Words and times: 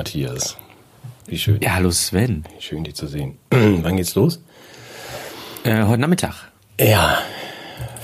Matthias. 0.00 0.56
Wie 1.26 1.36
schön. 1.36 1.60
Ja, 1.60 1.74
hallo 1.74 1.90
Sven. 1.90 2.44
Schön, 2.58 2.84
dich 2.84 2.94
zu 2.94 3.06
sehen. 3.06 3.36
Wann 3.50 3.98
geht's 3.98 4.14
los? 4.14 4.40
Äh, 5.62 5.84
heute 5.84 6.00
Nachmittag. 6.00 6.36
Ja. 6.80 7.18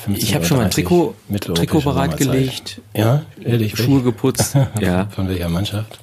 Ich 0.07 0.35
habe 0.35 0.45
schon 0.45 0.59
mal 0.59 0.65
ein 0.65 0.71
Trikot, 0.71 1.15
Trikot 1.55 1.81
bereitgelegt. 1.81 2.83
Ja, 2.95 3.23
ehrlich. 3.43 3.79
Schuhe 3.79 4.03
geputzt. 4.03 4.59
ja. 4.79 5.07
Von 5.07 5.27
welcher 5.31 5.49
Mannschaft? 5.49 5.99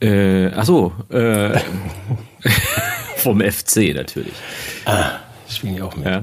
Äh, 0.00 0.48
ach 0.48 0.64
so, 0.64 0.92
äh, 1.10 1.60
vom 3.18 3.40
FC 3.40 3.94
natürlich. 3.94 4.34
Ah, 4.84 5.20
spielen 5.48 5.76
die 5.76 5.82
auch 5.82 5.94
mit? 5.94 6.06
Ja. 6.06 6.22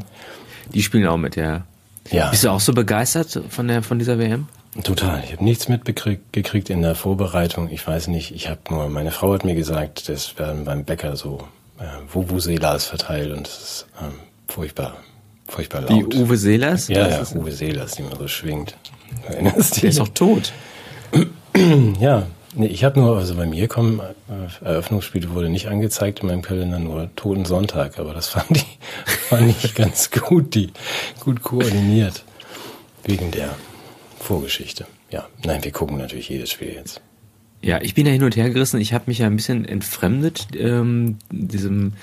Die 0.73 0.83
spielen 0.83 1.07
auch 1.07 1.16
mit, 1.16 1.38
ja. 1.38 1.63
Ja. 2.11 2.30
Bist 2.30 2.44
du 2.44 2.49
auch 2.49 2.59
so 2.59 2.73
begeistert 2.73 3.39
von 3.47 3.69
der 3.69 3.83
von 3.83 3.99
dieser 3.99 4.19
WM? 4.19 4.49
Total. 4.81 5.23
Ich 5.23 5.33
habe 5.33 5.43
nichts 5.43 5.67
mitgekriegt 5.69 6.69
in 6.71 6.81
der 6.81 6.95
Vorbereitung. 6.95 7.69
Ich 7.69 7.85
weiß 7.85 8.07
nicht. 8.07 8.33
Ich 8.33 8.49
habe 8.49 8.61
nur, 8.71 8.89
meine 8.89 9.11
Frau 9.11 9.33
hat 9.33 9.45
mir 9.45 9.53
gesagt, 9.53 10.09
das 10.09 10.39
werden 10.39 10.65
beim 10.65 10.83
Bäcker 10.83 11.15
so 11.15 11.47
äh, 11.79 11.83
Vuvuzelas 12.11 12.85
verteilt 12.85 13.31
und 13.31 13.45
das 13.45 13.61
ist 13.61 13.87
ähm, 14.01 14.13
furchtbar, 14.47 14.97
furchtbar 15.47 15.81
laut. 15.81 16.13
Die 16.13 16.17
Uwe 16.17 16.37
Seelers? 16.37 16.87
Ja, 16.87 17.07
ja, 17.07 17.21
Uwe 17.35 17.51
Seelers, 17.51 17.91
die 17.91 18.01
man 18.01 18.17
so 18.17 18.27
schwingt. 18.27 18.75
Erinnerst 19.27 19.83
Der 19.83 19.89
ist 19.89 19.99
doch 19.99 20.07
tot. 20.07 20.51
ja, 21.99 22.25
nee, 22.55 22.65
ich 22.65 22.83
habe 22.83 22.99
nur, 22.99 23.17
also 23.17 23.35
bei 23.35 23.45
mir 23.45 23.67
kommen, 23.67 23.99
äh, 23.99 24.65
Eröffnungsspiele 24.65 25.30
wurde 25.30 25.49
nicht 25.49 25.67
angezeigt 25.67 26.21
in 26.21 26.27
meinem 26.27 26.41
Kalender, 26.41 26.80
nur 26.80 27.15
Toten 27.15 27.45
Sonntag, 27.45 27.99
aber 27.99 28.15
das 28.15 28.27
fand 28.30 28.58
ich, 28.58 28.80
fand 29.05 29.49
ich 29.63 29.75
ganz 29.75 30.09
gut, 30.09 30.55
die 30.55 30.71
gut 31.19 31.43
koordiniert. 31.43 32.23
Wegen 33.03 33.30
der 33.31 33.49
Vorgeschichte. 34.23 34.85
Ja, 35.11 35.27
nein, 35.45 35.63
wir 35.63 35.71
gucken 35.71 35.97
natürlich 35.97 36.29
jedes 36.29 36.52
Spiel 36.52 36.73
jetzt. 36.73 37.02
Ja, 37.61 37.81
ich 37.81 37.93
bin 37.93 38.05
ja 38.05 38.11
hin 38.11 38.23
und 38.23 38.35
her 38.35 38.49
gerissen. 38.49 38.81
Ich 38.81 38.93
habe 38.93 39.05
mich 39.07 39.19
ja 39.19 39.27
ein 39.27 39.35
bisschen 39.35 39.63
entfremdet 39.63 40.47
ähm, 40.57 41.17
diesem 41.31 41.93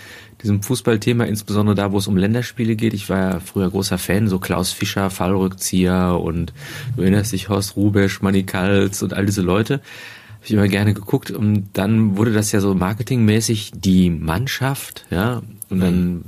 diesem 0.43 0.63
Fußballthema, 0.63 1.25
insbesondere 1.25 1.75
da, 1.75 1.93
wo 1.93 1.99
es 1.99 2.07
um 2.07 2.17
Länderspiele 2.17 2.77
geht. 2.77 2.95
Ich 2.95 3.09
war 3.09 3.19
ja 3.19 3.41
früher 3.41 3.71
großer 3.71 3.99
Fan, 3.99 4.29
so 4.29 4.39
Klaus 4.39 4.73
Fischer, 4.73 5.11
Fallrückzieher 5.11 6.19
und 6.21 6.53
du 6.97 7.03
erinnerst 7.03 7.33
dich, 7.33 7.49
Horst 7.49 7.77
Rubesch, 7.77 8.23
Manny 8.23 8.45
Kals 8.45 9.03
und 9.03 9.13
all 9.13 9.27
diese 9.27 9.43
Leute. 9.43 9.75
Habe 9.75 10.47
ich 10.47 10.53
immer 10.53 10.69
gerne 10.69 10.95
geguckt 10.95 11.31
und 11.31 11.69
dann 11.75 12.17
wurde 12.17 12.33
das 12.33 12.53
ja 12.53 12.61
so 12.61 12.75
marketingmäßig 12.75 13.73
die 13.75 14.09
Mannschaft, 14.09 15.05
ja, 15.11 15.43
und 15.69 15.81
dann, 15.81 16.25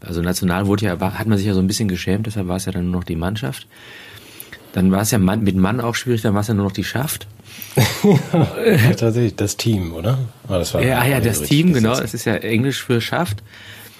also 0.00 0.20
national 0.20 0.66
wurde 0.66 0.84
ja, 0.84 1.00
hat 1.00 1.26
man 1.26 1.38
sich 1.38 1.46
ja 1.46 1.54
so 1.54 1.60
ein 1.60 1.66
bisschen 1.66 1.88
geschämt, 1.88 2.26
deshalb 2.26 2.46
war 2.46 2.56
es 2.56 2.66
ja 2.66 2.72
dann 2.72 2.90
nur 2.90 3.00
noch 3.00 3.04
die 3.04 3.16
Mannschaft. 3.16 3.66
Dann 4.78 4.92
war 4.92 5.00
es 5.00 5.10
ja 5.10 5.18
mit 5.18 5.56
Mann 5.56 5.80
auch 5.80 5.96
schwierig, 5.96 6.22
dann 6.22 6.34
war 6.34 6.42
es 6.42 6.46
ja 6.46 6.54
nur 6.54 6.66
noch 6.66 6.72
die 6.72 6.84
Schaft. 6.84 7.26
ja, 8.04 8.94
tatsächlich, 8.94 9.34
das 9.34 9.56
Team, 9.56 9.92
oder? 9.92 10.18
Ah, 10.46 10.58
das 10.58 10.72
war 10.72 10.80
ja, 10.80 11.04
ja, 11.04 11.20
das 11.20 11.42
Team, 11.42 11.72
genau. 11.72 11.98
Das 11.98 12.14
ist 12.14 12.26
ja 12.26 12.36
Englisch 12.36 12.84
für 12.84 13.00
Schaft. 13.00 13.42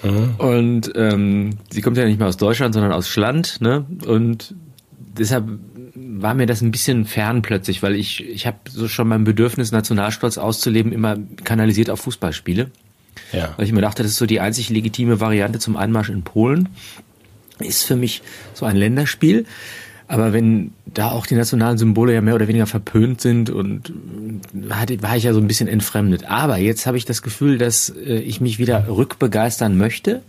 Mhm. 0.03 0.35
Und 0.37 0.91
ähm, 0.95 1.57
sie 1.69 1.81
kommt 1.81 1.97
ja 1.97 2.05
nicht 2.05 2.17
mehr 2.17 2.29
aus 2.29 2.37
Deutschland, 2.37 2.73
sondern 2.73 2.93
aus 2.93 3.09
Schland. 3.09 3.59
Ne? 3.59 3.85
Und 4.05 4.55
deshalb 4.95 5.49
war 5.95 6.33
mir 6.33 6.45
das 6.45 6.61
ein 6.61 6.71
bisschen 6.71 7.03
fern 7.03 7.41
plötzlich, 7.41 7.83
weil 7.83 7.95
ich, 7.95 8.23
ich 8.25 8.47
habe 8.47 8.59
so 8.69 8.87
schon 8.87 9.09
mein 9.09 9.25
Bedürfnis, 9.25 9.73
Nationalstolz 9.73 10.37
auszuleben, 10.37 10.93
immer 10.93 11.17
kanalisiert 11.43 11.89
auf 11.89 11.99
Fußballspiele. 11.99 12.71
Ja. 13.33 13.53
Weil 13.57 13.65
ich 13.65 13.73
mir 13.73 13.81
dachte, 13.81 14.01
das 14.01 14.13
ist 14.13 14.17
so 14.17 14.25
die 14.25 14.39
einzig 14.39 14.69
legitime 14.69 15.19
Variante 15.19 15.59
zum 15.59 15.75
Einmarsch 15.75 16.07
in 16.07 16.23
Polen. 16.23 16.69
Ist 17.59 17.83
für 17.83 17.97
mich 17.97 18.21
so 18.53 18.65
ein 18.65 18.77
Länderspiel. 18.77 19.45
Aber 20.09 20.33
wenn 20.33 20.71
da 20.85 21.11
auch 21.11 21.27
die 21.27 21.35
nationalen 21.35 21.77
Symbole 21.77 22.15
ja 22.15 22.21
mehr 22.21 22.33
oder 22.33 22.47
weniger 22.47 22.65
verpönt 22.65 23.21
sind 23.21 23.51
und 23.51 23.93
hatte, 24.71 25.01
war 25.03 25.15
ich 25.15 25.25
ja 25.25 25.33
so 25.33 25.39
ein 25.39 25.45
bisschen 25.45 25.67
entfremdet. 25.67 26.25
Aber 26.25 26.57
jetzt 26.57 26.87
habe 26.87 26.97
ich 26.97 27.05
das 27.05 27.21
Gefühl, 27.21 27.59
dass 27.59 27.89
äh, 27.89 28.17
ich 28.17 28.41
mich 28.41 28.57
wieder 28.57 28.87
rückbegeistern 28.87 29.77
möchte 29.77 30.23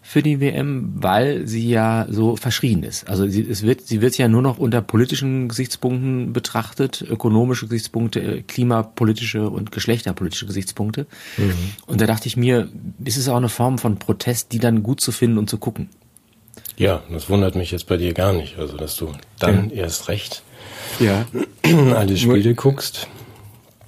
für 0.00 0.22
die 0.22 0.40
WM, 0.40 0.94
weil 0.94 1.46
sie 1.46 1.68
ja 1.68 2.06
so 2.08 2.36
verschrien 2.36 2.82
ist. 2.82 3.06
Also 3.06 3.28
sie, 3.28 3.42
es 3.42 3.64
wird, 3.64 3.86
sie 3.86 4.00
wird 4.00 4.16
ja 4.16 4.28
nur 4.28 4.40
noch 4.40 4.56
unter 4.56 4.80
politischen 4.80 5.48
Gesichtspunkten 5.48 6.32
betrachtet, 6.32 7.04
ökonomische 7.06 7.66
Gesichtspunkte, 7.66 8.20
äh, 8.20 8.42
klimapolitische 8.42 9.50
und 9.50 9.72
geschlechterpolitische 9.72 10.46
Gesichtspunkte. 10.46 11.06
Mhm. 11.36 11.52
Und 11.86 12.00
da 12.00 12.06
dachte 12.06 12.28
ich 12.28 12.38
mir, 12.38 12.70
ist 13.04 13.18
es 13.18 13.28
auch 13.28 13.36
eine 13.36 13.50
Form 13.50 13.76
von 13.76 13.98
Protest, 13.98 14.52
die 14.52 14.58
dann 14.58 14.82
gut 14.82 15.02
zu 15.02 15.12
finden 15.12 15.36
und 15.36 15.50
zu 15.50 15.58
gucken. 15.58 15.90
Ja, 16.78 17.02
das 17.10 17.28
wundert 17.28 17.56
mich 17.56 17.72
jetzt 17.72 17.86
bei 17.86 17.96
dir 17.96 18.14
gar 18.14 18.32
nicht. 18.32 18.58
Also, 18.58 18.76
dass 18.76 18.96
du 18.96 19.12
dann 19.38 19.70
ja. 19.70 19.82
erst 19.82 20.08
recht 20.08 20.42
ja. 21.00 21.26
alle 21.94 22.16
Spiele 22.16 22.54
guckst. 22.54 23.08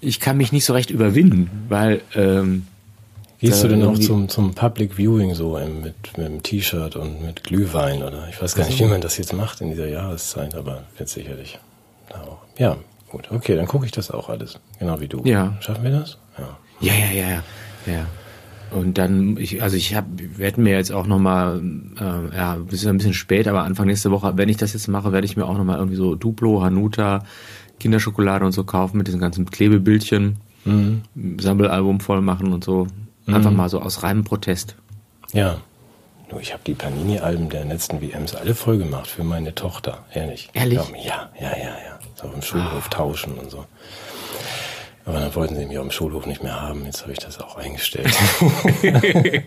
Ich 0.00 0.18
kann 0.18 0.36
mich 0.36 0.52
nicht 0.52 0.64
so 0.64 0.72
recht 0.72 0.90
überwinden, 0.90 1.66
weil. 1.68 2.02
Ähm, 2.14 2.66
Gehst 3.38 3.64
du 3.64 3.68
denn 3.68 3.82
auch 3.84 3.98
zum, 3.98 4.28
zum 4.28 4.54
Public 4.54 4.98
Viewing 4.98 5.34
so 5.34 5.58
mit, 5.58 5.94
mit 6.18 6.26
einem 6.26 6.42
T-Shirt 6.42 6.94
und 6.94 7.24
mit 7.24 7.42
Glühwein 7.42 8.02
oder 8.02 8.28
ich 8.28 8.40
weiß 8.40 8.54
gar 8.54 8.66
nicht, 8.66 8.78
wie 8.78 8.84
man 8.84 9.00
das 9.00 9.16
jetzt 9.16 9.32
macht 9.32 9.62
in 9.62 9.70
dieser 9.70 9.88
Jahreszeit, 9.88 10.54
aber 10.54 10.82
wird 10.98 11.08
sicherlich 11.08 11.58
auch. 12.10 12.36
Ja, 12.58 12.76
gut, 13.08 13.30
okay, 13.30 13.56
dann 13.56 13.66
gucke 13.66 13.86
ich 13.86 13.92
das 13.92 14.10
auch 14.10 14.28
alles, 14.28 14.60
genau 14.78 15.00
wie 15.00 15.08
du. 15.08 15.22
Ja. 15.24 15.56
Schaffen 15.60 15.82
wir 15.84 15.90
das? 15.90 16.18
Ja. 16.36 16.58
Ja, 16.82 16.92
ja, 16.92 17.12
ja, 17.12 17.42
ja. 17.86 18.06
Und 18.72 18.98
dann, 18.98 19.36
ich, 19.36 19.62
also 19.62 19.76
ich 19.76 19.94
habe, 19.94 20.08
werde 20.36 20.60
mir 20.60 20.74
jetzt 20.74 20.92
auch 20.92 21.06
nochmal, 21.06 21.60
äh, 21.98 22.36
ja, 22.36 22.56
es 22.68 22.74
ist 22.74 22.86
ein 22.86 22.98
bisschen 22.98 23.14
spät, 23.14 23.48
aber 23.48 23.64
Anfang 23.64 23.86
nächste 23.86 24.10
Woche, 24.10 24.32
wenn 24.36 24.48
ich 24.48 24.56
das 24.56 24.72
jetzt 24.72 24.88
mache, 24.88 25.12
werde 25.12 25.24
ich 25.24 25.36
mir 25.36 25.46
auch 25.46 25.56
nochmal 25.58 25.78
irgendwie 25.78 25.96
so 25.96 26.14
Duplo, 26.14 26.62
Hanuta, 26.62 27.24
Kinderschokolade 27.80 28.44
und 28.44 28.52
so 28.52 28.64
kaufen 28.64 28.98
mit 28.98 29.08
diesen 29.08 29.20
ganzen 29.20 29.50
Klebebildchen, 29.50 30.36
mhm. 30.64 31.02
Sammelalbum 31.40 32.00
voll 32.00 32.20
machen 32.20 32.52
und 32.52 32.62
so. 32.62 32.86
Einfach 33.26 33.50
mhm. 33.50 33.56
mal 33.56 33.68
so 33.68 33.80
aus 33.80 34.02
reinem 34.02 34.24
Protest. 34.24 34.76
Ja. 35.32 35.58
Nur 36.30 36.40
ich 36.40 36.52
habe 36.52 36.62
die 36.64 36.74
Panini-Alben 36.74 37.48
der 37.48 37.64
letzten 37.64 38.00
WMs 38.00 38.36
alle 38.36 38.54
voll 38.54 38.78
gemacht 38.78 39.08
für 39.08 39.24
meine 39.24 39.54
Tochter, 39.54 40.04
ehrlich. 40.12 40.48
Ehrlich? 40.52 40.80
Ja, 41.04 41.30
ja, 41.40 41.50
ja, 41.56 41.64
ja. 41.64 41.98
So 42.14 42.30
im 42.32 42.42
Schulhof 42.42 42.86
ah. 42.86 42.90
tauschen 42.90 43.34
und 43.34 43.50
so. 43.50 43.64
Aber 45.04 45.18
dann 45.18 45.34
wollten 45.34 45.56
sie 45.56 45.66
mich 45.66 45.78
auf 45.78 45.86
dem 45.86 45.90
Schulhof 45.90 46.26
nicht 46.26 46.42
mehr 46.42 46.60
haben. 46.60 46.84
Jetzt 46.84 47.02
habe 47.02 47.12
ich 47.12 47.18
das 47.18 47.40
auch 47.40 47.56
eingestellt. 47.56 48.14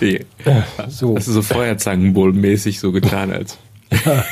ja, 0.00 0.64
so. 0.88 1.16
Hast 1.16 1.28
du 1.28 1.32
so 1.32 1.42
Feuerzangenbowl-mäßig 1.42 2.80
so 2.80 2.92
getan 2.92 3.32
als. 3.32 3.56
ja. 4.04 4.24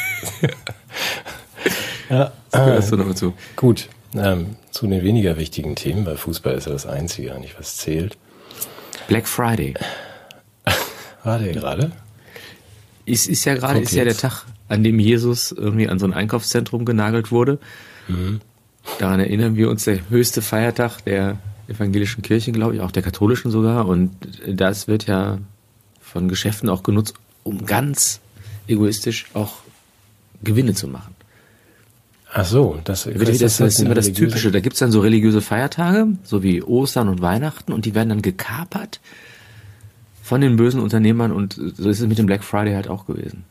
ja. 2.11 2.33
Das 2.51 2.65
gehörst 2.65 2.93
du 2.93 2.97
noch 2.97 3.15
zu. 3.15 3.35
Gut. 3.57 3.89
Ähm, 4.15 4.57
zu 4.71 4.87
den 4.87 5.03
weniger 5.03 5.37
wichtigen 5.37 5.77
Themen, 5.77 6.07
weil 6.07 6.17
Fußball 6.17 6.55
ist 6.55 6.67
ja 6.67 6.73
das 6.73 6.87
Einzige 6.87 7.35
eigentlich, 7.35 7.59
was 7.59 7.77
zählt. 7.77 8.17
Black 9.07 9.29
Friday. 9.29 9.75
War 11.25 11.39
der 11.39 11.53
gerade? 11.53 11.93
Ist, 13.05 13.27
ist 13.27 13.45
ja 13.45 13.55
gerade, 13.55 13.81
ist 13.81 13.93
ja 13.93 14.05
der 14.05 14.17
Tag, 14.17 14.45
an 14.69 14.83
dem 14.83 14.99
Jesus 14.99 15.53
irgendwie 15.53 15.89
an 15.89 15.99
so 15.99 16.07
ein 16.07 16.13
Einkaufszentrum 16.13 16.85
genagelt 16.85 17.31
wurde. 17.31 17.59
Mhm. 18.07 18.41
Daran 18.99 19.21
erinnern 19.21 19.57
wir 19.57 19.71
uns, 19.71 19.85
der 19.85 20.11
höchste 20.11 20.43
Feiertag 20.43 21.05
der 21.05 21.39
evangelischen 21.69 22.23
Kirche, 22.23 22.53
glaube 22.53 22.75
ich, 22.75 22.81
auch 22.81 22.91
der 22.91 23.03
katholischen 23.03 23.51
sogar. 23.51 23.87
Und 23.87 24.11
das 24.47 24.89
wird 24.89 25.07
ja 25.07 25.39
von 26.01 26.29
Geschäften 26.29 26.69
auch 26.69 26.83
genutzt, 26.83 27.15
um 27.45 27.65
ganz 27.65 28.21
egoistisch 28.67 29.27
auch 29.35 29.59
Gewinne 30.43 30.75
zu 30.75 30.89
machen. 30.89 31.15
Ach 32.33 32.45
so, 32.45 32.79
das, 32.85 33.05
das, 33.05 33.39
das, 33.39 33.39
das 33.39 33.61
ist 33.61 33.81
immer 33.81 33.95
das 33.95 34.13
Typische. 34.13 34.51
Da 34.51 34.61
gibt's 34.61 34.81
dann 34.81 34.93
so 34.93 35.01
religiöse 35.01 35.41
Feiertage, 35.41 36.09
so 36.25 36.43
wie 36.43 36.63
Ostern 36.63 37.09
und 37.09 37.23
Weihnachten, 37.23 37.73
und 37.73 37.87
die 37.87 37.95
werden 37.95 38.11
dann 38.11 38.23
gekapert 38.23 39.01
von 40.23 40.43
den 40.43 40.57
bösen 40.57 40.81
Unternehmern 40.81 41.33
und 41.33 41.55
so 41.55 41.89
ist 41.89 42.01
es 42.01 42.07
mit 42.07 42.19
dem 42.19 42.27
Black 42.27 42.45
Friday 42.45 42.75
halt 42.75 42.89
auch 42.89 43.07
gewesen. 43.07 43.45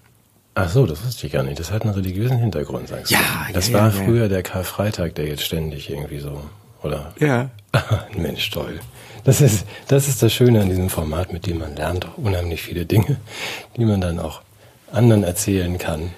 Ach 0.58 0.70
so, 0.70 0.86
das 0.86 1.06
wusste 1.06 1.28
ich 1.28 1.34
gar 1.34 1.44
nicht. 1.44 1.60
Das 1.60 1.72
hat 1.72 1.84
einen 1.84 1.94
religiösen 1.94 2.40
Hintergrund, 2.40 2.88
sagst 2.88 3.12
du. 3.12 3.16
Ja, 3.16 3.48
Das 3.54 3.70
ja, 3.70 3.76
war 3.76 3.86
ja, 3.86 3.92
früher 3.92 4.30
der 4.30 4.44
Karfreitag, 4.44 5.16
der 5.16 5.28
jetzt 5.28 5.44
ständig 5.44 5.90
irgendwie 5.90 6.20
so, 6.20 6.42
oder? 6.84 7.14
Ja. 7.20 7.50
Mensch, 8.18 8.50
toll. 8.50 8.80
Das 9.24 9.42
ist, 9.42 9.66
das 9.88 10.08
ist 10.08 10.24
das 10.24 10.34
Schöne 10.34 10.62
an 10.62 10.70
diesem 10.70 10.90
Format, 10.90 11.34
mit 11.34 11.46
dem 11.46 11.60
man 11.60 11.76
lernt 11.76 12.06
auch 12.06 12.18
unheimlich 12.18 12.62
viele 12.62 12.86
Dinge, 12.86 13.18
die 13.76 13.86
man 13.86 14.02
dann 14.02 14.20
auch 14.20 14.42
anderen 14.92 15.24
erzählen 15.24 15.78
kann. 15.78 16.12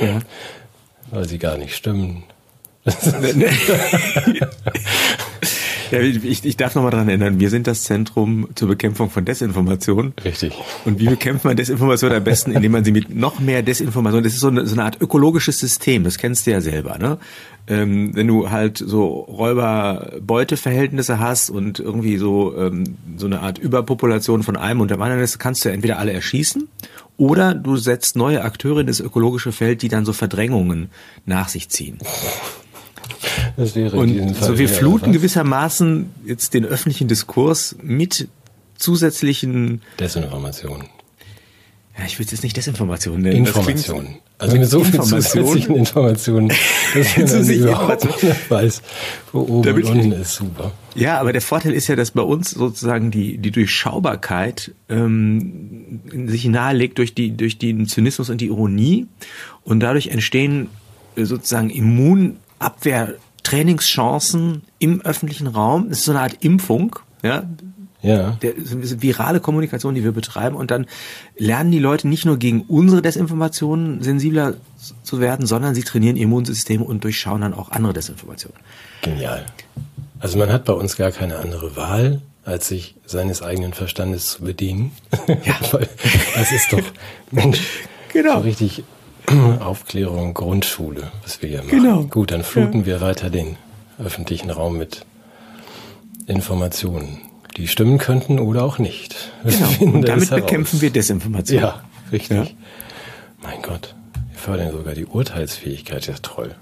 Ja. 0.00 0.20
Weil 1.10 1.28
sie 1.28 1.38
gar 1.38 1.56
nicht 1.56 1.74
stimmen. 1.76 2.24
Ja, 5.90 6.00
ich, 6.00 6.44
ich 6.44 6.56
darf 6.56 6.74
nochmal 6.74 6.90
daran 6.90 7.08
erinnern, 7.08 7.38
wir 7.38 7.50
sind 7.50 7.66
das 7.66 7.84
Zentrum 7.84 8.48
zur 8.54 8.68
Bekämpfung 8.68 9.10
von 9.10 9.24
Desinformation. 9.24 10.14
Richtig. 10.24 10.52
Und 10.84 10.98
wie 10.98 11.06
bekämpft 11.06 11.44
man 11.44 11.56
Desinformation 11.56 12.12
am 12.12 12.24
besten, 12.24 12.52
indem 12.52 12.72
man 12.72 12.84
sie 12.84 12.92
mit 12.92 13.14
noch 13.14 13.38
mehr 13.38 13.62
Desinformation, 13.62 14.22
das 14.22 14.34
ist 14.34 14.40
so 14.40 14.48
eine, 14.48 14.66
so 14.66 14.74
eine 14.74 14.84
Art 14.84 15.00
ökologisches 15.00 15.58
System, 15.58 16.04
das 16.04 16.18
kennst 16.18 16.46
du 16.46 16.50
ja 16.50 16.60
selber, 16.60 16.98
ne? 16.98 17.18
Ähm, 17.68 18.14
wenn 18.14 18.28
du 18.28 18.50
halt 18.50 18.78
so 18.78 19.06
Räuber-Beute-Verhältnisse 19.06 21.18
hast 21.18 21.50
und 21.50 21.80
irgendwie 21.80 22.16
so, 22.16 22.56
ähm, 22.56 22.96
so 23.16 23.26
eine 23.26 23.40
Art 23.40 23.58
Überpopulation 23.58 24.44
von 24.44 24.56
einem 24.56 24.80
und 24.80 24.92
dem 24.92 25.02
anderen 25.02 25.22
ist, 25.22 25.40
kannst 25.40 25.64
du 25.64 25.70
entweder 25.70 25.98
alle 25.98 26.12
erschießen 26.12 26.68
oder 27.16 27.54
du 27.54 27.76
setzt 27.76 28.14
neue 28.14 28.42
Akteure 28.42 28.80
in 28.80 28.86
das 28.86 29.00
ökologische 29.00 29.50
Feld, 29.50 29.82
die 29.82 29.88
dann 29.88 30.04
so 30.04 30.12
Verdrängungen 30.12 30.90
nach 31.24 31.48
sich 31.48 31.68
ziehen. 31.68 31.98
Das 33.56 33.74
wäre 33.74 33.96
Und 33.96 34.34
so 34.36 34.58
wir 34.58 34.68
fluten 34.68 35.12
gewissermaßen 35.12 36.10
jetzt 36.24 36.54
den 36.54 36.64
öffentlichen 36.64 37.08
Diskurs 37.08 37.76
mit 37.82 38.28
zusätzlichen, 38.76 39.80
Desinformation. 39.98 40.84
ja, 41.98 42.04
ich 42.06 42.18
will 42.18 42.26
es 42.26 42.32
jetzt 42.32 42.42
nicht 42.44 42.56
Desinformation 42.56 43.20
nennen. 43.22 43.44
das 43.44 43.54
klingt- 43.54 43.68
Information. 43.70 44.16
Also 44.38 44.58
mit 44.58 44.68
so 44.68 44.84
vielen 44.84 45.02
zusätzlichen 45.02 45.76
Informationen, 45.76 46.52
dass 46.94 47.16
man 47.16 47.26
dann 47.26 47.48
überhaupt 47.50 48.04
nicht 48.04 48.50
weiß, 48.50 48.82
wo 49.32 49.40
oben 49.40 49.72
und 49.72 49.84
unten 49.84 50.12
ist. 50.12 50.34
Super. 50.34 50.72
Ja, 50.94 51.18
aber 51.18 51.32
der 51.32 51.40
Vorteil 51.40 51.72
ist 51.72 51.86
ja, 51.88 51.96
dass 51.96 52.10
bei 52.10 52.20
uns 52.20 52.50
sozusagen 52.50 53.10
die, 53.10 53.38
die 53.38 53.50
Durchschaubarkeit 53.50 54.72
ähm, 54.90 56.00
sich 56.26 56.44
nahelegt 56.44 56.98
durch, 56.98 57.14
die, 57.14 57.34
durch 57.34 57.56
den 57.56 57.86
Zynismus 57.86 58.28
und 58.28 58.42
die 58.42 58.48
Ironie 58.48 59.06
und 59.64 59.80
dadurch 59.80 60.08
entstehen 60.08 60.68
sozusagen 61.16 61.70
Immunabwehr-Trainingschancen 62.60 64.62
im 64.78 65.00
öffentlichen 65.02 65.46
Raum. 65.46 65.88
Das 65.88 65.98
ist 65.98 66.04
so 66.04 66.12
eine 66.12 66.20
Art 66.20 66.44
Impfung, 66.44 66.96
ja, 67.22 67.44
Ja. 68.02 68.32
der 68.42 68.54
virale 69.02 69.40
Kommunikation, 69.40 69.94
die 69.94 70.04
wir 70.04 70.12
betreiben. 70.12 70.56
Und 70.56 70.70
dann 70.70 70.86
lernen 71.36 71.70
die 71.72 71.78
Leute 71.78 72.08
nicht 72.08 72.24
nur 72.24 72.38
gegen 72.38 72.62
unsere 72.62 73.02
Desinformationen 73.02 74.02
sensibler 74.02 74.54
zu 75.02 75.20
werden, 75.20 75.46
sondern 75.46 75.74
sie 75.74 75.82
trainieren 75.82 76.16
ihr 76.16 76.24
Immunsystem 76.24 76.82
und 76.82 77.04
durchschauen 77.04 77.40
dann 77.40 77.54
auch 77.54 77.70
andere 77.70 77.92
Desinformationen. 77.92 78.58
Genial. 79.02 79.44
Also 80.20 80.38
man 80.38 80.50
hat 80.50 80.64
bei 80.64 80.72
uns 80.72 80.96
gar 80.96 81.10
keine 81.10 81.36
andere 81.38 81.76
Wahl, 81.76 82.22
als 82.44 82.68
sich 82.68 82.94
seines 83.06 83.42
eigenen 83.42 83.72
Verstandes 83.74 84.26
zu 84.26 84.42
bedienen. 84.44 84.92
Ja. 85.44 85.56
Das 86.36 86.52
ist 86.52 86.72
doch, 86.72 86.82
Mensch, 87.30 87.60
Genau. 88.12 88.34
so 88.34 88.40
richtig 88.40 88.84
Aufklärung, 89.60 90.34
Grundschule, 90.34 91.10
was 91.22 91.42
wir 91.42 91.48
hier 91.48 91.62
machen. 91.62 91.70
Genau. 91.70 92.02
Gut, 92.04 92.30
dann 92.30 92.42
fluten 92.42 92.86
wir 92.86 93.00
weiter 93.00 93.30
den 93.30 93.56
öffentlichen 93.98 94.50
Raum 94.50 94.78
mit 94.78 95.04
Informationen, 96.26 97.20
die 97.56 97.68
stimmen 97.68 97.98
könnten 97.98 98.38
oder 98.38 98.64
auch 98.64 98.78
nicht. 98.78 99.32
Wir 99.42 99.52
Genau. 99.52 99.94
Und 99.94 100.02
das 100.02 100.28
damit 100.28 100.44
bekämpfen 100.44 100.80
wir 100.80 100.90
Desinformation. 100.90 101.60
Ja, 101.60 101.82
richtig. 102.12 102.36
Ja. 102.36 102.46
Mein 103.42 103.62
Gott, 103.62 103.94
wir 104.30 104.38
fördern 104.38 104.72
sogar 104.72 104.94
die 104.94 105.06
Urteilsfähigkeit, 105.06 106.06
ja 106.06 106.14
toll. 106.22 106.54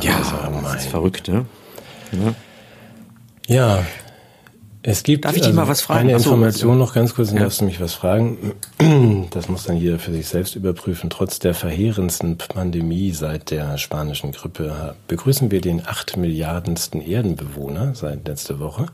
Ja, 0.00 0.16
Also, 0.18 0.36
das 0.62 0.84
ist 0.84 0.90
verrückt, 0.90 1.28
ne? 1.28 1.46
Ja. 2.12 2.34
Ja, 3.48 3.86
es 4.82 5.02
gibt 5.02 5.24
Darf 5.24 5.36
ich 5.36 5.42
dich 5.42 5.52
mal 5.52 5.68
was 5.68 5.80
fragen? 5.80 6.00
eine 6.08 6.12
Information 6.12 6.78
noch 6.78 6.94
ganz 6.94 7.14
kurz, 7.14 7.28
dann 7.28 7.38
Ja. 7.38 7.42
darfst 7.44 7.60
du 7.60 7.64
mich 7.64 7.80
was 7.80 7.94
fragen. 7.94 8.54
Das 9.30 9.48
muss 9.48 9.64
dann 9.64 9.76
jeder 9.76 9.98
für 9.98 10.12
sich 10.12 10.26
selbst 10.28 10.54
überprüfen. 10.56 11.10
Trotz 11.10 11.38
der 11.38 11.52
verheerendsten 11.54 12.38
Pandemie 12.38 13.10
seit 13.12 13.50
der 13.50 13.76
spanischen 13.78 14.32
Grippe 14.32 14.94
begrüßen 15.08 15.50
wir 15.50 15.60
den 15.60 15.86
acht 15.86 16.16
Milliardensten 16.16 17.00
Erdenbewohner 17.00 17.94
seit 17.94 18.26
letzter 18.26 18.58
Woche. 18.60 18.86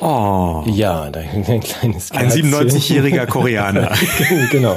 Oh, 0.00 0.64
Ja, 0.66 1.10
da 1.10 1.20
ein 1.34 1.44
kleines 1.60 2.10
ein 2.10 2.28
Kerzchen. 2.28 2.52
97-jähriger 2.54 3.26
Koreaner. 3.30 3.92
genau, 4.50 4.76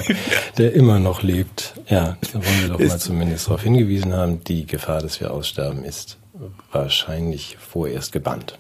der 0.58 0.74
immer 0.74 1.00
noch 1.00 1.24
lebt. 1.24 1.74
Ja, 1.90 2.18
da 2.32 2.34
wollen 2.36 2.62
wir 2.62 2.68
doch 2.70 2.80
mal 2.80 3.00
zumindest 3.00 3.48
darauf 3.48 3.64
hingewiesen 3.64 4.14
haben, 4.14 4.44
die 4.44 4.66
Gefahr, 4.66 5.02
dass 5.02 5.20
wir 5.20 5.32
aussterben, 5.32 5.84
ist 5.84 6.18
wahrscheinlich 6.72 7.58
vorerst 7.60 8.12
gebannt. 8.12 8.58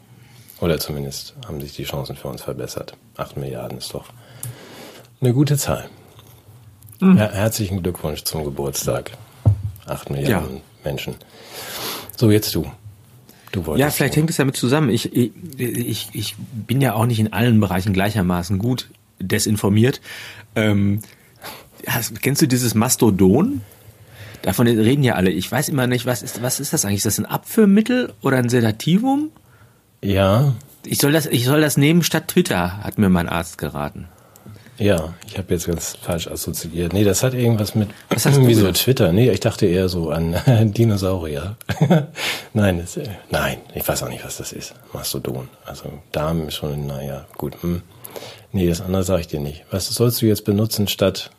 Oder 0.63 0.80
zumindest 0.80 1.33
haben 1.45 1.60
sich 1.60 1.74
die 1.74 1.83
Chancen 1.83 2.15
für 2.15 2.30
uns 2.30 2.42
verbessert. 2.42 2.95
Acht 3.18 3.36
Milliarden 3.36 3.80
ist 3.80 3.94
doch 3.94 4.06
eine 5.19 5.33
gute 5.33 5.57
Zahl. 5.57 5.89
Hm. 7.00 7.18
Ja, 7.18 7.30
herzlichen 7.30 7.83
Glückwunsch 7.83 8.24
zum 8.24 8.45
Geburtstag. 8.45 9.12
Acht 9.86 10.10
Milliarden 10.10 10.62
Menschen. 10.86 11.15
So, 12.15 12.31
jetzt 12.31 12.56
du. 12.56 12.65
Du 13.51 13.65
wolltest. 13.65 13.81
Ja, 13.81 13.89
vielleicht 13.89 14.15
hängt 14.15 14.30
es 14.30 14.38
damit 14.38 14.56
zusammen. 14.56 14.89
Ich, 14.89 15.13
ich, 15.13 15.33
ich, 15.57 16.10
ich 16.13 16.36
bin 16.38 16.80
ja 16.80 16.94
auch 16.94 17.07
nicht 17.07 17.19
in 17.19 17.33
allen 17.33 17.60
Bereichen 17.60 17.92
gleichermaßen 17.92 18.57
gut 18.57 18.89
desinformiert. 19.19 20.00
Ähm, 20.56 21.01
hast, 21.86 22.21
kennst 22.21 22.42
du 22.42 22.48
dieses 22.48 22.74
Mastodon? 22.74 23.60
Davon 24.44 24.68
reden 24.68 25.04
ja 25.04 25.15
alle. 25.15 25.30
Ich 25.30 25.51
weiß 25.51 25.68
immer 25.68 25.88
nicht, 25.88 26.06
was 26.06 26.24
ist, 26.24 26.42
was 26.42 26.62
ist 26.62 26.71
das 26.71 26.86
eigentlich? 26.86 27.00
Ist 27.00 27.06
das 27.06 27.19
ein 27.19 27.25
Abführmittel 27.25 28.13
oder 28.21 28.38
ein 28.38 28.48
Sedativum? 28.48 29.30
Ja, 30.04 30.54
Ich 30.86 31.00
soll 31.00 31.14
das, 31.14 31.26
ich 31.28 31.46
soll 31.46 31.62
das 31.62 31.78
nehmen 31.78 32.04
statt 32.04 32.28
Twitter, 32.28 32.84
hat 32.84 32.98
mir 32.98 33.10
mein 33.10 33.30
Arzt 33.30 33.58
geraten. 33.58 34.08
Ja, 34.78 35.14
ich 35.28 35.38
habe 35.38 35.54
jetzt 35.54 35.68
ganz 35.68 35.96
falsch 36.02 36.28
assoziiert. 36.28 36.94
Nee, 36.94 37.04
das 37.04 37.22
hat 37.24 37.34
irgendwas 37.36 37.76
mit 37.76 37.90
Was 38.10 38.26
hast 38.26 38.38
du 38.38 38.48
wie 38.48 38.54
so 38.56 38.66
gedacht? 38.66 38.82
Twitter. 38.82 39.14
Nee, 39.14 39.30
ich 39.30 39.40
dachte 39.40 39.68
eher 39.68 39.88
so 39.88 40.10
an 40.10 40.36
Dinosaurier. 40.74 41.56
nein, 42.54 42.80
das, 42.80 43.00
nein, 43.30 43.58
ich 43.76 43.88
weiß 43.88 44.04
auch 44.04 44.10
nicht, 44.10 44.26
was 44.26 44.38
das 44.38 44.52
ist. 44.52 44.74
Mastodon. 44.92 45.48
Also 45.66 45.86
Darm 46.12 46.48
ist 46.48 46.56
schon, 46.56 46.88
naja, 46.88 47.26
gut. 47.38 47.62
Hm. 47.62 47.82
Nee, 48.52 48.68
das 48.68 48.82
andere 48.82 49.04
sage 49.04 49.22
ich 49.22 49.28
dir 49.28 49.40
nicht. 49.40 49.64
Was 49.72 49.88
sollst 49.88 50.22
du 50.22 50.26
jetzt 50.26 50.44
benutzen 50.44 50.88
statt 50.88 51.30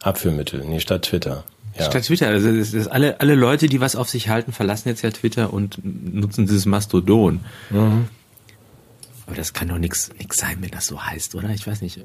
Abführmittel? 0.00 0.64
Nee, 0.64 0.80
statt 0.80 1.02
Twitter. 1.02 1.44
Ja. 1.78 1.84
Statt 1.86 2.04
Twitter. 2.04 2.28
Also 2.28 2.56
das 2.56 2.72
ist 2.72 2.86
alle, 2.88 3.20
alle 3.20 3.34
Leute, 3.34 3.66
die 3.68 3.80
was 3.80 3.96
auf 3.96 4.08
sich 4.08 4.28
halten, 4.28 4.52
verlassen 4.52 4.88
jetzt 4.88 5.02
ja 5.02 5.10
Twitter 5.10 5.52
und 5.52 5.78
nutzen 5.82 6.46
dieses 6.46 6.66
Mastodon. 6.66 7.40
Mhm. 7.70 8.06
Aber 9.26 9.34
das 9.36 9.52
kann 9.54 9.68
doch 9.68 9.78
nichts 9.78 10.10
nix 10.18 10.36
sein, 10.38 10.58
wenn 10.60 10.70
das 10.70 10.86
so 10.86 11.02
heißt, 11.02 11.34
oder? 11.34 11.48
Ich 11.50 11.66
weiß 11.66 11.80
nicht. 11.80 11.98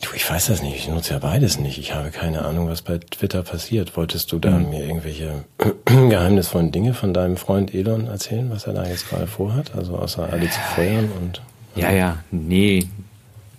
Du, 0.00 0.08
ich 0.14 0.28
weiß 0.28 0.46
das 0.46 0.60
nicht. 0.62 0.76
Ich 0.76 0.88
nutze 0.88 1.14
ja 1.14 1.18
beides 1.18 1.58
nicht. 1.58 1.78
Ich 1.78 1.94
habe 1.94 2.10
keine 2.10 2.44
Ahnung, 2.44 2.68
was 2.68 2.82
bei 2.82 2.98
Twitter 2.98 3.42
passiert. 3.42 3.96
Wolltest 3.96 4.32
du 4.32 4.38
da 4.38 4.50
Mhm. 4.50 4.68
mir 4.70 4.84
irgendwelche 4.84 5.44
geheimnisvollen 5.86 6.72
Dinge 6.72 6.92
von 6.94 7.14
deinem 7.14 7.36
Freund 7.36 7.72
Elon 7.72 8.06
erzählen, 8.08 8.50
was 8.50 8.66
er 8.66 8.74
da 8.74 8.84
jetzt 8.86 9.08
gerade 9.08 9.26
vorhat? 9.26 9.74
Also 9.74 9.96
außer 9.96 10.28
alle 10.30 10.50
zu 10.50 10.60
feuern 10.74 11.08
und 11.20 11.40
Ja, 11.76 11.90
ja, 11.90 12.18
nee. 12.30 12.86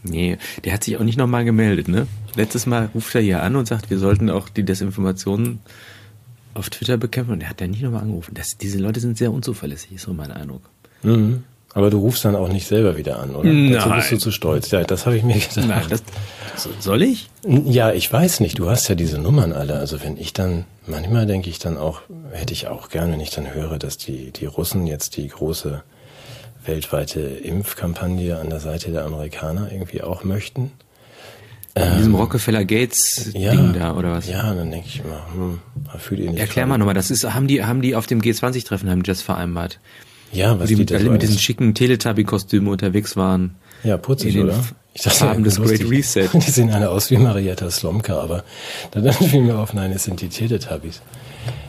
Nee, 0.07 0.37
der 0.63 0.73
hat 0.73 0.83
sich 0.83 0.97
auch 0.97 1.03
nicht 1.03 1.17
nochmal 1.17 1.45
gemeldet, 1.45 1.87
ne? 1.87 2.07
Letztes 2.35 2.65
Mal 2.65 2.89
ruft 2.93 3.15
er 3.15 3.21
hier 3.21 3.41
an 3.43 3.55
und 3.55 3.67
sagt, 3.67 3.89
wir 3.89 3.97
sollten 3.97 4.29
auch 4.29 4.49
die 4.49 4.63
Desinformationen 4.63 5.59
auf 6.53 6.69
Twitter 6.69 6.97
bekämpfen 6.97 7.31
und 7.33 7.41
er 7.41 7.49
hat 7.49 7.59
ja 7.61 7.67
nicht 7.67 7.81
nochmal 7.81 8.01
angerufen. 8.03 8.33
Das, 8.35 8.57
diese 8.57 8.77
Leute 8.79 8.99
sind 8.99 9.17
sehr 9.17 9.31
unzuverlässig, 9.31 9.93
ist 9.93 10.03
so 10.03 10.13
mein 10.13 10.31
Eindruck. 10.31 10.61
Mhm. 11.03 11.43
Aber 11.73 11.89
du 11.89 11.99
rufst 11.99 12.23
dann 12.23 12.37
auch 12.37 12.47
nicht 12.47 12.65
selber 12.67 12.95
wieder 12.95 13.19
an, 13.19 13.35
oder? 13.35 13.49
Dazu 13.49 13.89
Nein. 13.89 13.97
bist 13.99 14.11
du 14.13 14.17
zu 14.17 14.31
stolz. 14.31 14.71
Ja, 14.71 14.83
das 14.85 15.05
habe 15.05 15.17
ich 15.17 15.23
mir 15.23 15.33
gedacht. 15.33 15.67
Nein, 15.67 15.83
das, 15.89 16.03
so- 16.55 16.69
soll 16.79 17.01
ich? 17.01 17.29
ja, 17.45 17.91
ich 17.91 18.11
weiß 18.11 18.39
nicht. 18.39 18.59
Du 18.59 18.69
hast 18.69 18.87
ja 18.87 18.95
diese 18.95 19.17
Nummern 19.17 19.51
alle. 19.51 19.77
Also 19.77 20.01
wenn 20.01 20.15
ich 20.15 20.31
dann, 20.31 20.63
manchmal 20.87 21.25
denke 21.25 21.49
ich 21.49 21.59
dann 21.59 21.75
auch, 21.77 21.99
hätte 22.31 22.53
ich 22.53 22.67
auch 22.67 22.87
gerne, 22.87 23.11
wenn 23.13 23.19
ich 23.19 23.31
dann 23.31 23.53
höre, 23.53 23.77
dass 23.77 23.97
die, 23.97 24.31
die 24.31 24.45
Russen 24.45 24.87
jetzt 24.87 25.17
die 25.17 25.27
große 25.27 25.83
weltweite 26.67 27.19
Impfkampagne 27.21 28.37
an 28.37 28.49
der 28.49 28.59
Seite 28.59 28.91
der 28.91 29.05
Amerikaner 29.05 29.71
irgendwie 29.71 30.01
auch 30.01 30.23
möchten. 30.23 30.71
In 31.77 31.97
diesem 31.97 32.15
Rockefeller 32.15 32.63
Gates 32.63 33.31
Ding 33.33 33.73
da, 33.77 33.95
oder 33.95 34.11
was? 34.13 34.27
Ähm, 34.27 34.33
Ja, 34.33 34.53
dann 34.53 34.71
denke 34.71 34.87
ich 34.87 35.01
immer, 35.03 35.25
hm, 35.33 35.59
fühlt 35.99 36.21
ihr 36.21 36.29
nicht 36.31 36.39
Erklär 36.39 36.63
gerade- 36.63 36.69
mal 36.69 36.77
nochmal, 36.77 36.93
das 36.93 37.11
ist, 37.11 37.25
haben 37.33 37.47
die, 37.47 37.65
haben 37.65 37.81
die 37.81 37.95
auf 37.97 38.07
dem 38.07 38.21
G20-Treffen, 38.21 38.89
haben 38.89 39.03
die 39.03 39.07
das 39.09 39.21
vereinbart? 39.21 39.79
Ja, 40.31 40.57
was 40.57 40.69
die 40.69 40.75
die, 40.75 40.79
mit, 40.81 40.91
alle 40.93 41.09
mit 41.09 41.21
diesen 41.21 41.37
schicken 41.37 41.73
Teletubby-Kostümen 41.73 42.69
unterwegs 42.69 43.17
waren. 43.17 43.55
Ja, 43.83 43.97
putzig, 43.97 44.37
oder? 44.39 44.53
F- 44.53 44.73
Farben 44.97 45.43
des. 45.43 45.61
Great 45.61 45.89
Reset. 45.89 46.29
Die 46.33 46.39
sehen 46.49 46.71
alle 46.71 46.89
aus 46.89 47.11
wie 47.11 47.17
Marietta 47.17 47.69
Slomka, 47.69 48.17
aber 48.17 48.45
dann 48.91 49.11
fiel 49.11 49.41
mir 49.41 49.57
auf, 49.59 49.73
nein, 49.73 49.91
es 49.91 50.05
sind 50.05 50.21
die 50.21 50.29
Teletubbies. 50.29 51.01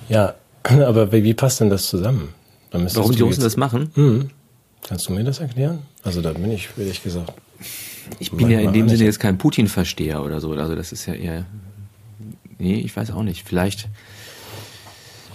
Ja, 0.09 0.35
aber 0.63 1.11
wie, 1.11 1.35
passt 1.35 1.59
denn 1.61 1.69
das 1.69 1.89
zusammen? 1.89 2.29
Warum 2.71 3.11
die 3.17 3.23
Russen 3.23 3.43
das 3.43 3.57
machen? 3.57 3.91
Hm. 3.95 4.31
Kannst 4.89 5.09
du 5.09 5.13
mir 5.13 5.25
das 5.25 5.41
erklären? 5.41 5.83
Also 6.03 6.23
da 6.23 6.33
bin 6.33 6.51
ich, 6.51 6.69
ehrlich 6.77 7.03
gesagt. 7.03 7.33
Ich 8.21 8.31
bin 8.31 8.51
ja 8.51 8.61
in 8.61 8.73
dem. 8.73 8.89
Sinne 8.89 9.05
jetzt 9.05 9.19
kein 9.19 9.37
Putin-Versteher 9.39 10.23
oder 10.23 10.41
so. 10.41 10.53
Also 10.53 10.75
das 10.77 10.93
ist 10.93 11.07
ja 11.07 11.15
eher. 11.15 11.45
Nee, 12.59 12.77
ich 12.77 12.97
weiß 12.97 13.11
auch 13.11 13.23
nicht. 13.23 13.43
Vielleicht 13.47 13.89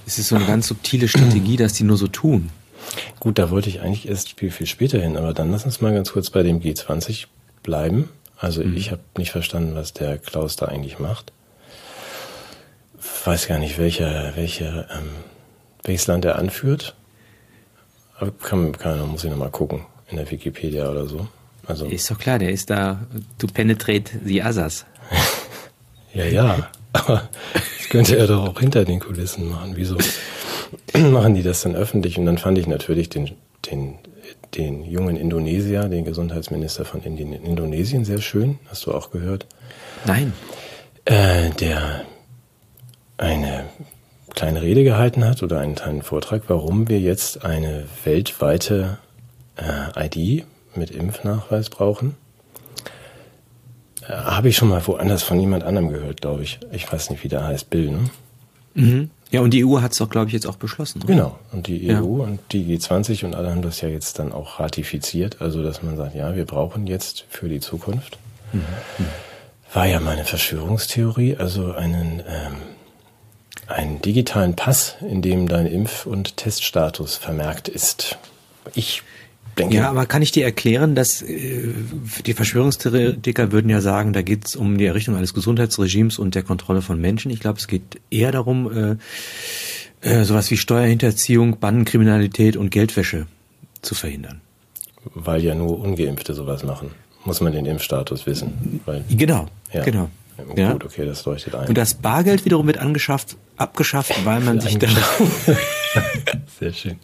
ist 0.05 0.19
es 0.19 0.29
so 0.29 0.35
eine 0.35 0.45
ganz 0.45 0.67
subtile 0.67 1.07
Strategie, 1.07 1.57
dass 1.57 1.73
die 1.73 1.83
nur 1.83 1.97
so 1.97 2.07
tun. 2.07 2.49
Gut, 3.19 3.37
da 3.37 3.49
wollte 3.51 3.69
ich 3.69 3.81
eigentlich 3.81 4.07
erst 4.07 4.39
viel, 4.39 4.51
viel 4.51 4.67
später 4.67 4.99
hin, 4.99 5.17
aber 5.17 5.33
dann 5.33 5.51
lass 5.51 5.65
uns 5.65 5.81
mal 5.81 5.93
ganz 5.93 6.11
kurz 6.13 6.29
bei 6.29 6.43
dem 6.43 6.59
G20 6.61 7.25
bleiben. 7.61 8.09
Also 8.37 8.63
Mhm. 8.63 8.75
ich 8.75 8.91
habe 8.91 9.01
nicht 9.17 9.31
verstanden, 9.31 9.75
was 9.75 9.93
der 9.93 10.17
Klaus 10.17 10.55
da 10.55 10.65
eigentlich 10.67 10.97
macht. 10.97 11.31
Weiß 13.25 13.47
gar 13.47 13.59
nicht, 13.59 13.77
welcher, 13.77 14.33
welche, 14.35 14.87
ähm, 14.91 15.09
welches 15.83 16.07
Land 16.07 16.25
er 16.25 16.37
anführt. 16.37 16.95
Aber 18.21 18.31
kann, 18.31 18.71
kann, 18.71 19.09
muss 19.09 19.23
ich 19.23 19.31
nochmal 19.31 19.49
gucken 19.49 19.81
in 20.09 20.17
der 20.17 20.29
Wikipedia 20.29 20.89
oder 20.89 21.07
so. 21.07 21.27
Also 21.65 21.87
Ist 21.87 22.09
doch 22.11 22.19
klar, 22.19 22.37
der 22.37 22.51
ist 22.51 22.69
da 22.69 22.99
to 23.39 23.47
penetrate 23.47 24.11
the 24.23 24.43
others. 24.43 24.85
ja, 26.13 26.25
ja. 26.25 26.69
Aber 26.93 27.29
das 27.53 27.89
könnte 27.89 28.17
er 28.17 28.27
doch 28.27 28.47
auch 28.49 28.59
hinter 28.59 28.85
den 28.85 28.99
Kulissen 28.99 29.49
machen. 29.49 29.71
Wieso 29.75 29.97
machen 31.11 31.33
die 31.33 31.41
das 31.41 31.61
dann 31.61 31.75
öffentlich? 31.75 32.19
Und 32.19 32.27
dann 32.27 32.37
fand 32.37 32.59
ich 32.59 32.67
natürlich 32.67 33.09
den, 33.09 33.31
den, 33.71 33.95
den 34.55 34.83
jungen 34.83 35.17
Indonesier, 35.17 35.87
den 35.87 36.05
Gesundheitsminister 36.05 36.85
von 36.85 37.01
Indien, 37.01 37.33
Indonesien, 37.33 38.05
sehr 38.05 38.21
schön. 38.21 38.59
Hast 38.69 38.85
du 38.85 38.93
auch 38.93 39.09
gehört? 39.09 39.47
Nein. 40.05 40.33
Äh, 41.05 41.49
der 41.59 42.05
eine 43.17 43.65
kleine 44.35 44.61
Rede 44.61 44.83
gehalten 44.83 45.25
hat 45.25 45.43
oder 45.43 45.59
einen 45.59 45.75
kleinen 45.75 46.01
Vortrag, 46.01 46.43
warum 46.47 46.87
wir 46.87 46.99
jetzt 46.99 47.45
eine 47.45 47.85
weltweite 48.03 48.97
äh, 49.57 50.07
ID 50.07 50.45
mit 50.75 50.91
Impfnachweis 50.91 51.69
brauchen. 51.69 52.15
Äh, 54.07 54.13
Habe 54.13 54.49
ich 54.49 54.55
schon 54.55 54.69
mal 54.69 54.85
woanders 54.85 55.23
von 55.23 55.39
jemand 55.39 55.63
anderem 55.63 55.89
gehört, 55.89 56.21
glaube 56.21 56.43
ich. 56.43 56.59
Ich 56.71 56.91
weiß 56.91 57.09
nicht, 57.09 57.23
wie 57.23 57.27
der 57.27 57.45
heißt, 57.45 57.69
Bill, 57.69 57.91
ne? 57.91 57.99
Mhm. 58.73 59.09
Ja, 59.31 59.39
und 59.39 59.53
die 59.53 59.65
EU 59.65 59.79
hat 59.79 59.93
es 59.93 59.97
doch, 59.97 60.09
glaube 60.09 60.27
ich, 60.27 60.33
jetzt 60.33 60.45
auch 60.45 60.57
beschlossen. 60.57 61.01
Oder? 61.03 61.13
Genau. 61.13 61.39
Und 61.53 61.67
die 61.67 61.89
EU 61.89 61.89
ja. 61.89 62.23
und 62.23 62.39
die 62.51 62.77
G20 62.77 63.23
und 63.25 63.33
alle 63.33 63.49
haben 63.49 63.61
das 63.61 63.79
ja 63.79 63.87
jetzt 63.87 64.19
dann 64.19 64.33
auch 64.33 64.59
ratifiziert. 64.59 65.41
Also, 65.41 65.63
dass 65.63 65.81
man 65.83 65.95
sagt, 65.95 66.15
ja, 66.15 66.35
wir 66.35 66.45
brauchen 66.45 66.85
jetzt 66.85 67.25
für 67.29 67.47
die 67.47 67.61
Zukunft. 67.61 68.17
Mhm. 68.51 68.63
War 69.73 69.85
ja 69.85 70.01
meine 70.01 70.25
Verschwörungstheorie, 70.25 71.37
also 71.37 71.71
einen, 71.71 72.21
ähm, 72.27 72.55
einen 73.73 74.01
digitalen 74.01 74.55
Pass, 74.55 74.95
in 75.01 75.21
dem 75.21 75.47
dein 75.47 75.67
Impf- 75.67 76.05
und 76.05 76.37
Teststatus 76.37 77.15
vermerkt 77.15 77.67
ist. 77.67 78.17
Ich 78.73 79.03
denke. 79.57 79.75
Ja, 79.75 79.89
aber 79.89 80.05
kann 80.05 80.21
ich 80.21 80.31
dir 80.31 80.45
erklären, 80.45 80.95
dass 80.95 81.21
äh, 81.21 81.73
die 82.25 82.33
Verschwörungstheoretiker 82.33 83.51
würden 83.51 83.69
ja 83.69 83.81
sagen, 83.81 84.13
da 84.13 84.21
geht 84.21 84.47
es 84.47 84.55
um 84.55 84.77
die 84.77 84.85
Errichtung 84.85 85.15
eines 85.15 85.33
Gesundheitsregimes 85.33 86.19
und 86.19 86.35
der 86.35 86.43
Kontrolle 86.43 86.81
von 86.81 86.99
Menschen. 86.99 87.31
Ich 87.31 87.39
glaube, 87.39 87.59
es 87.59 87.67
geht 87.67 87.99
eher 88.09 88.31
darum, 88.31 88.97
äh, 90.01 90.07
äh, 90.07 90.23
sowas 90.23 90.49
wie 90.51 90.57
Steuerhinterziehung, 90.57 91.59
Bandenkriminalität 91.59 92.57
und 92.57 92.71
Geldwäsche 92.71 93.27
zu 93.81 93.95
verhindern. 93.95 94.41
Weil 95.13 95.43
ja 95.43 95.55
nur 95.55 95.79
Ungeimpfte 95.79 96.33
sowas 96.33 96.63
machen. 96.63 96.91
Muss 97.23 97.41
man 97.41 97.53
den 97.53 97.65
Impfstatus 97.65 98.25
wissen. 98.25 98.81
Weil, 98.85 99.03
genau, 99.09 99.47
ja. 99.71 99.83
genau. 99.83 100.09
Ja, 100.55 100.73
Gut, 100.73 100.85
okay, 100.85 101.05
das 101.05 101.23
leuchtet 101.25 101.55
ein. 101.55 101.67
Und 101.67 101.77
das 101.77 101.93
Bargeld 101.93 102.45
wiederum 102.45 102.65
wird 102.67 102.77
angeschafft, 102.77 103.37
abgeschafft, 103.61 104.25
weil 104.25 104.41
man 104.41 104.59
sich 104.59 104.77
dann... 104.77 104.89
Sehr 106.59 106.73
schön. 106.73 106.99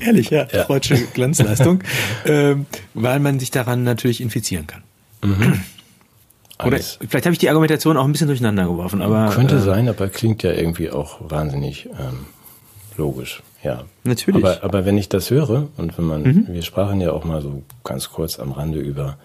Ehrlich, 0.00 0.30
ja, 0.30 0.46
ja. 0.52 0.64
freudsche 0.64 0.96
Glanzleistung, 1.14 1.82
ähm, 2.26 2.66
weil 2.94 3.20
man 3.20 3.38
sich 3.38 3.50
daran 3.50 3.84
natürlich 3.84 4.20
infizieren 4.20 4.66
kann. 4.66 4.82
Mhm. 5.22 5.60
Oder 6.64 6.78
vielleicht 6.78 7.24
habe 7.24 7.32
ich 7.32 7.38
die 7.38 7.48
Argumentation 7.48 7.96
auch 7.96 8.04
ein 8.04 8.10
bisschen 8.10 8.26
durcheinander 8.26 8.66
geworfen, 8.66 9.00
aber 9.00 9.30
könnte 9.30 9.56
äh, 9.56 9.60
sein, 9.60 9.88
aber 9.88 10.08
klingt 10.08 10.42
ja 10.42 10.50
irgendwie 10.50 10.90
auch 10.90 11.18
wahnsinnig 11.20 11.86
ähm, 11.86 12.26
logisch. 12.96 13.42
Ja, 13.62 13.84
natürlich. 14.02 14.44
Aber, 14.44 14.64
aber 14.64 14.84
wenn 14.84 14.98
ich 14.98 15.08
das 15.08 15.30
höre 15.30 15.68
und 15.76 15.96
wenn 15.98 16.04
man, 16.04 16.22
mhm. 16.22 16.46
wir 16.48 16.62
sprachen 16.62 17.00
ja 17.00 17.12
auch 17.12 17.24
mal 17.24 17.42
so 17.42 17.62
ganz 17.84 18.10
kurz 18.10 18.40
am 18.40 18.52
Rande 18.52 18.80
über 18.80 19.18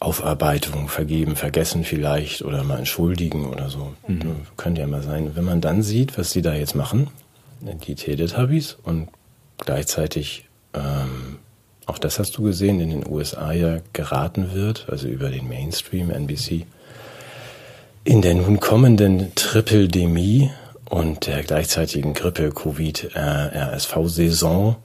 Aufarbeitung, 0.00 0.88
vergeben, 0.88 1.34
vergessen 1.34 1.84
vielleicht 1.84 2.42
oder 2.42 2.62
mal 2.62 2.78
entschuldigen 2.78 3.46
oder 3.46 3.68
so. 3.68 3.94
Mhm. 4.06 4.46
Könnte 4.56 4.80
ja 4.80 4.86
mal 4.86 5.02
sein. 5.02 5.34
Wenn 5.34 5.44
man 5.44 5.60
dann 5.60 5.82
sieht, 5.82 6.16
was 6.16 6.30
die 6.30 6.42
da 6.42 6.54
jetzt 6.54 6.76
machen, 6.76 7.08
die 7.60 7.94
Teletubbies 7.96 8.78
und 8.84 9.08
gleichzeitig, 9.58 10.48
ähm, 10.74 11.38
auch 11.86 11.98
das 11.98 12.18
hast 12.20 12.36
du 12.36 12.42
gesehen, 12.42 12.80
in 12.80 12.90
den 12.90 13.08
USA 13.08 13.52
ja 13.52 13.78
geraten 13.92 14.52
wird, 14.52 14.86
also 14.88 15.08
über 15.08 15.30
den 15.30 15.48
Mainstream, 15.48 16.10
NBC, 16.10 16.66
in 18.04 18.22
der 18.22 18.34
nun 18.34 18.60
kommenden 18.60 19.34
Tripeldemie 19.34 20.50
und 20.88 21.26
der 21.26 21.42
gleichzeitigen 21.42 22.14
Grippe-Covid-RSV-Saison. 22.14 24.76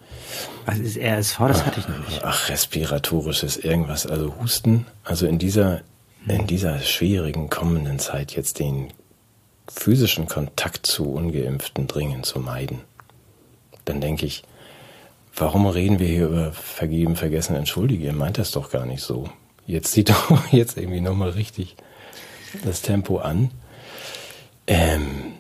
Was 0.66 0.80
ist 0.80 0.98
RSV? 0.98 1.38
Das 1.40 1.66
hatte 1.66 1.80
ich 1.80 1.88
noch 1.88 2.06
nicht. 2.08 2.22
Ach, 2.24 2.50
respiratorisches 2.50 3.56
irgendwas, 3.58 4.06
also 4.06 4.36
Husten. 4.42 4.86
Also 5.04 5.26
in 5.28 5.40
dieser, 5.40 5.82
in 6.28 6.46
dieser 6.48 6.80
schwierigen 6.80 7.50
kommenden 7.50 8.00
Zeit 8.00 8.36
jetzt 8.36 8.60
den 8.60 8.92
physischen 9.68 10.28
Kontakt 10.28 10.86
zu 10.86 11.14
ungeimpften 11.14 11.88
dringend 11.88 12.26
zu 12.26 12.40
meiden. 12.40 12.82
Dann 13.86 14.02
denke 14.02 14.26
ich, 14.26 14.44
warum 15.36 15.68
reden 15.68 16.00
wir 16.00 16.08
hier 16.08 16.28
über 16.28 16.52
vergeben, 16.52 17.16
vergessen, 17.16 17.56
entschuldige? 17.56 18.06
Ihr 18.06 18.14
meint 18.14 18.38
das 18.38 18.52
doch 18.52 18.72
gar 18.72 18.86
nicht 18.86 19.02
so. 19.02 19.30
Jetzt 19.66 19.94
sieht 19.94 20.10
doch 20.10 20.48
jetzt 20.52 20.78
irgendwie 20.78 21.02
nochmal 21.02 21.30
richtig 21.30 21.76
das 22.66 22.82
Tempo 22.82 23.18
an. 23.18 23.52
Ähm, 24.68 25.33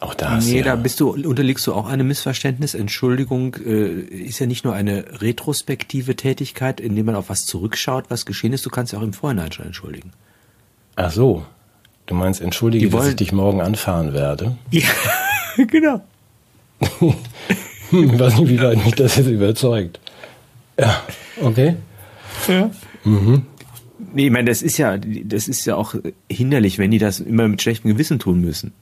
auch 0.00 0.14
da 0.14 0.38
Nee, 0.38 0.58
ja 0.58 0.64
da 0.64 0.76
bist 0.76 1.00
du, 1.00 1.10
unterliegst 1.10 1.66
du 1.66 1.74
auch 1.74 1.86
einem 1.86 2.06
Missverständnis. 2.08 2.74
Entschuldigung 2.74 3.56
äh, 3.64 4.00
ist 4.00 4.38
ja 4.38 4.46
nicht 4.46 4.64
nur 4.64 4.74
eine 4.74 5.20
retrospektive 5.20 6.14
Tätigkeit, 6.14 6.80
indem 6.80 7.06
man 7.06 7.14
auf 7.16 7.28
was 7.28 7.46
zurückschaut, 7.46 8.04
was 8.08 8.24
geschehen 8.26 8.52
ist. 8.52 8.64
Du 8.64 8.70
kannst 8.70 8.92
ja 8.92 8.98
auch 8.98 9.02
im 9.02 9.12
Vorhinein 9.12 9.50
schon 9.52 9.66
entschuldigen. 9.66 10.12
Ach 10.96 11.10
so. 11.10 11.44
Du 12.06 12.14
meinst, 12.14 12.40
entschuldige, 12.40 12.88
dass 12.88 13.08
ich 13.08 13.16
dich 13.16 13.32
morgen 13.32 13.60
anfahren 13.60 14.14
werde? 14.14 14.56
Ja, 14.70 14.88
genau. 15.56 16.02
ich 16.80 18.18
weiß 18.18 18.38
nicht, 18.38 18.48
wie 18.48 18.60
weit 18.62 18.82
mich 18.84 18.94
das 18.94 19.16
jetzt 19.16 19.28
überzeugt. 19.28 20.00
Ja, 20.78 21.02
okay. 21.42 21.76
Ja. 22.46 22.70
Mhm. 23.04 23.42
Nee, 24.14 24.26
ich 24.26 24.32
meine, 24.32 24.48
das 24.48 24.62
ist 24.62 24.78
ja, 24.78 24.96
das 24.96 25.48
ist 25.48 25.66
ja 25.66 25.76
auch 25.76 25.94
hinderlich, 26.30 26.78
wenn 26.78 26.90
die 26.90 26.98
das 26.98 27.20
immer 27.20 27.46
mit 27.46 27.60
schlechtem 27.60 27.90
Gewissen 27.90 28.18
tun 28.18 28.40
müssen. 28.40 28.72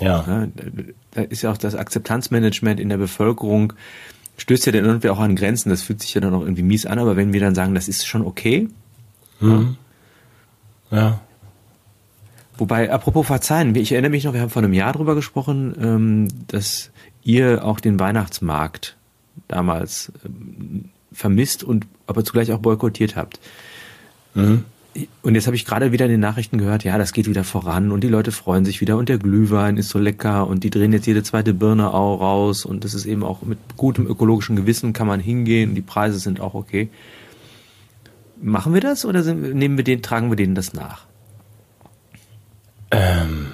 Ja. 0.00 0.48
da 1.12 1.22
ist 1.22 1.42
ja 1.42 1.52
auch 1.52 1.58
das 1.58 1.74
Akzeptanzmanagement 1.74 2.80
in 2.80 2.88
der 2.88 2.96
Bevölkerung 2.96 3.74
stößt 4.40 4.66
ja 4.66 4.72
dann 4.72 4.84
irgendwie 4.84 5.10
auch 5.10 5.18
an 5.18 5.36
Grenzen. 5.36 5.70
Das 5.70 5.82
fühlt 5.82 6.00
sich 6.00 6.14
ja 6.14 6.20
dann 6.20 6.34
auch 6.34 6.40
irgendwie 6.40 6.62
mies 6.62 6.86
an, 6.86 6.98
aber 6.98 7.16
wenn 7.16 7.32
wir 7.32 7.40
dann 7.40 7.54
sagen, 7.54 7.74
das 7.74 7.88
ist 7.88 8.06
schon 8.06 8.24
okay. 8.24 8.68
Mhm. 9.40 9.76
Ja. 10.90 10.98
ja. 10.98 11.20
Wobei, 12.56 12.92
apropos 12.92 13.26
Verzeihen, 13.26 13.74
ich 13.74 13.92
erinnere 13.92 14.10
mich 14.10 14.24
noch, 14.24 14.34
wir 14.34 14.40
haben 14.40 14.50
vor 14.50 14.62
einem 14.62 14.74
Jahr 14.74 14.92
drüber 14.92 15.14
gesprochen, 15.14 15.74
ähm, 15.80 16.28
dass 16.48 16.90
ihr 17.22 17.64
auch 17.64 17.80
den 17.80 17.98
Weihnachtsmarkt 17.98 18.96
damals 19.48 20.12
ähm, 20.24 20.90
vermisst 21.12 21.64
und 21.64 21.86
aber 22.06 22.24
zugleich 22.24 22.52
auch 22.52 22.58
boykottiert 22.58 23.16
habt. 23.16 23.40
Mhm. 24.34 24.64
Und 25.22 25.36
jetzt 25.36 25.46
habe 25.46 25.54
ich 25.54 25.64
gerade 25.64 25.92
wieder 25.92 26.06
in 26.06 26.10
den 26.10 26.20
Nachrichten 26.20 26.58
gehört, 26.58 26.82
ja, 26.82 26.98
das 26.98 27.12
geht 27.12 27.28
wieder 27.28 27.44
voran 27.44 27.92
und 27.92 28.02
die 28.02 28.08
Leute 28.08 28.32
freuen 28.32 28.64
sich 28.64 28.80
wieder 28.80 28.96
und 28.96 29.08
der 29.08 29.18
Glühwein 29.18 29.76
ist 29.76 29.88
so 29.88 30.00
lecker 30.00 30.48
und 30.48 30.64
die 30.64 30.70
drehen 30.70 30.92
jetzt 30.92 31.06
jede 31.06 31.22
zweite 31.22 31.54
Birne 31.54 31.94
auch 31.94 32.20
raus 32.20 32.64
und 32.64 32.82
das 32.82 32.94
ist 32.94 33.06
eben 33.06 33.22
auch 33.22 33.42
mit 33.42 33.58
gutem 33.76 34.06
ökologischen 34.06 34.56
Gewissen 34.56 34.92
kann 34.92 35.06
man 35.06 35.20
hingehen 35.20 35.70
und 35.70 35.74
die 35.76 35.82
Preise 35.82 36.18
sind 36.18 36.40
auch 36.40 36.54
okay. 36.54 36.88
Machen 38.42 38.74
wir 38.74 38.80
das 38.80 39.04
oder 39.04 39.22
sind, 39.22 39.54
nehmen 39.54 39.76
wir 39.76 39.84
den, 39.84 40.02
tragen 40.02 40.28
wir 40.30 40.36
denen 40.36 40.56
das 40.56 40.72
nach? 40.72 41.06
Ähm, 42.90 43.52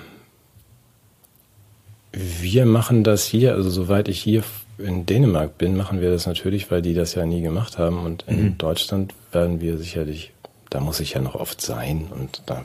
wir 2.13 2.65
machen 2.65 3.05
das 3.05 3.27
hier, 3.27 3.53
also 3.53 3.69
soweit 3.69 4.09
ich 4.09 4.23
hier 4.23 4.43
in 4.79 5.07
Dänemark 5.07 5.59
bin, 5.59 5.77
machen 5.77 6.01
wir 6.01 6.11
das 6.11 6.27
natürlich, 6.27 6.71
weil 6.71 6.83
die 6.83 6.95
das 6.95 7.15
ja 7.15 7.25
nie 7.27 7.43
gemacht 7.43 7.79
haben. 7.79 7.99
Und 7.99 8.25
in 8.27 8.43
mhm. 8.43 8.59
Deutschland 8.59 9.15
werden 9.33 9.61
wir 9.61 9.79
sicherlich, 9.79 10.33
da 10.71 10.81
muss 10.81 11.01
ich 11.01 11.15
ja 11.15 11.21
noch 11.21 11.35
oft 11.35 11.61
sein 11.61 12.09
und 12.11 12.43
da, 12.47 12.65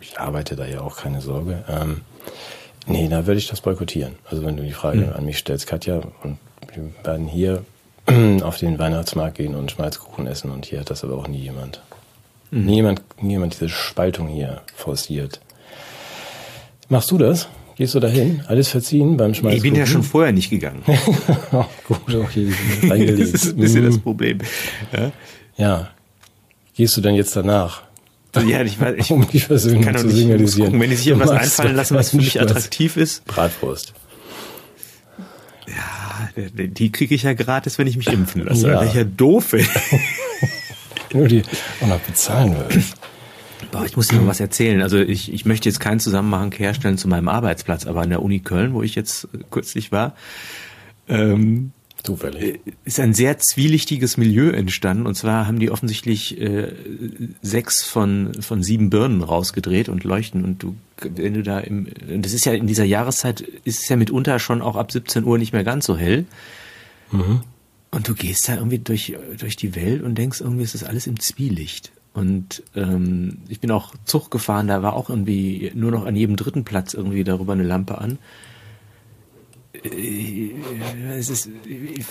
ich 0.00 0.18
arbeite 0.18 0.56
da 0.56 0.66
ja 0.66 0.80
auch 0.80 0.96
keine 0.96 1.20
Sorge. 1.20 1.64
Ähm, 1.68 2.02
nee, 2.86 3.08
da 3.08 3.26
würde 3.26 3.38
ich 3.38 3.48
das 3.48 3.60
boykottieren. 3.60 4.16
Also 4.28 4.44
wenn 4.44 4.56
du 4.56 4.62
die 4.62 4.72
Frage 4.72 4.98
mhm. 4.98 5.12
an 5.12 5.24
mich 5.24 5.38
stellst, 5.38 5.66
Katja, 5.66 6.00
und 6.22 6.38
wir 6.74 6.90
werden 7.04 7.26
hier 7.26 7.64
auf 8.42 8.58
den 8.58 8.78
Weihnachtsmarkt 8.78 9.36
gehen 9.36 9.54
und 9.54 9.70
Schmalzkuchen 9.70 10.26
essen 10.26 10.50
und 10.50 10.66
hier 10.66 10.80
hat 10.80 10.90
das 10.90 11.04
aber 11.04 11.16
auch 11.16 11.28
nie 11.28 11.40
jemand. 11.40 11.82
Mhm. 12.50 12.66
Niemand, 12.66 13.02
niemand 13.20 13.54
diese 13.54 13.68
Spaltung 13.68 14.28
hier 14.28 14.62
forciert. 14.74 15.40
Machst 16.88 17.10
du 17.10 17.18
das? 17.18 17.48
Gehst 17.76 17.94
du 17.94 18.00
dahin? 18.00 18.42
Alles 18.46 18.68
verziehen 18.68 19.16
beim 19.18 19.34
Schmeißen? 19.34 19.56
Ich 19.56 19.62
bin 19.62 19.74
ja 19.74 19.84
schon 19.84 20.02
vorher 20.02 20.32
nicht 20.32 20.48
gegangen. 20.48 20.82
gut, 21.86 22.14
okay. 22.14 22.50
das 22.88 23.28
ist 23.28 23.46
ein 23.52 23.56
bisschen 23.56 23.84
das 23.84 23.98
Problem. 23.98 24.38
Ja? 24.92 25.12
ja. 25.56 25.90
Gehst 26.76 26.96
du 26.96 27.00
denn 27.00 27.14
jetzt 27.14 27.34
danach? 27.34 27.82
Ja, 28.44 28.62
ich 28.62 28.78
weiß, 28.78 28.96
ich, 28.98 29.10
um 29.10 29.26
die 29.26 29.40
Versöhnung 29.40 29.82
kann 29.82 29.96
zu 29.96 30.10
signalisieren. 30.10 30.66
Gucken, 30.66 30.80
wenn 30.80 30.90
die 30.90 30.96
sich 30.96 31.06
irgendwas 31.06 31.30
einfallen 31.30 31.74
lassen, 31.74 31.96
was 31.96 32.10
für 32.10 32.18
mich 32.18 32.40
attraktiv 32.40 32.96
ist. 32.96 33.24
Bratwurst. 33.24 33.94
Ja, 35.66 36.42
die 36.52 36.92
kriege 36.92 37.14
ich 37.14 37.22
ja 37.22 37.32
gratis, 37.32 37.78
wenn 37.78 37.86
ich 37.86 37.96
mich 37.96 38.08
impfen 38.08 38.44
lasse. 38.44 38.68
Ja. 38.68 38.80
Welcher 38.82 39.04
doof, 39.04 39.54
ey. 39.54 39.66
Nur 41.12 41.28
die 41.28 41.42
auch 41.80 41.86
noch 41.86 42.00
bezahlen 42.00 42.56
würde. 42.56 42.82
Boah, 43.72 43.84
ich 43.86 43.96
muss 43.96 44.08
dir 44.08 44.16
noch 44.16 44.26
was 44.26 44.40
erzählen. 44.40 44.82
Also 44.82 44.98
ich, 44.98 45.32
ich 45.32 45.46
möchte 45.46 45.68
jetzt 45.68 45.80
keinen 45.80 45.98
Zusammenhang 45.98 46.52
herstellen 46.52 46.98
zu 46.98 47.08
meinem 47.08 47.28
Arbeitsplatz, 47.28 47.86
aber 47.86 48.02
an 48.02 48.10
der 48.10 48.22
Uni 48.22 48.40
Köln, 48.40 48.74
wo 48.74 48.82
ich 48.82 48.94
jetzt 48.94 49.28
kürzlich 49.50 49.92
war, 49.92 50.14
ähm, 51.08 51.72
Zufällig. 52.06 52.60
Äh, 52.66 52.72
ist 52.84 53.00
ein 53.00 53.14
sehr 53.14 53.38
zwielichtiges 53.38 54.16
Milieu 54.16 54.50
entstanden. 54.50 55.06
Und 55.06 55.16
zwar 55.16 55.46
haben 55.46 55.58
die 55.58 55.70
offensichtlich 55.70 56.40
äh, 56.40 56.72
sechs 57.42 57.84
von, 57.84 58.32
von 58.40 58.62
sieben 58.62 58.90
Birnen 58.90 59.22
rausgedreht 59.22 59.88
und 59.88 60.04
leuchten. 60.04 60.44
Und 60.44 60.62
du, 60.62 60.76
wenn 61.00 61.34
du 61.34 61.42
da 61.42 61.58
im, 61.58 61.88
das 62.22 62.32
ist 62.32 62.46
ja 62.46 62.52
in 62.52 62.66
dieser 62.66 62.84
Jahreszeit, 62.84 63.40
ist 63.40 63.82
es 63.82 63.88
ja 63.88 63.96
mitunter 63.96 64.38
schon 64.38 64.62
auch 64.62 64.76
ab 64.76 64.92
17 64.92 65.24
Uhr 65.24 65.36
nicht 65.38 65.52
mehr 65.52 65.64
ganz 65.64 65.86
so 65.86 65.96
hell. 65.96 66.24
Mhm. 67.10 67.42
Und 67.90 68.08
du 68.08 68.14
gehst 68.14 68.48
da 68.48 68.56
irgendwie 68.56 68.78
durch, 68.78 69.16
durch 69.38 69.56
die 69.56 69.74
Welt 69.74 70.02
und 70.02 70.16
denkst, 70.16 70.40
irgendwie 70.40 70.64
ist 70.64 70.74
das 70.74 70.84
alles 70.84 71.06
im 71.06 71.18
Zwielicht. 71.18 71.92
Und 72.12 72.62
ähm, 72.74 73.38
ich 73.48 73.60
bin 73.60 73.70
auch 73.70 73.94
Zug 74.04 74.30
gefahren, 74.30 74.68
da 74.68 74.82
war 74.82 74.94
auch 74.94 75.10
irgendwie 75.10 75.70
nur 75.74 75.90
noch 75.90 76.06
an 76.06 76.16
jedem 76.16 76.36
dritten 76.36 76.64
Platz 76.64 76.94
irgendwie 76.94 77.24
darüber 77.24 77.52
eine 77.52 77.62
Lampe 77.62 77.98
an. 77.98 78.18
Äh, 79.84 80.52
es 81.18 81.28
ist, 81.30 81.48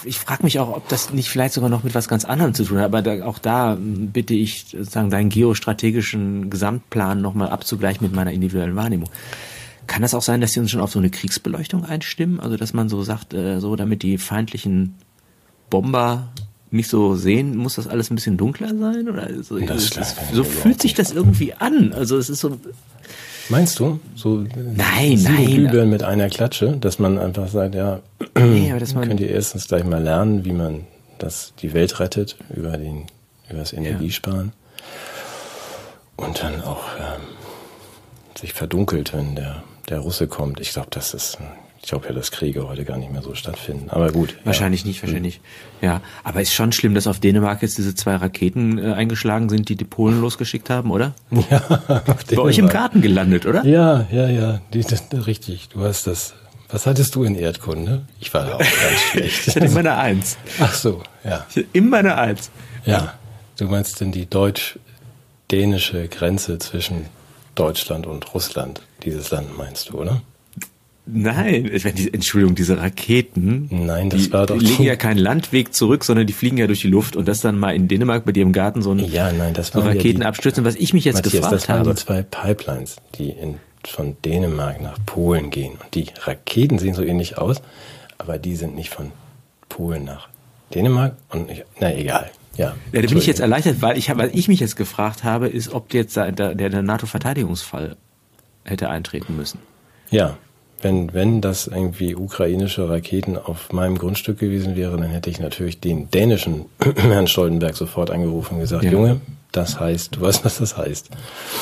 ich 0.06 0.18
frage 0.20 0.44
mich 0.44 0.60
auch, 0.60 0.76
ob 0.76 0.88
das 0.90 1.12
nicht 1.12 1.30
vielleicht 1.30 1.54
sogar 1.54 1.70
noch 1.70 1.84
mit 1.84 1.96
was 1.96 2.08
ganz 2.08 2.26
anderem 2.26 2.54
zu 2.54 2.64
tun 2.64 2.78
hat. 2.80 2.86
Aber 2.86 3.02
da, 3.02 3.26
auch 3.26 3.40
da 3.40 3.78
bitte 3.80 4.34
ich, 4.34 4.68
sozusagen 4.72 5.10
deinen 5.10 5.30
geostrategischen 5.30 6.50
Gesamtplan 6.50 7.22
nochmal 7.22 7.50
abzugleichen 7.50 8.06
mit 8.06 8.16
meiner 8.16 8.32
individuellen 8.32 8.76
Wahrnehmung. 8.76 9.10
Kann 9.88 10.02
das 10.02 10.14
auch 10.16 10.22
sein, 10.24 10.42
dass 10.42 10.54
sie 10.54 10.60
uns 10.60 10.72
schon 10.72 10.82
auf 10.82 10.92
so 10.92 11.00
eine 11.00 11.10
Kriegsbeleuchtung 11.12 11.86
einstimmen? 11.86 12.40
Also 12.40 12.58
dass 12.58 12.74
man 12.74 12.90
so 12.90 13.04
sagt, 13.04 13.34
äh, 13.34 13.60
so 13.60 13.76
damit 13.76 14.02
die 14.04 14.18
feindlichen 14.18 14.96
Bomber 15.70 16.30
nicht 16.72 16.90
so 16.90 17.16
sehen, 17.16 17.56
muss 17.56 17.76
das 17.76 17.88
alles 17.88 18.10
ein 18.10 18.16
bisschen 18.16 18.36
dunkler 18.38 18.76
sein? 18.76 19.08
Oder 19.08 19.44
so, 19.44 19.60
Das- 19.60 19.92
das 19.92 20.16
so 20.34 20.44
fühlt 20.44 20.82
sich 20.82 20.94
das 20.94 21.12
irgendwie 21.12 21.54
an. 21.54 21.94
Also 21.94 22.18
es 22.18 22.30
ist 22.30 22.40
so. 22.40 22.58
Meinst 23.50 23.80
du? 23.80 24.00
So 24.16 24.44
Nein, 24.56 25.22
nein. 25.24 25.46
Glühbirnen 25.46 25.90
mit 25.90 26.04
einer 26.04 26.30
Klatsche, 26.30 26.78
dass 26.78 27.00
man 27.00 27.20
einfach 27.20 27.48
sagt, 27.48 27.76
ja, 27.76 28.00
Nee, 28.38 28.72
aber 28.72 28.80
dass 28.80 28.94
man, 28.96 29.08
könnt 29.08 29.20
ihr 29.20 29.30
erstens 29.30 29.68
gleich 29.68 29.84
mal 29.84 30.02
lernen, 30.02 30.46
wie 30.46 30.54
man 30.54 30.86
das 31.20 31.54
die 31.60 31.74
Welt 31.74 32.00
rettet 32.00 32.38
über 32.56 32.78
den 32.78 33.06
über 33.50 33.60
das 33.60 33.74
Energiesparen 33.74 34.54
und 36.16 36.42
dann 36.42 36.62
auch 36.64 36.84
ähm, 36.98 37.22
sich 38.40 38.54
verdunkelt, 38.54 39.14
wenn 39.14 39.36
der 39.36 39.64
der 39.90 40.00
Russe 40.00 40.28
kommt. 40.28 40.60
Ich 40.60 40.74
glaube, 40.74 40.88
das 40.92 41.14
ist 41.14 41.38
ich 41.86 41.90
glaube 41.92 42.08
ja, 42.08 42.14
dass 42.14 42.32
Kriege 42.32 42.68
heute 42.68 42.84
gar 42.84 42.98
nicht 42.98 43.12
mehr 43.12 43.22
so 43.22 43.36
stattfinden. 43.36 43.92
Aber 43.92 44.12
gut. 44.12 44.32
ja. 44.32 44.38
Wahrscheinlich 44.46 44.86
nicht, 44.86 45.04
wahrscheinlich. 45.04 45.40
Ja, 45.84 46.02
aber 46.24 46.42
ist 46.42 46.52
schon 46.52 46.72
schlimm, 46.72 46.96
dass 46.96 47.06
auf 47.06 47.20
Dänemark 47.20 47.62
jetzt 47.62 47.78
diese 47.78 47.94
zwei 47.94 48.16
Raketen 48.16 48.80
äh, 48.80 48.94
eingeschlagen 48.94 49.50
sind, 49.50 49.70
die 49.70 49.76
die 49.76 49.86
Polen 49.86 50.20
losgeschickt 50.20 50.72
haben, 50.72 50.90
oder? 50.90 51.14
Ja, 51.52 51.62
Bei 52.32 52.40
euch 52.40 52.58
im. 52.58 52.70
Garten 52.70 53.02
gelandet, 53.04 53.46
oder? 53.46 53.64
Ja, 53.66 54.08
ja, 54.12 54.28
ja, 54.28 54.62
die, 54.74 54.82
das, 54.82 55.04
richtig. 55.28 55.70
Du 55.70 55.82
hast 55.84 56.08
das. 56.08 56.34
Was 56.72 56.88
hattest 56.88 57.14
du 57.14 57.24
in 57.24 57.36
Erdkunde? 57.36 58.02
Ich 58.20 58.34
war 58.34 58.46
da 58.46 58.56
auch 58.56 58.60
ganz 58.60 59.00
schlecht. 59.12 59.48
Ich 59.48 59.56
hatte 59.56 59.68
immer 59.68 59.82
eine 59.82 59.96
Eins. 59.96 60.38
Ach 60.60 60.74
so, 60.74 61.04
ja. 61.24 61.46
Ich 61.52 61.58
hatte 61.58 61.68
immer 61.74 61.98
eine 61.98 62.18
Eins. 62.18 62.50
Ja, 62.86 63.14
du 63.60 63.66
meinst 63.66 64.02
denn 64.02 64.12
die 64.12 64.28
deutsch-dänische 64.28 66.08
Grenze 66.08 66.58
zwischen 66.58 67.06
Deutschland 67.54 68.08
und 68.08 68.34
Russland? 68.34 68.82
Dieses 69.04 69.30
Land 69.30 69.56
meinst 69.56 69.90
du, 69.90 70.00
oder? 70.00 70.24
Nein, 71.08 71.70
ich 71.72 71.84
meine, 71.84 71.96
die, 71.96 72.12
Entschuldigung, 72.14 72.56
diese 72.56 72.80
Raketen, 72.80 73.68
Nein, 73.70 74.10
das 74.10 74.24
die, 74.24 74.34
war 74.34 74.48
doch 74.48 74.58
die 74.58 74.66
legen 74.66 74.84
ja 74.84 74.96
keinen 74.96 75.20
Landweg 75.20 75.74
zurück, 75.74 76.04
sondern 76.04 76.26
die 76.26 76.34
fliegen 76.34 76.58
ja 76.58 76.66
durch 76.66 76.82
die 76.82 76.88
Luft 76.88 77.16
und 77.16 77.28
das 77.28 77.42
dann 77.42 77.60
mal 77.60 77.76
in 77.76 77.88
Dänemark 77.88 78.26
bei 78.26 78.32
dir 78.32 78.42
im 78.42 78.54
Garten 78.54 78.82
so 78.82 78.92
ein 78.92 79.00
Ja, 79.00 79.32
nein, 79.32 79.54
das 79.54 79.68
so 79.68 79.76
waren 79.80 79.86
ja 79.86 79.92
Raketen 79.94 80.22
die- 80.22 80.26
abstürzen. 80.26 80.66
Was 80.66 80.76
ich 80.76 80.94
mich 80.94 81.06
jetzt 81.06 81.18
Matthias, 81.18 81.34
gefragt 81.34 81.54
das 81.54 81.70
waren 81.70 81.80
habe, 81.80 81.90
die 81.94 81.96
zwei 81.98 82.24
Pipelines, 82.24 82.96
die 83.20 83.30
in, 83.30 83.60
von 83.86 84.18
Dänemark 84.26 84.82
nach 84.82 84.98
Polen 85.06 85.52
gehen. 85.52 85.74
Und 85.74 85.94
die 85.94 86.08
Raketen 86.24 86.80
sehen 86.80 86.96
so 86.96 87.04
ähnlich 87.04 87.38
aus, 87.38 87.62
aber 88.18 88.40
die 88.40 88.56
sind 88.56 88.76
nicht 88.76 88.90
von 88.90 89.12
Polen 89.70 90.06
nach 90.06 90.28
Dänemark. 90.74 91.18
Und 91.30 91.52
ich, 91.52 91.64
na 91.80 91.94
egal. 91.94 92.32
Ja, 92.58 92.74
ja, 92.94 93.02
da 93.02 93.08
bin 93.08 93.18
ich 93.18 93.28
jetzt 93.28 93.42
erleichtert, 93.42 93.82
weil 93.82 93.98
ich, 93.98 94.10
was 94.16 94.30
ich 94.34 94.48
mich 94.48 94.60
jetzt 94.62 94.76
gefragt 94.76 95.24
habe, 95.24 95.50
ist, 95.50 95.72
ob 95.72 95.94
jetzt 95.94 96.16
der, 96.16 96.32
der 96.32 96.82
NATO-Verteidigungsfall 96.82 97.96
hätte 98.64 98.90
eintreten 98.90 99.36
müssen. 99.36 99.60
Ja, 100.10 100.38
wenn, 100.82 101.14
wenn 101.14 101.42
das 101.42 101.68
irgendwie 101.68 102.16
ukrainische 102.16 102.90
Raketen 102.90 103.38
auf 103.38 103.72
meinem 103.72 103.98
Grundstück 103.98 104.40
gewesen 104.40 104.76
wäre, 104.76 104.98
dann 104.98 105.10
hätte 105.10 105.30
ich 105.30 105.40
natürlich 105.40 105.80
den 105.80 106.10
dänischen 106.12 106.66
Herrn 106.98 107.28
Stoltenberg 107.28 107.76
sofort 107.76 108.12
angerufen 108.12 108.56
und 108.56 108.60
gesagt, 108.62 108.84
Ja. 108.84 108.92
Junge, 108.92 109.22
das 109.52 109.80
heißt, 109.80 110.16
du 110.16 110.22
weißt, 110.22 110.46
was 110.46 110.58
das 110.60 110.78
heißt. 110.78 111.10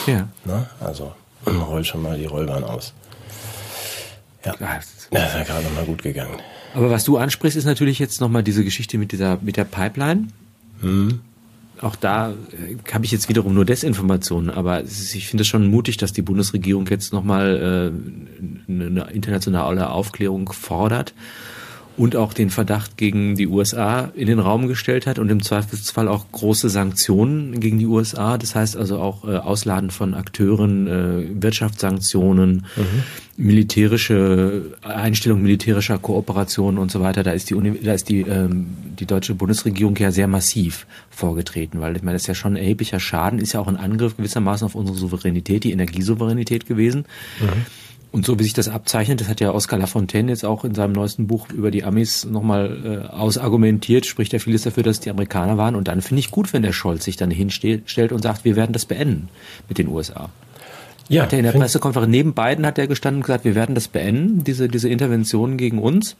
Ja. 0.07 0.27
Na, 0.45 0.67
also 0.79 1.13
roll 1.47 1.83
schon 1.83 2.01
mal 2.01 2.17
die 2.17 2.25
Rollbahn 2.25 2.63
aus. 2.63 2.93
Ja, 4.45 4.55
Ja, 4.59 4.75
das 4.75 4.85
ist 4.85 5.09
ja 5.11 5.43
gerade 5.43 5.69
mal 5.69 5.85
gut 5.85 6.01
gegangen. 6.03 6.39
Aber 6.73 6.89
was 6.89 7.03
du 7.03 7.17
ansprichst, 7.17 7.55
ist 7.55 7.65
natürlich 7.65 7.99
jetzt 7.99 8.19
nochmal 8.19 8.43
diese 8.43 8.63
Geschichte 8.63 8.97
mit 8.97 9.11
dieser, 9.11 9.37
mit 9.41 9.57
der 9.57 9.63
Pipeline. 9.63 10.27
Auch 11.81 11.95
da 11.95 12.31
äh, 12.31 12.91
habe 12.91 13.05
ich 13.05 13.11
jetzt 13.11 13.29
wiederum 13.29 13.53
nur 13.53 13.65
Desinformationen, 13.65 14.49
aber 14.49 14.83
ich 14.83 15.27
finde 15.27 15.41
es 15.41 15.47
schon 15.47 15.67
mutig, 15.67 15.97
dass 15.97 16.13
die 16.13 16.21
Bundesregierung 16.21 16.87
jetzt 16.87 17.13
nochmal 17.13 17.91
äh, 18.67 18.71
eine 18.71 19.11
internationale 19.11 19.89
Aufklärung 19.89 20.51
fordert 20.51 21.13
und 21.95 22.15
auch 22.15 22.33
den 22.33 22.49
Verdacht 22.49 22.97
gegen 22.97 23.35
die 23.35 23.47
USA 23.47 24.11
in 24.15 24.27
den 24.27 24.39
Raum 24.39 24.67
gestellt 24.67 25.05
hat 25.05 25.19
und 25.19 25.29
im 25.29 25.43
Zweifelsfall 25.43 26.07
auch 26.07 26.25
große 26.31 26.69
Sanktionen 26.69 27.59
gegen 27.59 27.77
die 27.77 27.85
USA. 27.85 28.37
Das 28.37 28.55
heißt 28.55 28.75
also 28.75 28.99
auch 28.99 29.23
äh, 29.25 29.37
Ausladen 29.37 29.91
von 29.91 30.13
Akteuren, 30.13 30.87
äh, 30.87 31.41
Wirtschaftssanktionen, 31.41 32.65
militärische 33.35 34.75
Einstellung 34.81 35.41
militärischer 35.41 35.97
Kooperation 35.97 36.77
und 36.77 36.91
so 36.91 37.01
weiter. 37.01 37.23
Da 37.23 37.31
ist 37.31 37.49
die, 37.49 37.55
Uni, 37.55 37.79
da 37.81 37.93
ist 37.93 38.09
die, 38.09 38.21
ähm, 38.21 38.67
die 38.99 39.05
deutsche 39.05 39.33
Bundesregierung 39.35 39.95
ja 39.97 40.11
sehr 40.11 40.27
massiv 40.27 40.85
vorgetreten, 41.09 41.81
weil 41.81 41.95
ich 41.95 42.03
meine, 42.03 42.15
das 42.15 42.23
ist 42.23 42.27
ja 42.27 42.35
schon 42.35 42.53
ein 42.53 42.57
erheblicher 42.57 42.99
Schaden, 42.99 43.39
ist 43.39 43.53
ja 43.53 43.59
auch 43.59 43.67
ein 43.67 43.77
Angriff 43.77 44.17
gewissermaßen 44.17 44.65
auf 44.65 44.75
unsere 44.75 44.97
Souveränität, 44.97 45.63
die 45.63 45.71
Energiesouveränität 45.71 46.65
gewesen. 46.65 47.05
Und 48.13 48.27
so 48.27 48.37
wie 48.37 48.43
sich 48.43 48.53
das 48.53 48.69
abzeichnet, 48.69 49.21
das 49.21 49.27
hat 49.27 49.39
ja 49.41 49.51
Oscar 49.51 49.79
Lafontaine 49.79 50.29
jetzt 50.29 50.45
auch 50.45 50.63
in 50.63 50.75
seinem 50.75 50.93
neuesten 50.93 51.25
Buch 51.25 51.49
über 51.49 51.71
die 51.71 51.83
Amis 51.83 52.25
nochmal 52.25 53.07
äh, 53.09 53.11
ausargumentiert, 53.11 54.05
spricht 54.05 54.33
ja 54.33 54.39
vieles 54.39 54.61
dafür, 54.61 54.83
dass 54.83 54.99
die 54.99 55.09
Amerikaner 55.09 55.57
waren. 55.57 55.75
Und 55.75 55.87
dann 55.87 55.99
finde 56.01 56.19
ich 56.19 56.29
gut, 56.29 56.53
wenn 56.53 56.61
der 56.61 56.73
Scholz 56.73 57.05
sich 57.05 57.17
dann 57.17 57.31
hinstellt 57.31 58.11
und 58.11 58.21
sagt, 58.21 58.45
wir 58.45 58.55
werden 58.55 58.71
das 58.71 58.85
beenden 58.85 59.29
mit 59.67 59.79
den 59.79 59.87
USA. 59.87 60.29
Ja, 61.09 61.23
Hat 61.23 61.33
er 61.33 61.39
in 61.39 61.45
der 61.45 61.53
Pressekonferenz 61.53 62.11
neben 62.11 62.35
Biden 62.35 62.67
hat 62.67 62.77
er 62.77 62.85
gestanden 62.85 63.21
und 63.21 63.25
gesagt, 63.25 63.45
wir 63.45 63.55
werden 63.55 63.73
das 63.73 63.87
beenden, 63.87 64.43
diese, 64.43 64.67
diese 64.67 64.89
Interventionen 64.89 65.57
gegen 65.57 65.79
uns. 65.79 66.15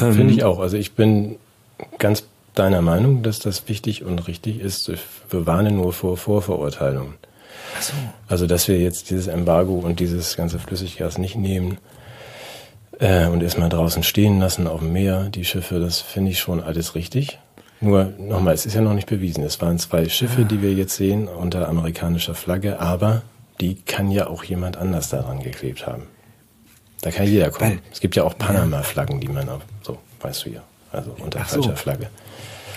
Ähm, 0.00 0.12
Finde 0.14 0.32
ich 0.32 0.44
auch. 0.44 0.60
Also 0.60 0.76
ich 0.76 0.92
bin 0.92 1.34
ganz 1.98 2.22
deiner 2.54 2.82
Meinung, 2.82 3.24
dass 3.24 3.40
das 3.40 3.68
wichtig 3.68 4.04
und 4.04 4.28
richtig 4.28 4.60
ist. 4.60 4.92
Wir 5.28 5.46
warnen 5.46 5.74
nur 5.74 5.92
vor 5.92 6.16
Vorverurteilungen. 6.16 7.14
Ach 7.76 7.82
so. 7.82 7.92
Also 8.28 8.46
dass 8.46 8.68
wir 8.68 8.78
jetzt 8.78 9.10
dieses 9.10 9.26
Embargo 9.26 9.74
und 9.78 10.00
dieses 10.00 10.36
ganze 10.36 10.58
Flüssiggas 10.58 11.18
nicht 11.18 11.36
nehmen 11.36 11.78
äh, 12.98 13.26
und 13.26 13.42
erstmal 13.42 13.68
draußen 13.68 14.02
stehen 14.02 14.40
lassen 14.40 14.66
auf 14.66 14.80
dem 14.80 14.92
Meer, 14.92 15.24
die 15.24 15.44
Schiffe, 15.44 15.78
das 15.80 16.00
finde 16.00 16.30
ich 16.30 16.38
schon 16.38 16.62
alles 16.62 16.94
richtig. 16.94 17.38
Nur 17.80 18.12
nochmal, 18.18 18.54
es 18.54 18.66
ist 18.66 18.74
ja 18.74 18.80
noch 18.80 18.94
nicht 18.94 19.06
bewiesen. 19.08 19.44
Es 19.44 19.60
waren 19.60 19.78
zwei 19.78 20.08
Schiffe, 20.08 20.44
die 20.44 20.62
wir 20.62 20.72
jetzt 20.72 20.96
sehen 20.96 21.28
unter 21.28 21.68
amerikanischer 21.68 22.34
Flagge, 22.34 22.80
aber 22.80 23.22
die 23.60 23.76
kann 23.76 24.10
ja 24.10 24.26
auch 24.26 24.42
jemand 24.42 24.76
anders 24.76 25.10
daran 25.10 25.40
geklebt 25.40 25.86
haben. 25.86 26.04
Da 27.02 27.12
kann 27.12 27.26
jeder 27.26 27.50
kommen. 27.50 27.70
Weil- 27.72 27.78
es 27.92 28.00
gibt 28.00 28.16
ja 28.16 28.24
auch 28.24 28.36
Panama-Flaggen, 28.36 29.20
die 29.20 29.28
man 29.28 29.48
auf, 29.48 29.62
so, 29.82 29.98
weißt 30.20 30.46
du 30.46 30.50
ja, 30.50 30.62
also 30.90 31.14
unter 31.20 31.38
Ach 31.40 31.48
so. 31.48 31.62
falscher 31.62 31.76
Flagge. 31.76 32.08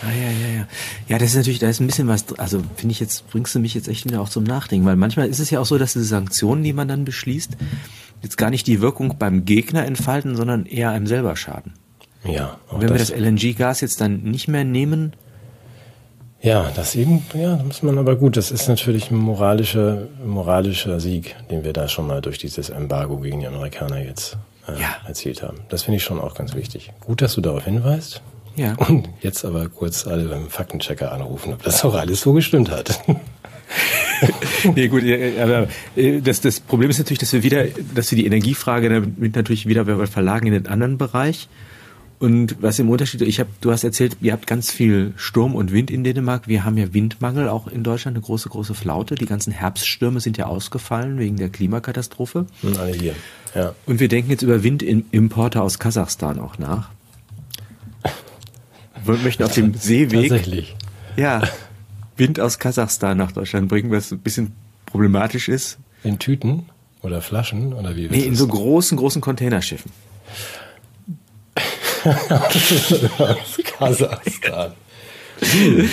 Ah, 0.03 0.11
ja, 0.11 0.29
ja, 0.31 0.55
ja. 0.59 0.67
Ja, 1.07 1.17
das 1.19 1.29
ist 1.29 1.35
natürlich, 1.35 1.59
da 1.59 1.69
ist 1.69 1.79
ein 1.79 1.87
bisschen 1.87 2.07
was, 2.07 2.25
also 2.39 2.61
finde 2.75 2.93
ich 2.93 2.99
jetzt, 2.99 3.29
bringst 3.29 3.53
du 3.53 3.59
mich 3.59 3.73
jetzt 3.75 3.87
echt 3.87 4.05
wieder 4.05 4.21
auch 4.21 4.29
zum 4.29 4.43
Nachdenken, 4.43 4.85
weil 4.85 4.95
manchmal 4.95 5.27
ist 5.29 5.39
es 5.39 5.49
ja 5.51 5.59
auch 5.59 5.65
so, 5.65 5.77
dass 5.77 5.93
diese 5.93 6.05
Sanktionen, 6.05 6.63
die 6.63 6.73
man 6.73 6.87
dann 6.87 7.05
beschließt, 7.05 7.51
jetzt 8.23 8.37
gar 8.37 8.49
nicht 8.49 8.65
die 8.67 8.81
Wirkung 8.81 9.15
beim 9.19 9.45
Gegner 9.45 9.85
entfalten, 9.85 10.35
sondern 10.35 10.65
eher 10.65 10.89
einem 10.91 11.07
selber 11.07 11.35
schaden. 11.35 11.73
Ja, 12.23 12.57
Und 12.69 12.81
wenn 12.81 12.89
wir 12.89 12.97
das 12.99 13.09
LNG-Gas 13.11 13.81
jetzt 13.81 13.99
dann 14.01 14.21
nicht 14.23 14.47
mehr 14.47 14.63
nehmen, 14.63 15.13
Ja, 16.43 16.71
das 16.75 16.95
eben, 16.95 17.23
ja, 17.35 17.55
da 17.55 17.63
muss 17.63 17.83
man 17.83 17.97
aber 17.99 18.15
gut, 18.15 18.35
das 18.37 18.49
ist 18.49 18.67
natürlich 18.67 19.11
ein 19.11 19.17
moralischer, 19.17 20.07
moralischer 20.25 20.99
Sieg, 20.99 21.35
den 21.51 21.63
wir 21.63 21.73
da 21.73 21.87
schon 21.87 22.07
mal 22.07 22.21
durch 22.21 22.39
dieses 22.39 22.69
Embargo 22.71 23.17
gegen 23.17 23.39
die 23.41 23.47
Amerikaner 23.47 24.03
jetzt 24.03 24.37
äh, 24.67 24.79
Ja. 24.81 24.95
erzielt 25.07 25.43
haben. 25.43 25.59
Das 25.69 25.83
finde 25.83 25.97
ich 25.97 26.03
schon 26.03 26.19
auch 26.19 26.33
ganz 26.33 26.55
wichtig. 26.55 26.91
Gut, 27.01 27.21
dass 27.21 27.35
du 27.35 27.41
darauf 27.41 27.65
hinweist. 27.65 28.21
Ja. 28.55 28.75
Und 28.75 29.09
jetzt 29.21 29.45
aber 29.45 29.69
kurz 29.69 30.07
alle 30.07 30.25
beim 30.25 30.49
Faktenchecker 30.49 31.11
anrufen, 31.11 31.53
ob 31.53 31.63
das 31.63 31.83
auch 31.83 31.95
alles 31.95 32.21
so 32.21 32.33
gestimmt 32.33 32.69
hat. 32.69 32.99
nee, 34.75 34.87
gut, 34.87 35.03
aber 35.39 35.67
äh, 35.95 36.21
das, 36.21 36.41
das 36.41 36.59
Problem 36.59 36.89
ist 36.89 36.99
natürlich, 36.99 37.19
dass 37.19 37.33
wir 37.33 37.43
wieder, 37.43 37.65
dass 37.95 38.11
wir 38.11 38.17
die 38.17 38.25
Energiefrage 38.25 38.89
damit 38.89 39.35
natürlich 39.35 39.67
wieder 39.67 39.85
verlagern 40.07 40.47
in 40.47 40.53
den 40.53 40.67
anderen 40.67 40.97
Bereich. 40.97 41.47
Und 42.21 42.61
was 42.61 42.77
im 42.77 42.87
Unterschied, 42.91 43.23
ich 43.23 43.39
habe, 43.39 43.49
du 43.61 43.71
hast 43.71 43.83
erzählt, 43.83 44.17
ihr 44.21 44.31
habt 44.33 44.45
ganz 44.45 44.71
viel 44.71 45.11
Sturm 45.15 45.55
und 45.55 45.71
Wind 45.71 45.89
in 45.89 46.03
Dänemark. 46.03 46.47
Wir 46.47 46.63
haben 46.63 46.77
ja 46.77 46.93
Windmangel 46.93 47.49
auch 47.49 47.65
in 47.65 47.83
Deutschland, 47.83 48.15
eine 48.15 48.23
große, 48.23 48.47
große 48.47 48.75
Flaute. 48.75 49.15
Die 49.15 49.25
ganzen 49.25 49.51
Herbststürme 49.51 50.19
sind 50.19 50.37
ja 50.37 50.45
ausgefallen 50.45 51.17
wegen 51.17 51.37
der 51.37 51.49
Klimakatastrophe. 51.49 52.45
Und 52.61 52.77
alle 52.77 52.93
hier. 52.93 53.15
Ja. 53.55 53.73
Und 53.87 53.99
wir 53.99 54.07
denken 54.07 54.29
jetzt 54.29 54.43
über 54.43 54.61
Windimporte 54.61 55.63
aus 55.63 55.79
Kasachstan 55.79 56.39
auch 56.39 56.59
nach. 56.59 56.91
Wir 59.05 59.15
möchten 59.17 59.43
auf 59.43 59.53
dem 59.53 59.73
Seeweg 59.73 60.29
Tatsächlich. 60.29 60.75
ja, 61.17 61.41
Wind 62.17 62.39
aus 62.39 62.59
Kasachstan 62.59 63.17
nach 63.17 63.31
Deutschland 63.31 63.67
bringen, 63.67 63.91
was 63.91 64.11
ein 64.11 64.19
bisschen 64.19 64.53
problematisch 64.85 65.49
ist. 65.49 65.77
In 66.03 66.19
Tüten 66.19 66.65
oder 67.01 67.21
Flaschen 67.21 67.73
oder 67.73 67.95
wie 67.95 68.07
Nee, 68.09 68.21
in 68.23 68.35
so 68.35 68.47
großen, 68.47 68.97
großen 68.97 69.21
Containerschiffen. 69.21 69.91
Kasachstan. 73.77 74.71
Ich 75.41 75.49
habe 75.49 75.87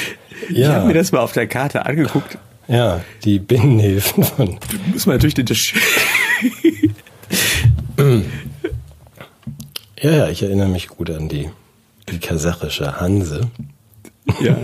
ja, 0.50 0.84
mir 0.84 0.94
das 0.94 1.12
mal 1.12 1.20
auf 1.20 1.32
der 1.32 1.46
Karte 1.46 1.86
angeguckt. 1.86 2.38
ja, 2.68 3.00
die 3.24 3.38
Binnenhilfen 3.38 4.24
von 4.24 4.58
Muss 4.92 5.06
man 5.06 5.16
natürlich 5.16 5.34
den 5.34 5.46
Tisch. 5.46 5.74
Ja, 10.00 10.10
ja, 10.10 10.28
ich 10.28 10.42
erinnere 10.42 10.68
mich 10.68 10.88
gut 10.88 11.10
an 11.10 11.28
die, 11.28 11.50
die 12.10 12.18
kasachische 12.18 13.00
Hanse. 13.00 13.50
Ja. 14.40 14.56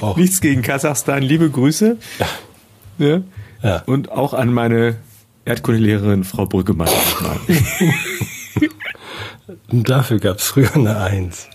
Nichts 0.16 0.40
gegen 0.40 0.62
Kasachstan, 0.62 1.22
liebe 1.22 1.50
Grüße. 1.50 1.96
Ja. 2.18 3.06
ja. 3.06 3.22
ja. 3.62 3.82
Und 3.86 4.10
auch 4.10 4.32
an 4.34 4.52
meine 4.52 4.96
Erdkundelehrerin 5.44 6.24
Frau 6.24 6.46
Brüggemann. 6.46 6.88
Und 9.68 9.88
dafür 9.88 10.18
gab 10.18 10.38
es 10.38 10.46
früher 10.46 10.74
eine 10.74 10.98
Eins. 10.98 11.48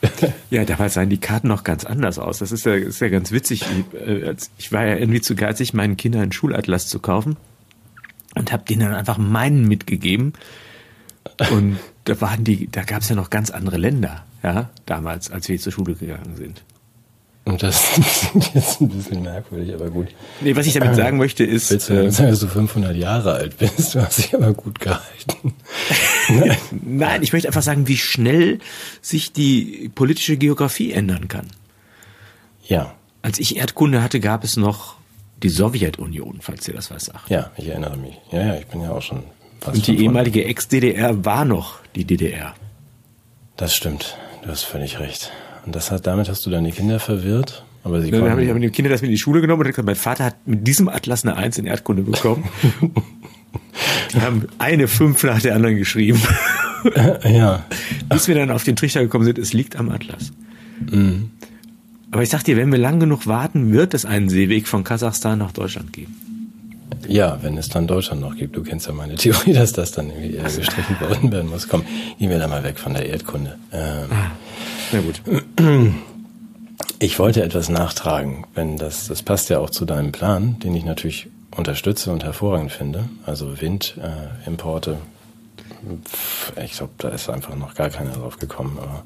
ja, 0.50 0.64
damals 0.64 0.94
sahen 0.94 1.10
die 1.10 1.20
Karten 1.20 1.48
noch 1.48 1.64
ganz 1.64 1.84
anders 1.84 2.18
aus. 2.18 2.38
Das 2.38 2.52
ist 2.52 2.64
ja, 2.64 2.74
ist 2.74 3.00
ja 3.00 3.08
ganz 3.08 3.32
witzig. 3.32 3.62
Ich, 3.62 4.00
äh, 4.00 4.34
ich 4.58 4.72
war 4.72 4.86
ja 4.86 4.96
irgendwie 4.96 5.20
zu 5.20 5.34
geizig, 5.34 5.74
meinen 5.74 5.96
Kindern 5.96 6.22
einen 6.22 6.32
Schulatlas 6.32 6.86
zu 6.86 7.00
kaufen 7.00 7.36
und 8.34 8.52
habe 8.52 8.64
denen 8.64 8.82
dann 8.82 8.94
einfach 8.94 9.18
meinen 9.18 9.66
mitgegeben. 9.66 10.32
Und 11.50 11.78
da 12.04 12.20
waren 12.20 12.44
die, 12.44 12.68
da 12.70 12.82
gab 12.82 13.02
es 13.02 13.08
ja 13.08 13.14
noch 13.14 13.30
ganz 13.30 13.50
andere 13.50 13.76
Länder, 13.76 14.24
ja, 14.42 14.70
damals, 14.86 15.30
als 15.30 15.48
wir 15.48 15.58
zur 15.58 15.72
Schule 15.72 15.94
gegangen 15.94 16.36
sind. 16.36 16.62
Und 17.44 17.62
das 17.62 17.82
klingt 18.30 18.54
jetzt 18.54 18.80
ein 18.80 18.88
bisschen 18.88 19.22
merkwürdig, 19.22 19.74
aber 19.74 19.90
gut. 19.90 20.08
Nee, 20.40 20.54
was 20.56 20.66
ich 20.66 20.74
damit 20.74 20.94
sagen 20.94 21.16
möchte 21.16 21.42
ist. 21.44 21.70
Willst 21.70 21.88
du 21.88 21.94
äh, 21.94 22.10
sagen, 22.10 22.30
dass 22.30 22.40
du 22.40 22.48
500 22.48 22.94
Jahre 22.96 23.32
alt 23.32 23.58
bist? 23.58 23.94
Du 23.94 24.02
hast 24.02 24.18
dich 24.18 24.34
aber 24.34 24.52
gut 24.52 24.78
gehalten. 24.78 25.54
Nein. 26.28 26.56
Nein, 26.84 27.22
ich 27.22 27.32
möchte 27.32 27.48
einfach 27.48 27.62
sagen, 27.62 27.88
wie 27.88 27.96
schnell 27.96 28.58
sich 29.00 29.32
die 29.32 29.90
politische 29.94 30.36
Geografie 30.36 30.92
ändern 30.92 31.28
kann. 31.28 31.46
Ja. 32.66 32.94
Als 33.22 33.38
ich 33.38 33.56
Erdkunde 33.56 34.02
hatte, 34.02 34.20
gab 34.20 34.44
es 34.44 34.56
noch 34.56 34.96
die 35.42 35.48
Sowjetunion, 35.48 36.38
falls 36.40 36.68
ihr 36.68 36.74
das 36.74 36.90
was 36.90 37.06
sagt. 37.06 37.30
Ja, 37.30 37.50
ich 37.56 37.68
erinnere 37.68 37.96
mich. 37.96 38.14
Ja, 38.30 38.46
ja, 38.46 38.54
ich 38.56 38.66
bin 38.66 38.82
ja 38.82 38.90
auch 38.90 39.02
schon. 39.02 39.24
Und 39.66 39.86
die 39.86 40.02
ehemalige 40.02 40.44
Ex-DDR 40.44 41.24
war 41.24 41.44
noch 41.44 41.78
die 41.94 42.04
DDR. 42.04 42.54
Das 43.56 43.74
stimmt. 43.74 44.16
Du 44.42 44.48
hast 44.48 44.64
völlig 44.64 45.00
recht. 45.00 45.32
Und 45.66 45.76
das 45.76 45.90
hat, 45.90 46.06
damit 46.06 46.28
hast 46.28 46.46
du 46.46 46.50
deine 46.50 46.72
Kinder 46.72 46.98
verwirrt? 46.98 47.64
Aber 47.84 48.00
sie 48.00 48.10
dann 48.10 48.28
habe 48.30 48.42
ich 48.42 48.52
die 48.52 48.70
Kinder 48.70 48.90
das 48.90 49.00
mit 49.00 49.08
in 49.08 49.12
die 49.12 49.18
Schule 49.18 49.40
genommen 49.40 49.62
und 49.62 49.68
gesagt, 49.68 49.86
mein 49.86 49.96
Vater 49.96 50.24
hat 50.24 50.46
mit 50.46 50.66
diesem 50.66 50.88
Atlas 50.88 51.24
eine 51.24 51.36
Eins 51.36 51.58
in 51.58 51.66
Erdkunde 51.66 52.02
bekommen. 52.02 52.48
die 54.12 54.20
haben 54.20 54.48
eine 54.58 54.88
Fünf 54.88 55.22
nach 55.24 55.40
der 55.40 55.54
anderen 55.54 55.76
geschrieben. 55.76 56.20
ja. 57.24 57.64
Bis 58.08 58.28
wir 58.28 58.34
dann 58.34 58.50
auf 58.50 58.64
den 58.64 58.76
Trichter 58.76 59.02
gekommen 59.02 59.24
sind, 59.24 59.38
es 59.38 59.52
liegt 59.52 59.76
am 59.76 59.90
Atlas. 59.90 60.32
Mhm. 60.90 61.30
Aber 62.10 62.22
ich 62.22 62.28
sag 62.28 62.42
dir, 62.44 62.56
wenn 62.56 62.70
wir 62.72 62.78
lang 62.78 63.00
genug 63.00 63.26
warten, 63.26 63.72
wird 63.72 63.94
es 63.94 64.04
einen 64.04 64.28
Seeweg 64.28 64.66
von 64.66 64.84
Kasachstan 64.84 65.38
nach 65.38 65.52
Deutschland 65.52 65.92
geben. 65.92 66.29
Ja, 67.08 67.38
wenn 67.42 67.56
es 67.58 67.68
dann 67.68 67.86
Deutschland 67.86 68.20
noch 68.20 68.36
gibt. 68.36 68.56
Du 68.56 68.62
kennst 68.62 68.86
ja 68.86 68.92
meine 68.92 69.16
Theorie, 69.16 69.52
dass 69.52 69.72
das 69.72 69.92
dann 69.92 70.10
irgendwie 70.10 70.36
eher 70.36 70.44
gestrichen 70.44 71.00
worden 71.00 71.32
werden 71.32 71.50
muss. 71.50 71.68
Komm, 71.68 71.84
gehen 72.18 72.30
wir 72.30 72.38
da 72.38 72.48
mal 72.48 72.62
weg 72.62 72.78
von 72.78 72.94
der 72.94 73.06
Erdkunde. 73.06 73.58
Ähm, 73.72 74.06
ah, 74.10 74.30
na 74.92 75.00
gut. 75.00 75.20
Ich 76.98 77.18
wollte 77.18 77.42
etwas 77.42 77.68
nachtragen, 77.68 78.46
wenn 78.54 78.76
das, 78.76 79.08
das 79.08 79.22
passt 79.22 79.48
ja 79.50 79.58
auch 79.58 79.70
zu 79.70 79.84
deinem 79.86 80.12
Plan, 80.12 80.58
den 80.60 80.74
ich 80.74 80.84
natürlich 80.84 81.28
unterstütze 81.56 82.12
und 82.12 82.24
hervorragend 82.24 82.72
finde. 82.72 83.08
Also 83.24 83.60
Windimporte. 83.60 84.98
Äh, 86.56 86.64
ich 86.64 86.72
glaube, 86.72 86.92
da 86.98 87.08
ist 87.08 87.30
einfach 87.30 87.56
noch 87.56 87.74
gar 87.74 87.90
keiner 87.90 88.12
drauf 88.12 88.38
gekommen, 88.38 88.78
aber 88.80 89.02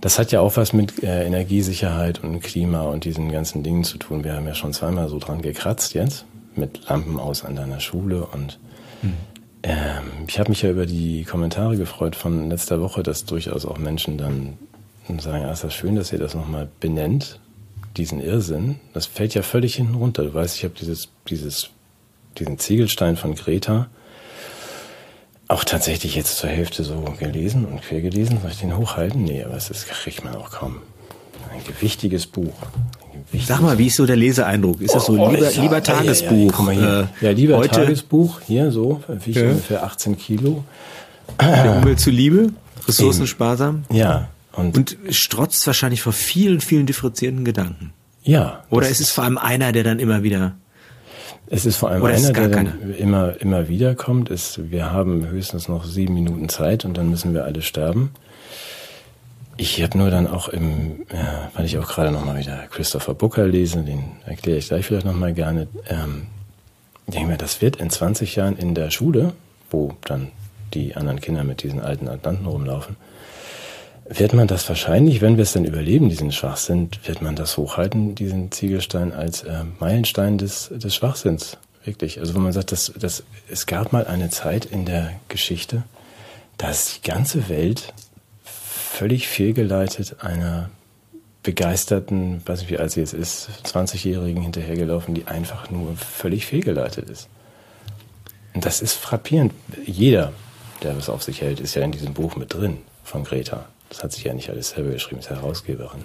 das 0.00 0.18
hat 0.18 0.32
ja 0.32 0.40
auch 0.40 0.56
was 0.56 0.72
mit 0.72 1.02
äh, 1.02 1.24
Energiesicherheit 1.24 2.22
und 2.22 2.40
Klima 2.40 2.82
und 2.82 3.04
diesen 3.04 3.30
ganzen 3.30 3.62
Dingen 3.62 3.84
zu 3.84 3.96
tun. 3.96 4.24
Wir 4.24 4.34
haben 4.34 4.46
ja 4.46 4.54
schon 4.54 4.72
zweimal 4.72 5.08
so 5.08 5.18
dran 5.18 5.40
gekratzt 5.40 5.94
jetzt 5.94 6.26
mit 6.56 6.88
Lampen 6.88 7.18
aus 7.18 7.44
an 7.44 7.56
deiner 7.56 7.80
Schule 7.80 8.26
und 8.26 8.58
mhm. 9.02 9.14
ähm, 9.62 10.04
ich 10.26 10.38
habe 10.38 10.50
mich 10.50 10.62
ja 10.62 10.70
über 10.70 10.86
die 10.86 11.24
Kommentare 11.24 11.76
gefreut 11.76 12.16
von 12.16 12.50
letzter 12.50 12.80
Woche, 12.80 13.02
dass 13.02 13.24
durchaus 13.24 13.64
auch 13.66 13.78
Menschen 13.78 14.18
dann 14.18 14.58
sagen, 15.18 15.44
ah, 15.44 15.52
ist 15.52 15.64
das 15.64 15.74
schön, 15.74 15.96
dass 15.96 16.12
ihr 16.12 16.18
das 16.18 16.34
nochmal 16.34 16.68
benennt, 16.80 17.40
diesen 17.96 18.20
Irrsinn. 18.20 18.80
Das 18.92 19.06
fällt 19.06 19.34
ja 19.34 19.42
völlig 19.42 19.76
hinten 19.76 19.94
runter. 19.94 20.24
Du 20.24 20.34
weißt, 20.34 20.56
ich 20.56 20.64
habe 20.64 20.74
dieses, 20.74 21.10
dieses, 21.28 21.70
diesen 22.38 22.58
Ziegelstein 22.58 23.16
von 23.16 23.34
Greta 23.34 23.88
auch 25.46 25.64
tatsächlich 25.64 26.14
jetzt 26.14 26.38
zur 26.38 26.48
Hälfte 26.48 26.84
so 26.84 27.00
gelesen 27.18 27.66
und 27.66 27.82
quer 27.82 28.00
gelesen. 28.00 28.40
Soll 28.40 28.50
ich 28.50 28.60
den 28.60 28.76
hochhalten? 28.76 29.24
Nee, 29.24 29.44
aber 29.44 29.56
ist, 29.56 29.86
kriegt 29.88 30.24
man 30.24 30.34
auch 30.36 30.50
kaum. 30.50 30.80
Ein 31.52 31.64
gewichtiges 31.66 32.26
Buch. 32.26 32.52
Ein 33.12 33.24
gewichtiges 33.26 33.46
Sag 33.46 33.60
mal, 33.60 33.78
wie 33.78 33.86
ist 33.86 33.96
so 33.96 34.06
der 34.06 34.16
Leseeindruck? 34.16 34.80
Ist 34.80 34.94
das 34.94 35.06
so 35.06 35.12
oh, 35.12 35.30
lieber, 35.30 35.50
lieber 35.50 35.82
Tagesbuch? 35.82 36.66
Ja, 36.68 36.72
ja, 36.72 37.00
ja, 37.00 37.08
ja, 37.20 37.30
lieber 37.30 37.56
heute? 37.58 37.70
Tagesbuch, 37.70 38.40
hier 38.40 38.70
so, 38.70 39.02
wiegt 39.08 39.36
ja. 39.36 39.50
ungefähr 39.50 39.84
18 39.84 40.16
Kilo. 40.18 40.64
Der 41.40 41.76
Umwelt 41.76 42.00
zuliebe, 42.00 42.50
ressourcensparsam. 42.86 43.84
Ja. 43.90 44.28
Und, 44.52 44.76
und 44.76 44.96
strotzt 45.10 45.66
wahrscheinlich 45.66 46.02
vor 46.02 46.12
vielen, 46.12 46.60
vielen 46.60 46.86
differenzierten 46.86 47.44
Gedanken. 47.44 47.92
Ja. 48.22 48.62
Oder 48.70 48.88
ist 48.88 49.00
es 49.00 49.10
vor 49.10 49.24
allem 49.24 49.38
einer, 49.38 49.72
der 49.72 49.84
dann 49.84 49.98
immer 49.98 50.22
wieder 50.22 50.54
es 51.46 51.66
ist 51.66 51.76
vor 51.76 51.90
allem 51.90 52.04
einer, 52.04 52.32
der 52.32 52.48
dann 52.48 52.94
immer, 52.98 53.40
immer 53.40 53.68
wieder 53.68 53.94
kommt. 53.94 54.30
Ist, 54.30 54.70
wir 54.70 54.92
haben 54.92 55.28
höchstens 55.28 55.68
noch 55.68 55.84
sieben 55.84 56.14
Minuten 56.14 56.48
Zeit 56.48 56.84
und 56.84 56.96
dann 56.96 57.10
müssen 57.10 57.34
wir 57.34 57.44
alle 57.44 57.62
sterben. 57.62 58.10
Ich 59.56 59.80
habe 59.82 59.96
nur 59.96 60.10
dann 60.10 60.26
auch 60.26 60.48
im, 60.48 61.06
ja, 61.12 61.50
weil 61.54 61.64
ich 61.64 61.78
auch 61.78 61.86
gerade 61.86 62.10
nochmal 62.10 62.38
wieder 62.38 62.66
Christopher 62.70 63.14
Booker 63.14 63.46
lese, 63.46 63.82
den 63.82 64.02
erkläre 64.26 64.58
ich 64.58 64.68
gleich 64.68 64.86
vielleicht 64.86 65.06
nochmal 65.06 65.32
gerne. 65.32 65.68
Ähm, 65.88 66.26
denke 67.06 67.28
mir, 67.28 67.36
das 67.36 67.60
wird 67.62 67.76
in 67.76 67.90
20 67.90 68.34
Jahren 68.36 68.56
in 68.56 68.74
der 68.74 68.90
Schule, 68.90 69.32
wo 69.70 69.94
dann 70.04 70.32
die 70.72 70.96
anderen 70.96 71.20
Kinder 71.20 71.44
mit 71.44 71.62
diesen 71.62 71.80
alten 71.80 72.08
Atlanten 72.08 72.46
rumlaufen, 72.46 72.96
wird 74.08 74.34
man 74.34 74.46
das 74.46 74.68
wahrscheinlich, 74.68 75.20
wenn 75.20 75.36
wir 75.36 75.42
es 75.42 75.52
denn 75.52 75.64
überleben, 75.64 76.08
diesen 76.08 76.32
Schwachsinn, 76.32 76.90
wird 77.04 77.22
man 77.22 77.36
das 77.36 77.56
hochhalten, 77.56 78.14
diesen 78.14 78.52
Ziegelstein 78.52 79.12
als 79.12 79.44
äh, 79.44 79.64
Meilenstein 79.78 80.36
des, 80.36 80.70
des 80.70 80.94
Schwachsinns. 80.94 81.56
Wirklich. 81.84 82.18
Also 82.18 82.34
wenn 82.34 82.42
man 82.42 82.52
sagt, 82.52 82.72
dass, 82.72 82.92
dass, 82.98 83.22
es 83.48 83.66
gab 83.66 83.92
mal 83.92 84.06
eine 84.06 84.30
Zeit 84.30 84.64
in 84.64 84.84
der 84.84 85.12
Geschichte, 85.28 85.84
da 86.56 86.70
ist 86.70 86.96
die 86.96 87.08
ganze 87.08 87.48
Welt 87.48 87.92
völlig 88.94 89.28
fehlgeleitet 89.28 90.16
einer 90.20 90.70
begeisterten, 91.42 92.42
weiß 92.46 92.60
nicht 92.60 92.70
wie 92.70 92.78
alt 92.78 92.92
sie 92.92 93.00
jetzt 93.00 93.12
ist, 93.12 93.50
20-Jährigen 93.64 94.42
hinterhergelaufen, 94.42 95.14
die 95.14 95.26
einfach 95.26 95.70
nur 95.70 95.96
völlig 95.96 96.46
fehlgeleitet 96.46 97.10
ist. 97.10 97.28
Und 98.54 98.64
das 98.64 98.80
ist 98.80 98.94
frappierend. 98.94 99.52
Jeder, 99.84 100.32
der 100.82 100.96
was 100.96 101.08
auf 101.08 101.22
sich 101.22 101.42
hält, 101.42 101.60
ist 101.60 101.74
ja 101.74 101.82
in 101.82 101.92
diesem 101.92 102.14
Buch 102.14 102.36
mit 102.36 102.54
drin 102.54 102.78
von 103.02 103.24
Greta. 103.24 103.66
Das 103.88 104.02
hat 104.02 104.12
sich 104.12 104.24
ja 104.24 104.32
nicht 104.32 104.48
alles 104.48 104.70
selber 104.70 104.90
geschrieben, 104.90 105.20
ist 105.20 105.30
Herausgeberin. 105.30 106.04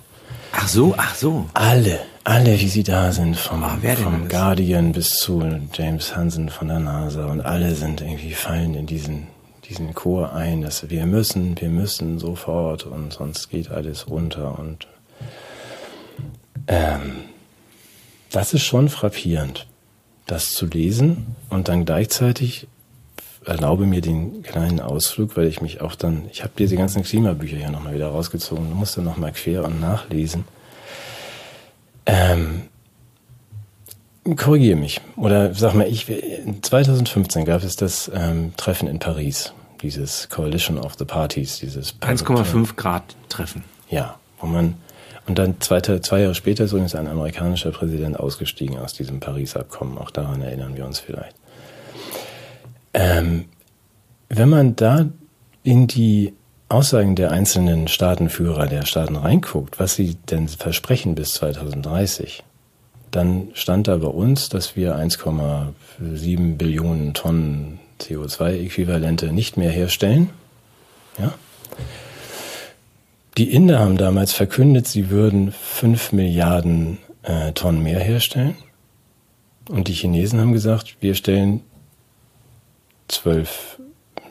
Ach 0.51 0.67
so, 0.67 0.95
ach 0.97 1.15
so. 1.15 1.49
Alle, 1.53 1.99
alle, 2.23 2.59
wie 2.59 2.69
sie 2.69 2.83
da 2.83 3.11
sind, 3.11 3.37
vom, 3.37 3.63
oh, 3.63 3.95
vom 3.95 4.27
Guardian 4.27 4.91
bis 4.91 5.11
zu 5.11 5.43
James 5.73 6.15
Hansen 6.15 6.49
von 6.49 6.67
der 6.67 6.79
NASA 6.79 7.25
und 7.27 7.41
alle 7.41 7.75
sind 7.75 8.01
irgendwie 8.01 8.33
fallen 8.33 8.73
in 8.73 8.87
diesen, 8.87 9.27
diesen 9.69 9.93
Chor 9.93 10.33
ein, 10.33 10.61
dass 10.61 10.89
wir 10.89 11.05
müssen, 11.05 11.59
wir 11.59 11.69
müssen 11.69 12.19
sofort 12.19 12.85
und 12.85 13.13
sonst 13.13 13.49
geht 13.49 13.69
alles 13.69 14.09
runter 14.09 14.57
und 14.57 14.87
ähm, 16.67 17.23
das 18.31 18.53
ist 18.53 18.63
schon 18.63 18.89
frappierend, 18.89 19.67
das 20.25 20.53
zu 20.53 20.65
lesen 20.65 21.35
und 21.49 21.67
dann 21.67 21.85
gleichzeitig 21.85 22.67
erlaube 23.45 23.85
mir 23.85 24.01
den 24.01 24.43
kleinen 24.43 24.79
Ausflug, 24.79 25.37
weil 25.37 25.47
ich 25.47 25.61
mich 25.61 25.81
auch 25.81 25.95
dann, 25.95 26.23
ich 26.31 26.43
habe 26.43 26.53
diese 26.57 26.75
ganzen 26.75 27.03
Klimabücher 27.03 27.57
hier 27.57 27.71
nochmal 27.71 27.95
wieder 27.95 28.07
rausgezogen, 28.07 28.73
musste 28.73 29.01
nochmal 29.01 29.31
quer 29.31 29.63
und 29.65 29.79
nachlesen. 29.79 30.45
Ähm, 32.05 32.63
korrigiere 34.35 34.77
mich. 34.77 35.01
Oder 35.15 35.53
sag 35.53 35.73
mal, 35.73 35.87
ich, 35.87 36.05
2015 36.61 37.45
gab 37.45 37.63
es 37.63 37.75
das 37.75 38.11
ähm, 38.13 38.53
Treffen 38.57 38.87
in 38.87 38.99
Paris, 38.99 39.53
dieses 39.81 40.29
Coalition 40.29 40.77
of 40.77 40.95
the 40.97 41.05
Parties, 41.05 41.59
dieses 41.59 41.99
1,5 42.01 42.75
Grad 42.75 43.15
Treffen. 43.29 43.63
Ja, 43.89 44.19
wo 44.39 44.47
man 44.47 44.75
und 45.29 45.37
dann 45.37 45.61
zwei, 45.61 45.79
zwei 45.79 46.21
Jahre 46.21 46.33
später 46.33 46.63
ist 46.63 46.71
übrigens 46.71 46.95
ein 46.95 47.07
amerikanischer 47.07 47.69
Präsident 47.69 48.19
ausgestiegen 48.19 48.79
aus 48.79 48.93
diesem 48.93 49.19
Paris-Abkommen. 49.19 49.99
Auch 49.99 50.09
daran 50.09 50.41
erinnern 50.41 50.75
wir 50.75 50.87
uns 50.87 50.99
vielleicht. 50.99 51.35
Ähm, 52.95 53.45
wenn 54.29 54.49
man 54.49 54.75
da 54.75 55.05
in 55.61 55.85
die 55.85 56.33
Aussagen 56.67 57.15
der 57.15 57.29
einzelnen 57.29 57.87
Staatenführer 57.87 58.65
der 58.65 58.85
Staaten 58.85 59.15
reinguckt, 59.15 59.79
was 59.79 59.93
sie 59.93 60.15
denn 60.31 60.47
versprechen 60.47 61.13
bis 61.13 61.35
2030, 61.35 62.43
dann 63.11 63.49
stand 63.53 63.87
da 63.87 63.97
bei 63.97 64.07
uns, 64.07 64.49
dass 64.49 64.75
wir 64.75 64.95
1,7 64.95 66.57
Billionen 66.57 67.13
Tonnen 67.13 67.79
CO2-Äquivalente 68.01 69.31
nicht 69.31 69.57
mehr 69.57 69.71
herstellen. 69.71 70.29
Ja? 71.17 71.33
Die 73.37 73.51
Inder 73.51 73.79
haben 73.79 73.97
damals 73.97 74.33
verkündet, 74.33 74.87
sie 74.87 75.09
würden 75.09 75.51
5 75.51 76.11
Milliarden 76.11 76.97
äh, 77.23 77.53
Tonnen 77.53 77.83
mehr 77.83 77.99
herstellen. 77.99 78.55
Und 79.69 79.87
die 79.87 79.93
Chinesen 79.93 80.39
haben 80.39 80.51
gesagt, 80.51 80.97
wir 80.99 81.15
stellen 81.15 81.61
12, 83.07 83.79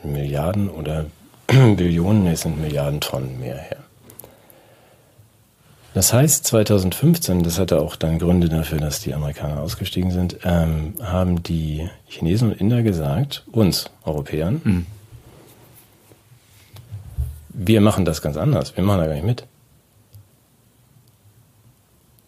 Milliarden 0.03 0.69
oder 0.69 1.07
Billionen, 1.47 2.27
es 2.27 2.43
sind 2.43 2.61
Milliarden 2.61 3.01
Tonnen 3.01 3.39
mehr 3.41 3.57
her. 3.57 3.88
Das 5.99 6.13
heißt, 6.13 6.47
2015, 6.47 7.43
das 7.43 7.59
hatte 7.59 7.81
auch 7.81 7.97
dann 7.97 8.21
Gründe 8.21 8.49
dafür, 8.49 8.79
dass 8.79 9.01
die 9.01 9.15
Amerikaner 9.15 9.61
ausgestiegen 9.61 10.13
sind, 10.13 10.37
ähm, 10.45 10.95
haben 11.03 11.43
die 11.43 11.91
Chinesen 12.07 12.53
und 12.53 12.61
Inder 12.61 12.85
gesagt, 12.85 13.43
uns 13.51 13.91
Europäern, 14.05 14.61
mhm. 14.63 14.87
wir 17.49 17.81
machen 17.81 18.05
das 18.05 18.23
ganz 18.23 18.37
anders, 18.37 18.77
wir 18.77 18.85
machen 18.85 19.01
da 19.01 19.07
gar 19.09 19.15
nicht 19.15 19.27
mit. 19.27 19.45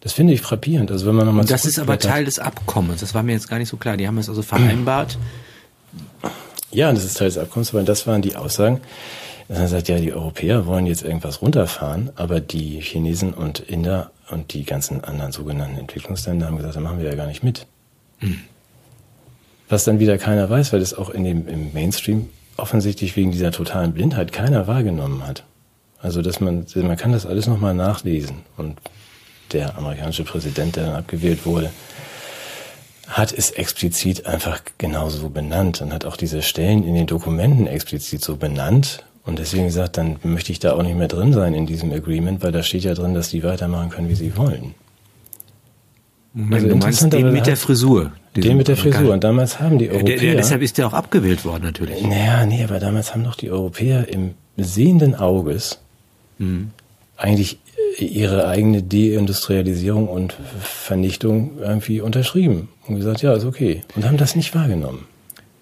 Das 0.01 0.11
finde 0.11 0.33
ich 0.33 0.41
frappierend. 0.41 0.91
Also 0.91 1.05
wenn 1.05 1.15
man 1.15 1.25
nochmal 1.25 1.45
Das 1.45 1.63
ist 1.63 1.79
aber 1.79 1.97
Teil 1.97 2.25
des 2.25 2.39
Abkommens. 2.39 2.99
Das 2.99 3.13
war 3.13 3.23
mir 3.23 3.31
jetzt 3.31 3.47
gar 3.47 3.57
nicht 3.57 3.69
so 3.69 3.77
klar. 3.77 3.95
Die 3.95 4.05
haben 4.05 4.17
es 4.17 4.27
also 4.27 4.41
vereinbart. 4.41 5.17
Ja, 6.71 6.91
das 6.91 7.05
ist 7.05 7.17
Teil 7.17 7.29
des 7.29 7.37
Abkommens, 7.37 7.73
weil 7.73 7.85
das 7.85 8.05
waren 8.05 8.21
die 8.21 8.35
Aussagen. 8.35 8.81
Dann 9.53 9.67
sagt 9.67 9.89
ja, 9.89 9.99
die 9.99 10.13
Europäer 10.13 10.65
wollen 10.65 10.85
jetzt 10.85 11.03
irgendwas 11.03 11.41
runterfahren, 11.41 12.11
aber 12.15 12.39
die 12.39 12.79
Chinesen 12.79 13.33
und 13.33 13.59
Inder 13.59 14.11
und 14.29 14.53
die 14.53 14.63
ganzen 14.63 15.03
anderen 15.03 15.33
sogenannten 15.33 15.77
Entwicklungsländer 15.77 16.45
haben 16.45 16.55
gesagt, 16.55 16.77
da 16.77 16.79
machen 16.79 16.99
wir 16.99 17.09
ja 17.09 17.15
gar 17.15 17.27
nicht 17.27 17.43
mit. 17.43 17.67
Mhm. 18.21 18.39
Was 19.67 19.83
dann 19.83 19.99
wieder 19.99 20.17
keiner 20.17 20.49
weiß, 20.49 20.71
weil 20.71 20.79
das 20.79 20.93
auch 20.93 21.09
in 21.09 21.25
dem, 21.25 21.49
im 21.49 21.73
Mainstream 21.73 22.29
offensichtlich 22.55 23.17
wegen 23.17 23.31
dieser 23.31 23.51
totalen 23.51 23.91
Blindheit 23.91 24.31
keiner 24.31 24.67
wahrgenommen 24.67 25.27
hat. 25.27 25.43
Also, 25.99 26.21
dass 26.21 26.39
man, 26.39 26.65
man 26.73 26.95
kann 26.95 27.11
das 27.11 27.25
alles 27.25 27.47
nochmal 27.47 27.73
nachlesen 27.73 28.43
und 28.55 28.77
der 29.51 29.77
amerikanische 29.77 30.23
Präsident, 30.23 30.77
der 30.77 30.85
dann 30.85 30.95
abgewählt 30.95 31.45
wurde, 31.45 31.71
hat 33.09 33.33
es 33.33 33.51
explizit 33.51 34.25
einfach 34.25 34.61
genauso 34.77 35.29
benannt 35.29 35.81
und 35.81 35.91
hat 35.91 36.05
auch 36.05 36.15
diese 36.15 36.41
Stellen 36.41 36.85
in 36.85 36.95
den 36.95 37.07
Dokumenten 37.07 37.67
explizit 37.67 38.23
so 38.23 38.37
benannt. 38.37 39.03
Und 39.31 39.39
deswegen 39.39 39.67
gesagt, 39.67 39.97
dann 39.97 40.17
möchte 40.23 40.51
ich 40.51 40.59
da 40.59 40.73
auch 40.73 40.83
nicht 40.83 40.97
mehr 40.97 41.07
drin 41.07 41.31
sein 41.31 41.53
in 41.53 41.65
diesem 41.65 41.89
Agreement, 41.93 42.43
weil 42.43 42.51
da 42.51 42.63
steht 42.63 42.83
ja 42.83 42.93
drin, 42.93 43.13
dass 43.13 43.29
die 43.29 43.43
weitermachen 43.43 43.89
können, 43.89 44.09
wie 44.09 44.15
sie 44.15 44.35
wollen. 44.35 44.75
Moment, 46.33 46.53
also 46.55 46.67
du 46.67 46.75
meinst 46.75 47.13
den 47.13 47.31
mit 47.31 47.47
der 47.47 47.55
Frisur. 47.55 48.11
Den 48.35 48.57
mit 48.57 48.67
der 48.67 48.75
Frisur. 48.75 49.13
Und 49.13 49.23
damals 49.23 49.61
haben 49.61 49.79
die 49.79 49.89
Europäer... 49.89 50.17
Der, 50.17 50.25
der, 50.25 50.35
deshalb 50.35 50.61
ist 50.61 50.77
der 50.77 50.85
auch 50.85 50.91
abgewählt 50.91 51.45
worden, 51.45 51.63
natürlich. 51.63 52.05
Naja, 52.05 52.45
nee, 52.45 52.61
aber 52.61 52.79
damals 52.79 53.13
haben 53.13 53.23
doch 53.23 53.35
die 53.35 53.49
Europäer 53.49 54.09
im 54.09 54.31
sehenden 54.57 55.15
Auges 55.15 55.79
mhm. 56.37 56.71
eigentlich 57.15 57.59
ihre 57.97 58.49
eigene 58.49 58.83
Deindustrialisierung 58.83 60.09
und 60.09 60.35
Vernichtung 60.59 61.51
irgendwie 61.61 62.01
unterschrieben 62.01 62.67
und 62.85 62.97
gesagt, 62.97 63.21
ja, 63.21 63.33
ist 63.33 63.45
okay. 63.45 63.83
Und 63.95 64.05
haben 64.05 64.17
das 64.17 64.35
nicht 64.35 64.53
wahrgenommen. 64.53 65.05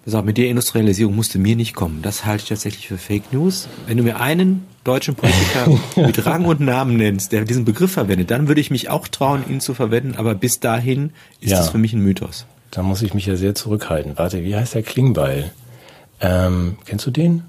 Auf, 0.06 0.24
mit 0.24 0.38
Deindustrialisierung 0.38 1.14
musste 1.14 1.38
mir 1.38 1.56
nicht 1.56 1.74
kommen. 1.74 2.00
Das 2.02 2.24
halte 2.24 2.42
ich 2.42 2.48
tatsächlich 2.48 2.88
für 2.88 2.98
Fake 2.98 3.32
News. 3.32 3.68
Wenn 3.86 3.96
du 3.96 4.02
mir 4.02 4.18
einen 4.18 4.64
deutschen 4.82 5.14
Politiker 5.14 5.78
mit 5.96 6.24
Rang 6.26 6.46
und 6.46 6.60
Namen 6.60 6.96
nennst, 6.96 7.32
der 7.32 7.44
diesen 7.44 7.64
Begriff 7.64 7.92
verwendet, 7.92 8.30
dann 8.30 8.48
würde 8.48 8.60
ich 8.60 8.70
mich 8.70 8.88
auch 8.88 9.08
trauen, 9.08 9.44
ihn 9.48 9.60
zu 9.60 9.74
verwenden. 9.74 10.14
Aber 10.16 10.34
bis 10.34 10.58
dahin 10.58 11.12
ist 11.40 11.50
ja, 11.50 11.58
das 11.58 11.70
für 11.70 11.78
mich 11.78 11.92
ein 11.92 12.00
Mythos. 12.00 12.46
Da 12.70 12.82
muss 12.82 13.02
ich 13.02 13.14
mich 13.14 13.26
ja 13.26 13.36
sehr 13.36 13.54
zurückhalten. 13.54 14.16
Warte, 14.16 14.42
wie 14.42 14.56
heißt 14.56 14.74
der 14.74 14.82
Klingbeil? 14.82 15.52
Ähm, 16.20 16.78
kennst 16.86 17.06
du 17.06 17.10
den? 17.10 17.42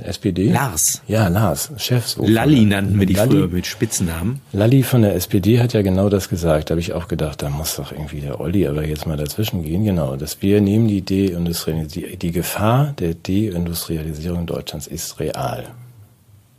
SPD? 0.00 0.48
Lars. 0.48 1.02
Ja, 1.08 1.28
Lars, 1.28 1.70
Chef. 1.76 2.06
So 2.06 2.26
Lalli 2.26 2.64
nannten 2.64 2.98
wir 2.98 3.06
die 3.06 3.14
Lalli, 3.14 3.30
früher 3.30 3.48
mit 3.48 3.66
Spitznamen. 3.66 4.40
Lalli 4.52 4.82
von 4.82 5.02
der 5.02 5.14
SPD 5.14 5.60
hat 5.60 5.72
ja 5.72 5.82
genau 5.82 6.08
das 6.08 6.28
gesagt. 6.28 6.70
Da 6.70 6.72
habe 6.72 6.80
ich 6.80 6.92
auch 6.92 7.08
gedacht, 7.08 7.42
da 7.42 7.50
muss 7.50 7.76
doch 7.76 7.92
irgendwie 7.92 8.20
der 8.20 8.40
Olli 8.40 8.66
aber 8.66 8.86
jetzt 8.86 9.06
mal 9.06 9.16
dazwischen 9.16 9.62
gehen. 9.62 9.84
Genau, 9.84 10.16
dass 10.16 10.42
wir 10.42 10.60
nehmen 10.60 10.88
die 10.88 11.04
Deindustrialisierung, 11.04 12.10
die, 12.10 12.16
die 12.16 12.32
Gefahr 12.32 12.94
der 12.98 13.14
Deindustrialisierung 13.14 14.46
Deutschlands 14.46 14.86
ist 14.86 15.18
real. 15.20 15.64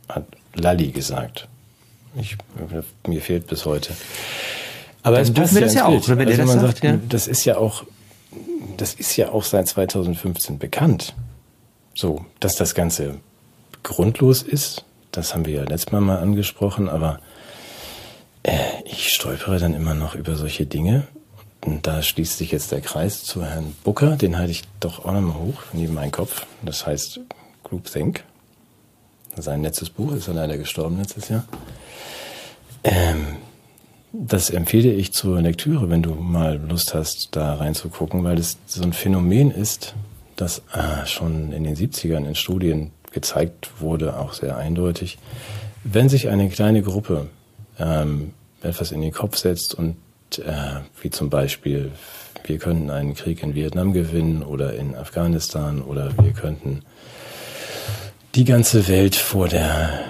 Hat 0.08 0.24
Lalli 0.54 0.90
gesagt. 0.90 1.48
Ich, 2.16 2.36
mir 3.06 3.20
fehlt 3.20 3.46
bis 3.46 3.64
heute. 3.64 3.92
Aber 5.02 5.16
Dann 5.16 5.24
es 5.24 5.32
passt 5.32 5.54
ja, 5.54 5.60
das 5.60 5.74
ja 5.74 5.86
auch, 5.86 6.08
wenn 6.08 6.18
also 6.26 6.36
das 6.36 6.46
man 6.46 6.60
sagt, 6.60 6.84
ja. 6.84 6.98
das 7.08 7.28
ist 7.28 7.44
ja 7.44 7.56
auch, 7.56 7.84
das 8.76 8.94
ist 8.94 9.16
ja 9.16 9.30
auch 9.30 9.44
seit 9.44 9.68
2015 9.68 10.58
bekannt. 10.58 11.14
So, 11.94 12.24
dass 12.40 12.56
das 12.56 12.74
Ganze 12.74 13.20
grundlos 13.82 14.42
ist. 14.42 14.84
Das 15.12 15.34
haben 15.34 15.46
wir 15.46 15.54
ja 15.54 15.64
letztes 15.64 15.92
Mal 15.92 16.00
mal 16.00 16.18
angesprochen, 16.18 16.88
aber 16.88 17.20
äh, 18.42 18.56
ich 18.84 19.12
stolpere 19.12 19.58
dann 19.58 19.74
immer 19.74 19.94
noch 19.94 20.14
über 20.14 20.36
solche 20.36 20.66
Dinge. 20.66 21.06
Und 21.64 21.86
da 21.86 22.02
schließt 22.02 22.38
sich 22.38 22.52
jetzt 22.52 22.72
der 22.72 22.80
Kreis 22.80 23.24
zu 23.24 23.44
Herrn 23.44 23.74
Booker, 23.84 24.16
den 24.16 24.38
halte 24.38 24.52
ich 24.52 24.62
doch 24.80 25.04
auch 25.04 25.12
nochmal 25.12 25.38
hoch 25.38 25.62
neben 25.72 25.94
meinen 25.94 26.12
Kopf. 26.12 26.46
Das 26.62 26.86
heißt 26.86 27.20
Group 27.64 27.90
Think. 27.90 28.24
Sein 29.36 29.62
letztes 29.62 29.90
Buch 29.90 30.12
ist 30.12 30.26
ja 30.26 30.32
leider 30.32 30.56
gestorben 30.56 30.98
letztes 30.98 31.28
Jahr. 31.28 31.44
Ähm, 32.84 33.36
das 34.12 34.50
empfehle 34.50 34.92
ich 34.92 35.12
zur 35.12 35.40
Lektüre, 35.40 35.90
wenn 35.90 36.02
du 36.02 36.14
mal 36.14 36.56
Lust 36.56 36.94
hast, 36.94 37.36
da 37.36 37.54
reinzugucken, 37.54 38.24
weil 38.24 38.38
es 38.38 38.56
so 38.66 38.82
ein 38.82 38.92
Phänomen 38.92 39.50
ist, 39.50 39.94
das 40.36 40.62
äh, 40.72 41.04
schon 41.06 41.52
in 41.52 41.64
den 41.64 41.76
70ern 41.76 42.26
in 42.26 42.34
Studien 42.34 42.90
gezeigt 43.12 43.80
wurde, 43.80 44.18
auch 44.18 44.32
sehr 44.32 44.56
eindeutig. 44.56 45.18
Wenn 45.84 46.08
sich 46.08 46.28
eine 46.28 46.48
kleine 46.48 46.82
Gruppe 46.82 47.28
ähm, 47.78 48.32
etwas 48.62 48.92
in 48.92 49.00
den 49.00 49.12
Kopf 49.12 49.36
setzt 49.36 49.74
und 49.74 49.96
äh, 50.38 50.80
wie 51.00 51.10
zum 51.10 51.30
Beispiel, 51.30 51.92
wir 52.44 52.58
könnten 52.58 52.90
einen 52.90 53.14
Krieg 53.14 53.42
in 53.42 53.54
Vietnam 53.54 53.92
gewinnen 53.92 54.42
oder 54.42 54.74
in 54.74 54.94
Afghanistan 54.94 55.82
oder 55.82 56.12
wir 56.18 56.32
könnten 56.32 56.82
die 58.34 58.44
ganze 58.44 58.88
Welt 58.88 59.16
vor 59.16 59.48
der 59.48 60.00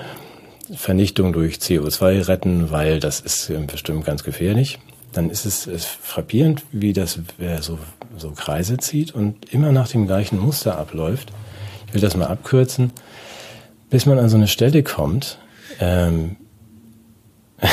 Vernichtung 0.74 1.32
durch 1.32 1.56
CO2 1.56 2.28
retten, 2.28 2.70
weil 2.70 3.00
das 3.00 3.20
ist 3.20 3.50
bestimmt 3.66 4.04
ganz 4.04 4.22
gefährlich, 4.22 4.78
dann 5.12 5.30
ist 5.30 5.46
es, 5.46 5.66
es 5.66 5.86
frappierend, 5.86 6.64
wie 6.72 6.92
das 6.92 7.18
äh, 7.38 7.60
so, 7.60 7.78
so 8.16 8.30
Kreise 8.32 8.76
zieht 8.76 9.14
und 9.14 9.52
immer 9.52 9.72
nach 9.72 9.88
dem 9.88 10.06
gleichen 10.06 10.38
Muster 10.38 10.78
abläuft 10.78 11.32
ich 11.88 11.94
will 11.94 12.00
das 12.02 12.16
mal 12.16 12.26
abkürzen, 12.26 12.92
bis 13.88 14.04
man 14.04 14.18
an 14.18 14.28
so 14.28 14.36
eine 14.36 14.46
Stelle 14.46 14.82
kommt, 14.82 15.38
ähm, 15.80 16.36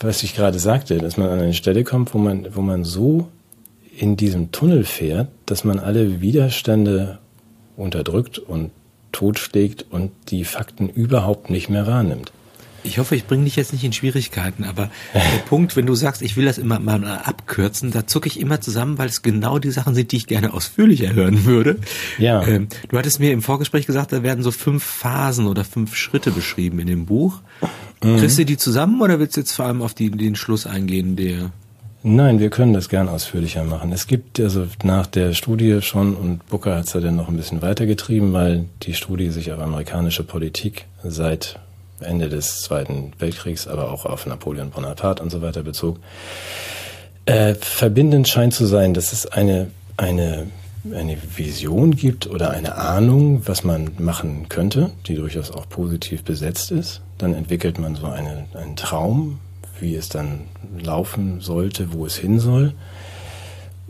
was 0.00 0.22
ich 0.22 0.34
gerade 0.34 0.58
sagte, 0.58 0.96
dass 0.98 1.18
man 1.18 1.28
an 1.28 1.40
eine 1.40 1.54
Stelle 1.54 1.84
kommt, 1.84 2.14
wo 2.14 2.18
man, 2.18 2.48
wo 2.54 2.62
man 2.62 2.84
so 2.84 3.28
in 3.96 4.16
diesem 4.16 4.50
Tunnel 4.50 4.84
fährt, 4.84 5.28
dass 5.44 5.62
man 5.62 5.78
alle 5.78 6.22
Widerstände 6.22 7.18
unterdrückt 7.76 8.38
und 8.38 8.70
totschlägt 9.12 9.84
und 9.90 10.10
die 10.28 10.44
Fakten 10.44 10.88
überhaupt 10.88 11.50
nicht 11.50 11.68
mehr 11.68 11.86
wahrnimmt. 11.86 12.32
Ich 12.82 12.98
hoffe, 12.98 13.16
ich 13.16 13.26
bringe 13.26 13.44
dich 13.44 13.56
jetzt 13.56 13.72
nicht 13.72 13.84
in 13.84 13.92
Schwierigkeiten, 13.92 14.64
aber 14.64 14.90
der 15.14 15.20
Punkt, 15.48 15.76
wenn 15.76 15.86
du 15.86 15.94
sagst, 15.94 16.22
ich 16.22 16.36
will 16.36 16.44
das 16.44 16.58
immer 16.58 16.78
mal 16.78 17.04
abkürzen, 17.04 17.90
da 17.90 18.06
zucke 18.06 18.28
ich 18.28 18.40
immer 18.40 18.60
zusammen, 18.60 18.98
weil 18.98 19.08
es 19.08 19.22
genau 19.22 19.58
die 19.58 19.70
Sachen 19.70 19.94
sind, 19.94 20.12
die 20.12 20.16
ich 20.16 20.26
gerne 20.26 20.52
ausführlicher 20.52 21.12
hören 21.12 21.44
würde. 21.44 21.76
Ja. 22.18 22.46
Ähm, 22.46 22.68
du 22.88 22.98
hattest 22.98 23.20
mir 23.20 23.32
im 23.32 23.42
Vorgespräch 23.42 23.86
gesagt, 23.86 24.12
da 24.12 24.22
werden 24.22 24.42
so 24.42 24.50
fünf 24.50 24.84
Phasen 24.84 25.46
oder 25.46 25.64
fünf 25.64 25.96
Schritte 25.96 26.30
beschrieben 26.30 26.78
in 26.78 26.86
dem 26.86 27.06
Buch. 27.06 27.40
Mhm. 28.02 28.18
Kriegst 28.18 28.38
du 28.38 28.44
die 28.44 28.56
zusammen 28.56 29.00
oder 29.00 29.18
willst 29.18 29.36
du 29.36 29.40
jetzt 29.40 29.52
vor 29.52 29.66
allem 29.66 29.82
auf 29.82 29.94
die, 29.94 30.10
den 30.10 30.36
Schluss 30.36 30.66
eingehen, 30.66 31.16
der 31.16 31.52
Nein, 32.02 32.40
wir 32.40 32.48
können 32.48 32.72
das 32.72 32.88
gern 32.88 33.10
ausführlicher 33.10 33.62
machen. 33.64 33.92
Es 33.92 34.06
gibt 34.06 34.40
also 34.40 34.66
nach 34.82 35.06
der 35.06 35.34
Studie 35.34 35.82
schon, 35.82 36.14
und 36.14 36.46
Booker 36.48 36.76
hat 36.76 36.86
es 36.86 36.94
ja 36.94 37.00
dann 37.00 37.16
noch 37.16 37.28
ein 37.28 37.36
bisschen 37.36 37.60
weitergetrieben, 37.60 38.32
weil 38.32 38.64
die 38.82 38.94
Studie 38.94 39.28
sich 39.28 39.52
auf 39.52 39.60
amerikanische 39.60 40.24
Politik 40.24 40.86
seit 41.04 41.58
Ende 42.02 42.28
des 42.28 42.60
Zweiten 42.62 43.12
Weltkriegs, 43.18 43.66
aber 43.66 43.90
auch 43.90 44.06
auf 44.06 44.26
Napoleon 44.26 44.70
Bonaparte 44.70 45.22
und 45.22 45.30
so 45.30 45.42
weiter 45.42 45.62
bezog. 45.62 45.98
Äh, 47.26 47.54
verbindend 47.54 48.28
scheint 48.28 48.54
zu 48.54 48.66
sein, 48.66 48.94
dass 48.94 49.12
es 49.12 49.26
eine, 49.26 49.70
eine, 49.96 50.46
eine 50.92 51.16
Vision 51.36 51.94
gibt 51.94 52.26
oder 52.26 52.50
eine 52.50 52.76
Ahnung, 52.76 53.42
was 53.46 53.64
man 53.64 53.90
machen 53.98 54.48
könnte, 54.48 54.90
die 55.06 55.14
durchaus 55.14 55.50
auch 55.50 55.68
positiv 55.68 56.24
besetzt 56.24 56.70
ist. 56.70 57.02
Dann 57.18 57.34
entwickelt 57.34 57.78
man 57.78 57.94
so 57.94 58.06
eine, 58.06 58.46
einen 58.54 58.76
Traum, 58.76 59.38
wie 59.78 59.94
es 59.94 60.08
dann 60.08 60.40
laufen 60.78 61.40
sollte, 61.40 61.92
wo 61.92 62.06
es 62.06 62.16
hin 62.16 62.40
soll, 62.40 62.74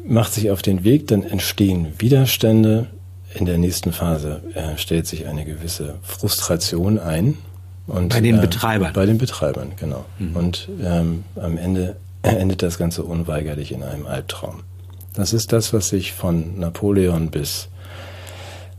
macht 0.05 0.33
sich 0.33 0.51
auf 0.51 0.63
den 0.63 0.85
Weg, 0.85 1.07
dann 1.09 1.23
entstehen 1.23 1.95
Widerstände. 1.99 2.89
In 3.33 3.47
der 3.47 3.59
nächsten 3.59 3.93
Phase 3.93 4.43
äh, 4.55 4.77
stellt 4.77 5.07
sich 5.07 5.27
eine 5.27 5.45
gewisse 5.45 5.95
Frustration 6.03 6.99
ein, 6.99 7.39
und, 7.91 8.09
bei 8.09 8.21
den 8.21 8.39
äh, 8.39 8.41
Betreibern. 8.41 8.93
Bei 8.93 9.07
den 9.07 9.19
Betreibern, 9.19 9.73
genau. 9.79 10.05
Mhm. 10.19 10.37
Und 10.37 10.69
ähm, 10.83 11.25
am 11.37 11.59
Ende 11.59 11.97
endet 12.23 12.63
das 12.63 12.79
Ganze 12.79 13.03
unweigerlich 13.03 13.73
in 13.73 13.83
einem 13.83 14.07
Albtraum. 14.07 14.63
Das 15.15 15.33
ist 15.33 15.53
das, 15.53 15.73
was 15.73 15.89
sich 15.89 16.13
von 16.13 16.59
Napoleon 16.59 17.31
bis 17.31 17.69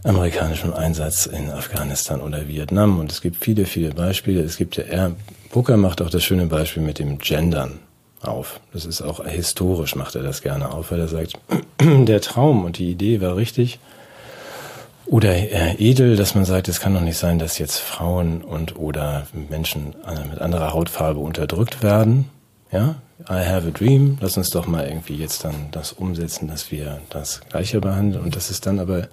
amerikanischem 0.04 0.74
Einsatz 0.74 1.26
in 1.26 1.52
Afghanistan 1.52 2.22
oder 2.22 2.48
Vietnam 2.48 3.00
und 3.00 3.12
es 3.12 3.22
gibt 3.22 3.44
viele, 3.44 3.66
viele 3.66 3.92
Beispiele. 3.92 4.42
Es 4.42 4.58
gibt 4.58 4.78
ja, 4.78 4.84
er, 4.84 5.12
Booker 5.52 5.78
macht 5.78 6.02
auch 6.02 6.10
das 6.10 6.24
schöne 6.24 6.48
Beispiel 6.48 6.82
mit 6.82 6.98
dem 6.98 7.20
Gendern 7.20 7.80
auf. 8.22 8.60
Das 8.74 8.86
ist 8.86 9.02
auch 9.02 9.26
historisch 9.26 9.96
macht 9.96 10.16
er 10.16 10.24
das 10.24 10.42
gerne 10.42 10.72
auf, 10.72 10.92
weil 10.92 11.00
er 11.00 11.08
sagt, 11.08 11.34
der 11.82 12.22
Traum 12.22 12.66
und 12.66 12.78
die 12.78 12.90
Idee 12.90 13.22
war 13.22 13.36
richtig 13.36 13.80
oder 15.12 15.36
äh, 15.36 15.76
edel, 15.78 16.16
dass 16.16 16.36
man 16.36 16.46
sagt, 16.46 16.70
es 16.70 16.80
kann 16.80 16.94
doch 16.94 17.02
nicht 17.02 17.18
sein, 17.18 17.38
dass 17.38 17.60
jetzt 17.60 17.80
Frauen 17.80 18.42
und 18.42 18.78
oder 18.78 19.28
Menschen 19.50 19.94
äh, 20.08 20.30
mit 20.30 20.40
anderer 20.40 20.72
Hautfarbe 20.72 21.20
unterdrückt 21.20 21.84
werden. 21.84 22.30
Ja, 22.72 22.96
I 23.30 23.46
have 23.46 23.68
a 23.68 23.72
dream. 23.72 24.18
Lass 24.22 24.38
uns 24.38 24.52
doch 24.52 24.68
mal 24.68 24.88
irgendwie 24.88 25.16
jetzt 25.16 25.44
dann 25.44 25.68
das 25.72 25.92
umsetzen, 25.92 26.48
dass 26.48 26.72
wir 26.72 27.02
das 27.10 27.42
Gleiche 27.50 27.82
behandeln. 27.82 28.24
Und 28.24 28.38
das 28.38 28.50
ist 28.50 28.66
dann 28.66 28.80
aber, 28.80 29.10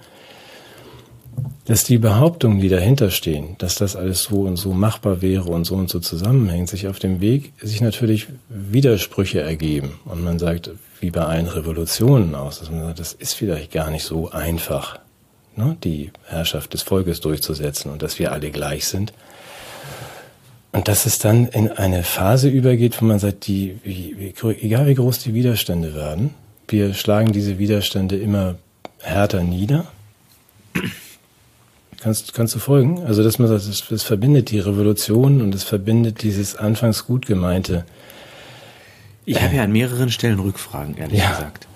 dass 1.65 1.83
die 1.83 1.99
Behauptungen, 1.99 2.61
die 2.61 2.69
dahinter 2.69 3.11
stehen, 3.11 3.57
dass 3.59 3.75
das 3.75 3.97
alles 3.97 4.23
so 4.23 4.43
und 4.43 4.55
so 4.55 4.73
machbar 4.73 5.21
wäre 5.21 5.51
und 5.51 5.65
so 5.65 5.75
und 5.75 5.91
so 5.91 5.99
zusammenhängt, 5.99 6.69
sich 6.69 6.87
auf 6.87 7.01
dem 7.01 7.21
Weg, 7.21 7.55
sich 7.61 7.81
natürlich 7.81 8.29
Widersprüche 8.49 9.41
ergeben. 9.41 9.99
Und 10.05 10.23
man 10.23 10.39
sagt, 10.39 10.71
wie 11.01 11.11
bei 11.11 11.25
allen 11.25 11.49
Revolutionen 11.49 12.37
aus, 12.37 12.61
dass 12.61 12.71
man 12.71 12.85
sagt, 12.85 13.01
das 13.01 13.15
ist 13.15 13.35
vielleicht 13.35 13.73
gar 13.73 13.91
nicht 13.91 14.05
so 14.05 14.31
einfach 14.31 15.01
ne, 15.59 15.77
die 15.85 16.11
Herrschaft 16.27 16.73
des 16.73 16.83
Volkes 16.83 17.21
durchzusetzen 17.21 17.93
und 17.93 18.03
dass 18.03 18.19
wir 18.19 18.33
alle 18.33 18.51
gleich 18.51 18.87
sind. 18.87 19.13
Und 20.73 20.89
dass 20.89 21.07
es 21.07 21.19
dann 21.19 21.47
in 21.49 21.71
eine 21.71 22.03
Phase 22.03 22.49
übergeht, 22.49 23.01
wo 23.01 23.05
man 23.05 23.19
sagt, 23.19 23.47
die, 23.47 23.79
wie, 23.83 24.17
wie, 24.19 24.49
egal 24.61 24.87
wie 24.87 24.95
groß 24.95 25.19
die 25.21 25.35
Widerstände 25.35 25.95
werden, 25.95 26.35
wir 26.69 26.95
schlagen 26.95 27.33
diese 27.33 27.59
Widerstände 27.59 28.17
immer 28.17 28.57
härter 29.01 29.43
nieder. 29.43 29.87
Kannst, 32.01 32.35
kannst 32.35 32.55
du 32.55 32.59
folgen? 32.59 33.03
Also, 33.05 33.25
dass 33.25 33.39
man 33.39 33.49
sagt, 33.49 33.63
es, 33.63 33.91
es 33.91 34.03
verbindet 34.05 34.51
die 34.51 34.61
Revolution 34.61 35.41
und 35.41 35.55
es 35.55 35.65
verbindet 35.65 36.23
dieses 36.23 36.55
anfangs 36.55 37.07
gut 37.07 37.27
gemeinte. 37.27 37.85
Ich 39.25 39.43
habe 39.43 39.57
ja 39.57 39.65
an 39.65 39.73
mehreren 39.73 40.11
Stellen 40.11 40.39
Rückfragen, 40.39 40.97
ehrlich 40.97 41.19
ja. 41.19 41.31
gesagt. 41.31 41.67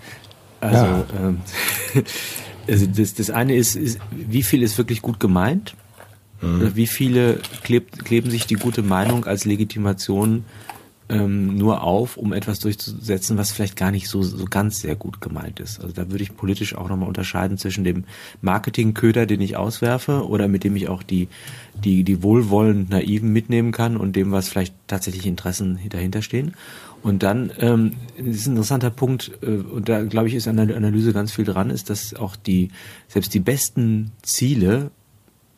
Also, 0.61 0.85
ja. 0.85 1.05
ähm, 1.21 1.41
Also 2.69 2.87
das, 2.87 3.15
das 3.15 3.31
eine 3.31 3.57
ist, 3.57 3.77
ist, 3.77 3.99
wie 4.11 4.43
viel 4.43 4.63
ist 4.63 4.79
wirklich 4.79 5.03
gut 5.03 5.21
gemeint? 5.21 5.75
Mhm. 6.41 6.75
Wie 6.75 6.87
viele 6.87 7.39
klebt, 7.63 8.05
kleben 8.05 8.31
sich 8.31 8.47
die 8.47 8.55
gute 8.55 8.83
Meinung 8.83 9.25
als 9.25 9.45
Legitimation 9.45 10.45
ähm, 11.09 11.59
nur 11.59 11.83
auf, 11.83 12.17
um 12.17 12.33
etwas 12.33 12.59
durchzusetzen, 12.61 13.37
was 13.37 13.53
vielleicht 13.53 13.77
gar 13.77 13.91
nicht 13.91 14.09
so, 14.09 14.23
so 14.23 14.47
ganz 14.47 14.81
sehr 14.81 14.97
gut 14.97 15.21
gemeint 15.21 15.61
ist. 15.61 15.81
Also 15.81 15.93
da 15.93 16.11
würde 16.11 16.25
ich 16.25 16.37
politisch 16.37 16.75
auch 16.75 16.89
nochmal 16.89 17.09
unterscheiden 17.09 17.59
zwischen 17.59 17.85
dem 17.85 18.05
Marketingköder, 18.41 19.27
den 19.27 19.41
ich 19.41 19.57
auswerfe 19.57 20.27
oder 20.27 20.49
mit 20.49 20.65
dem 20.65 20.75
ich 20.75 20.89
auch 20.89 21.03
die, 21.03 21.29
die, 21.85 22.03
die 22.03 22.23
wohlwollend 22.23 22.91
Naiven 22.91 23.33
mitnehmen 23.33 23.73
kann 23.73 23.97
und 23.97 24.17
dem, 24.17 24.33
was 24.33 24.49
vielleicht 24.49 24.75
tatsächlich 24.87 25.27
Interessen 25.27 25.79
dahinter 25.91 26.23
stehen. 26.23 26.55
Und 27.03 27.23
dann 27.23 27.53
ähm, 27.59 27.95
ist 28.17 28.47
ein 28.47 28.51
interessanter 28.51 28.91
Punkt, 28.91 29.33
äh, 29.43 29.47
und 29.47 29.89
da 29.89 30.03
glaube 30.05 30.29
ich, 30.29 30.35
ist 30.35 30.47
an 30.47 30.57
der 30.57 30.77
Analyse 30.77 31.13
ganz 31.13 31.33
viel 31.33 31.45
dran, 31.45 31.71
ist, 31.71 31.91
dass 31.91 32.15
auch 32.15 32.37
die, 32.37 32.71
selbst 33.09 33.35
die 33.35 33.41
besten 33.41 34.13
Ziele 34.23 34.91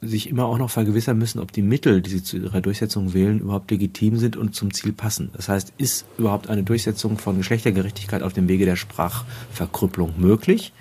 sich 0.00 0.28
immer 0.28 0.46
auch 0.46 0.58
noch 0.58 0.70
vergewissern 0.70 1.18
müssen, 1.18 1.38
ob 1.38 1.52
die 1.52 1.62
Mittel, 1.62 2.02
die 2.02 2.10
sie 2.10 2.22
zu 2.22 2.36
ihrer 2.38 2.60
Durchsetzung 2.60 3.14
wählen, 3.14 3.40
überhaupt 3.40 3.70
legitim 3.70 4.16
sind 4.18 4.36
und 4.36 4.54
zum 4.54 4.72
Ziel 4.72 4.92
passen. 4.92 5.30
Das 5.34 5.48
heißt, 5.48 5.72
ist 5.78 6.04
überhaupt 6.18 6.48
eine 6.48 6.62
Durchsetzung 6.62 7.18
von 7.18 7.38
Geschlechtergerechtigkeit 7.38 8.22
auf 8.22 8.32
dem 8.32 8.48
Wege 8.48 8.64
der 8.64 8.76
Sprachverkrüppelung 8.76 10.14
möglich? 10.18 10.72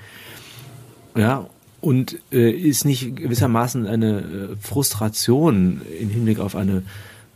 Ja, 1.16 1.48
und 1.80 2.20
äh, 2.32 2.50
ist 2.52 2.86
nicht 2.86 3.16
gewissermaßen 3.16 3.86
eine 3.88 4.20
äh, 4.20 4.56
Frustration 4.60 5.82
im 6.00 6.10
Hinblick 6.10 6.40
auf 6.40 6.56
eine 6.56 6.84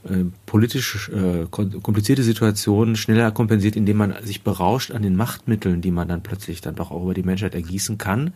äh, 0.09 0.25
politisch 0.45 1.09
äh, 1.09 1.45
komplizierte 1.49 2.23
Situation 2.23 2.95
schneller 2.95 3.31
kompensiert, 3.31 3.75
indem 3.75 3.97
man 3.97 4.15
sich 4.23 4.43
berauscht 4.43 4.91
an 4.91 5.01
den 5.01 5.15
Machtmitteln, 5.15 5.81
die 5.81 5.91
man 5.91 6.07
dann 6.07 6.23
plötzlich 6.23 6.61
dann 6.61 6.75
doch 6.75 6.91
auch 6.91 7.03
über 7.03 7.13
die 7.13 7.23
Menschheit 7.23 7.55
ergießen 7.55 7.97
kann 7.97 8.33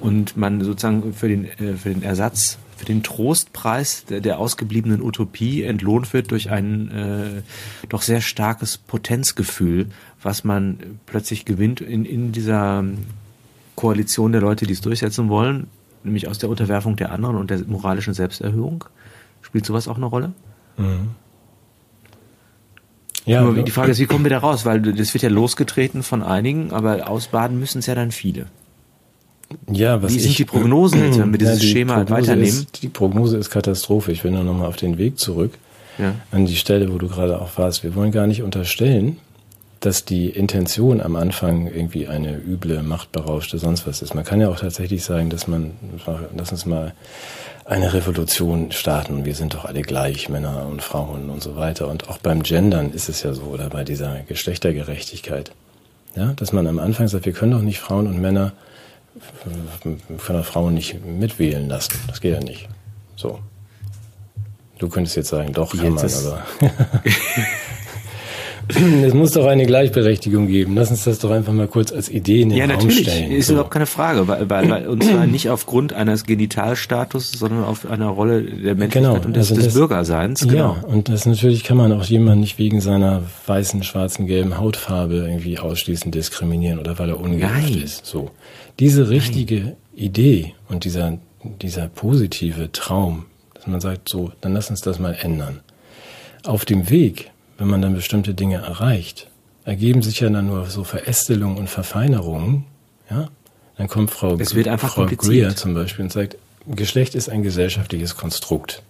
und 0.00 0.36
man 0.36 0.60
sozusagen 0.62 1.12
für 1.12 1.28
den, 1.28 1.44
äh, 1.44 1.74
für 1.74 1.90
den 1.90 2.02
Ersatz, 2.02 2.58
für 2.76 2.84
den 2.84 3.02
Trostpreis 3.02 4.04
der, 4.04 4.20
der 4.20 4.38
ausgebliebenen 4.38 5.02
Utopie 5.02 5.62
entlohnt 5.64 6.12
wird 6.12 6.30
durch 6.30 6.50
ein 6.50 6.90
äh, 6.90 7.42
doch 7.88 8.02
sehr 8.02 8.20
starkes 8.20 8.78
Potenzgefühl, 8.78 9.86
was 10.22 10.44
man 10.44 10.78
plötzlich 11.06 11.44
gewinnt 11.44 11.80
in, 11.80 12.04
in 12.04 12.32
dieser 12.32 12.84
Koalition 13.74 14.32
der 14.32 14.40
Leute, 14.40 14.66
die 14.66 14.72
es 14.72 14.80
durchsetzen 14.80 15.28
wollen, 15.28 15.66
nämlich 16.04 16.28
aus 16.28 16.38
der 16.38 16.48
Unterwerfung 16.48 16.96
der 16.96 17.12
anderen 17.12 17.36
und 17.36 17.50
der 17.50 17.60
moralischen 17.66 18.14
Selbsterhöhung. 18.14 18.84
Spielt 19.42 19.66
sowas 19.66 19.88
auch 19.88 19.96
eine 19.96 20.06
Rolle? 20.06 20.32
Mhm. 20.78 21.10
Ja, 23.28 23.42
Nur 23.42 23.62
die 23.62 23.70
Frage 23.70 23.92
ist, 23.92 23.98
wie 23.98 24.06
kommen 24.06 24.24
wir 24.24 24.30
da 24.30 24.38
raus? 24.38 24.64
Weil 24.64 24.80
das 24.80 25.12
wird 25.12 25.22
ja 25.22 25.28
losgetreten 25.28 26.02
von 26.02 26.22
einigen, 26.22 26.72
aber 26.72 27.10
ausbaden 27.10 27.60
müssen 27.60 27.80
es 27.80 27.86
ja 27.86 27.94
dann 27.94 28.10
viele. 28.10 28.46
Ja, 29.70 30.02
was 30.02 30.14
Wie 30.14 30.18
sind 30.18 30.30
ich, 30.30 30.36
die 30.38 30.44
Prognosen 30.46 31.04
jetzt, 31.04 31.18
wenn 31.18 31.32
wir 31.32 31.38
dieses 31.38 31.62
ja, 31.62 31.68
Schema 31.68 31.94
Prognose 31.96 32.22
weiternehmen? 32.22 32.48
Ist, 32.48 32.82
die 32.82 32.88
Prognose 32.88 33.36
ist 33.36 33.50
Katastrophe. 33.50 34.12
Ich 34.12 34.24
will 34.24 34.30
nur 34.30 34.44
nochmal 34.44 34.66
auf 34.66 34.76
den 34.76 34.96
Weg 34.96 35.18
zurück. 35.18 35.52
Ja. 35.98 36.14
An 36.30 36.46
die 36.46 36.56
Stelle, 36.56 36.92
wo 36.92 36.98
du 36.98 37.08
gerade 37.08 37.40
auch 37.40 37.58
warst. 37.58 37.82
Wir 37.82 37.94
wollen 37.94 38.12
gar 38.12 38.26
nicht 38.26 38.42
unterstellen, 38.42 39.18
dass 39.80 40.04
die 40.04 40.28
Intention 40.30 41.00
am 41.00 41.16
Anfang 41.16 41.66
irgendwie 41.66 42.08
eine 42.08 42.36
üble, 42.36 42.82
machtberauschte 42.82 43.58
sonst 43.58 43.86
was 43.86 44.02
ist. 44.02 44.14
Man 44.14 44.24
kann 44.24 44.40
ja 44.40 44.48
auch 44.48 44.58
tatsächlich 44.58 45.04
sagen, 45.04 45.30
dass 45.30 45.46
man, 45.48 45.72
lass 46.36 46.50
uns 46.50 46.66
mal 46.66 46.94
eine 47.68 47.92
Revolution 47.92 48.72
starten. 48.72 49.26
Wir 49.26 49.34
sind 49.34 49.52
doch 49.52 49.66
alle 49.66 49.82
gleich, 49.82 50.30
Männer 50.30 50.66
und 50.66 50.82
Frauen 50.82 51.28
und 51.28 51.42
so 51.42 51.54
weiter. 51.54 51.88
Und 51.88 52.08
auch 52.08 52.16
beim 52.18 52.42
Gendern 52.42 52.92
ist 52.92 53.10
es 53.10 53.22
ja 53.22 53.34
so, 53.34 53.42
oder 53.42 53.68
bei 53.68 53.84
dieser 53.84 54.20
Geschlechtergerechtigkeit. 54.20 55.52
Ja, 56.16 56.32
dass 56.32 56.52
man 56.52 56.66
am 56.66 56.78
Anfang 56.78 57.08
sagt, 57.08 57.26
wir 57.26 57.34
können 57.34 57.52
doch 57.52 57.60
nicht 57.60 57.78
Frauen 57.78 58.06
und 58.06 58.20
Männer, 58.20 58.52
wir 59.44 60.18
können 60.18 60.38
doch 60.38 60.46
Frauen 60.46 60.74
nicht 60.74 61.04
mitwählen 61.04 61.68
lassen. 61.68 61.92
Das 62.08 62.22
geht 62.22 62.32
ja 62.32 62.40
nicht. 62.40 62.68
So. 63.16 63.38
Du 64.78 64.88
könntest 64.88 65.16
jetzt 65.16 65.28
sagen, 65.28 65.52
doch, 65.52 65.76
kann 65.76 65.92
man, 65.92 66.04
aber. 66.04 66.46
Es 69.02 69.14
muss 69.14 69.32
doch 69.32 69.46
eine 69.46 69.66
Gleichberechtigung 69.66 70.46
geben. 70.46 70.74
Lass 70.74 70.90
uns 70.90 71.04
das 71.04 71.18
doch 71.18 71.30
einfach 71.30 71.52
mal 71.52 71.68
kurz 71.68 71.92
als 71.92 72.08
Idee 72.08 72.42
in 72.42 72.50
den 72.50 72.58
ja, 72.58 72.64
Raum 72.66 72.74
natürlich. 72.74 73.08
stellen. 73.08 73.30
Ist 73.30 73.46
so. 73.46 73.54
überhaupt 73.54 73.72
keine 73.72 73.86
Frage, 73.86 74.28
weil, 74.28 74.48
weil, 74.50 74.70
weil, 74.70 74.88
und 74.88 75.02
zwar 75.02 75.26
nicht 75.26 75.48
aufgrund 75.50 75.92
eines 75.92 76.24
Genitalstatus, 76.24 77.32
sondern 77.32 77.64
auf 77.64 77.90
einer 77.90 78.08
Rolle 78.08 78.42
der 78.42 78.74
Menschlichkeit 78.74 79.14
genau. 79.14 79.26
und 79.26 79.36
des, 79.36 79.50
also 79.50 79.62
des 79.62 79.74
Bürgerseins. 79.74 80.46
Genau. 80.46 80.76
Ja, 80.80 80.84
und 80.86 81.08
das 81.08 81.26
natürlich 81.26 81.64
kann 81.64 81.76
man 81.76 81.92
auch 81.92 82.04
jemanden 82.04 82.40
nicht 82.40 82.58
wegen 82.58 82.80
seiner 82.80 83.22
weißen, 83.46 83.82
schwarzen, 83.82 84.26
gelben 84.26 84.58
Hautfarbe 84.58 85.16
irgendwie 85.16 85.58
ausschließend 85.58 86.14
diskriminieren 86.14 86.78
oder 86.78 86.98
weil 86.98 87.08
er 87.08 87.20
ungeimpft 87.20 87.76
ist. 87.76 88.06
So. 88.06 88.30
Diese 88.78 89.08
richtige 89.08 89.60
Nein. 89.60 89.76
Idee 89.94 90.54
und 90.68 90.84
dieser, 90.84 91.18
dieser 91.62 91.88
positive 91.88 92.70
Traum, 92.72 93.26
dass 93.54 93.66
man 93.66 93.80
sagt, 93.80 94.08
so, 94.08 94.32
dann 94.40 94.52
lass 94.52 94.70
uns 94.70 94.80
das 94.80 94.98
mal 94.98 95.16
ändern. 95.20 95.60
Auf 96.44 96.64
dem 96.64 96.88
Weg 96.90 97.30
wenn 97.58 97.68
man 97.68 97.82
dann 97.82 97.94
bestimmte 97.94 98.34
Dinge 98.34 98.56
erreicht, 98.56 99.28
ergeben 99.64 100.02
sich 100.02 100.20
ja 100.20 100.30
dann 100.30 100.46
nur 100.46 100.66
so 100.66 100.84
Verästelungen 100.84 101.58
und 101.58 101.68
Verfeinerungen, 101.68 102.64
ja, 103.10 103.28
dann 103.76 103.88
kommt 103.88 104.10
Frau, 104.10 104.36
es 104.36 104.54
wird 104.54 104.68
einfach 104.68 104.94
Frau 104.94 105.06
Greer 105.06 105.54
zum 105.54 105.74
Beispiel 105.74 106.04
und 106.04 106.12
sagt, 106.12 106.36
Geschlecht 106.66 107.14
ist 107.14 107.28
ein 107.28 107.42
gesellschaftliches 107.42 108.16
Konstrukt. 108.16 108.82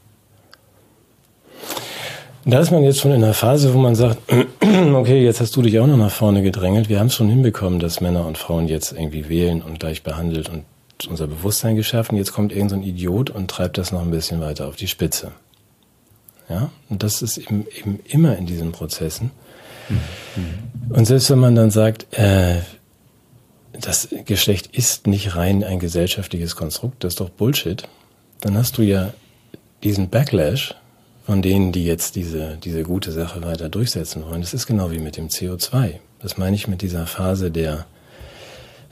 Da 2.44 2.60
ist 2.60 2.70
man 2.70 2.82
jetzt 2.82 3.00
schon 3.00 3.12
in 3.12 3.22
einer 3.22 3.34
Phase, 3.34 3.74
wo 3.74 3.78
man 3.78 3.94
sagt, 3.94 4.18
okay, 4.94 5.22
jetzt 5.22 5.40
hast 5.40 5.54
du 5.54 5.62
dich 5.62 5.78
auch 5.78 5.86
noch 5.86 5.96
nach 5.96 6.10
vorne 6.10 6.42
gedrängelt. 6.42 6.88
Wir 6.88 6.98
haben 6.98 7.08
es 7.08 7.14
schon 7.14 7.28
hinbekommen, 7.28 7.78
dass 7.78 8.00
Männer 8.00 8.26
und 8.26 8.38
Frauen 8.38 8.68
jetzt 8.68 8.92
irgendwie 8.92 9.28
wählen 9.28 9.60
und 9.60 9.78
gleich 9.78 10.02
behandelt 10.02 10.48
und 10.48 10.64
unser 11.08 11.26
Bewusstsein 11.26 11.76
geschärft. 11.76 12.10
Und 12.10 12.16
jetzt 12.16 12.32
kommt 12.32 12.52
irgendein 12.52 12.82
so 12.82 12.88
Idiot 12.88 13.30
und 13.30 13.50
treibt 13.50 13.76
das 13.76 13.92
noch 13.92 14.00
ein 14.00 14.10
bisschen 14.10 14.40
weiter 14.40 14.66
auf 14.66 14.76
die 14.76 14.88
Spitze. 14.88 15.32
Ja, 16.48 16.70
und 16.88 17.02
das 17.02 17.22
ist 17.22 17.36
eben, 17.38 17.66
eben 17.78 18.00
immer 18.06 18.36
in 18.36 18.46
diesen 18.46 18.72
Prozessen. 18.72 19.30
Mhm. 19.88 20.94
Und 20.94 21.04
selbst 21.06 21.30
wenn 21.30 21.38
man 21.38 21.54
dann 21.54 21.70
sagt, 21.70 22.06
äh, 22.18 22.60
das 23.72 24.08
Geschlecht 24.24 24.68
ist 24.68 25.06
nicht 25.06 25.36
rein 25.36 25.62
ein 25.62 25.78
gesellschaftliches 25.78 26.56
Konstrukt, 26.56 27.04
das 27.04 27.12
ist 27.12 27.20
doch 27.20 27.30
Bullshit, 27.30 27.84
dann 28.40 28.56
hast 28.56 28.78
du 28.78 28.82
ja 28.82 29.12
diesen 29.82 30.08
Backlash 30.08 30.74
von 31.24 31.42
denen, 31.42 31.72
die 31.72 31.84
jetzt 31.84 32.16
diese, 32.16 32.56
diese 32.56 32.82
gute 32.82 33.12
Sache 33.12 33.42
weiter 33.42 33.68
durchsetzen 33.68 34.24
wollen. 34.24 34.40
Das 34.40 34.54
ist 34.54 34.66
genau 34.66 34.90
wie 34.90 34.98
mit 34.98 35.16
dem 35.16 35.28
CO2. 35.28 35.94
Das 36.20 36.38
meine 36.38 36.56
ich 36.56 36.68
mit 36.68 36.82
dieser 36.82 37.06
Phase 37.06 37.50
der, 37.50 37.86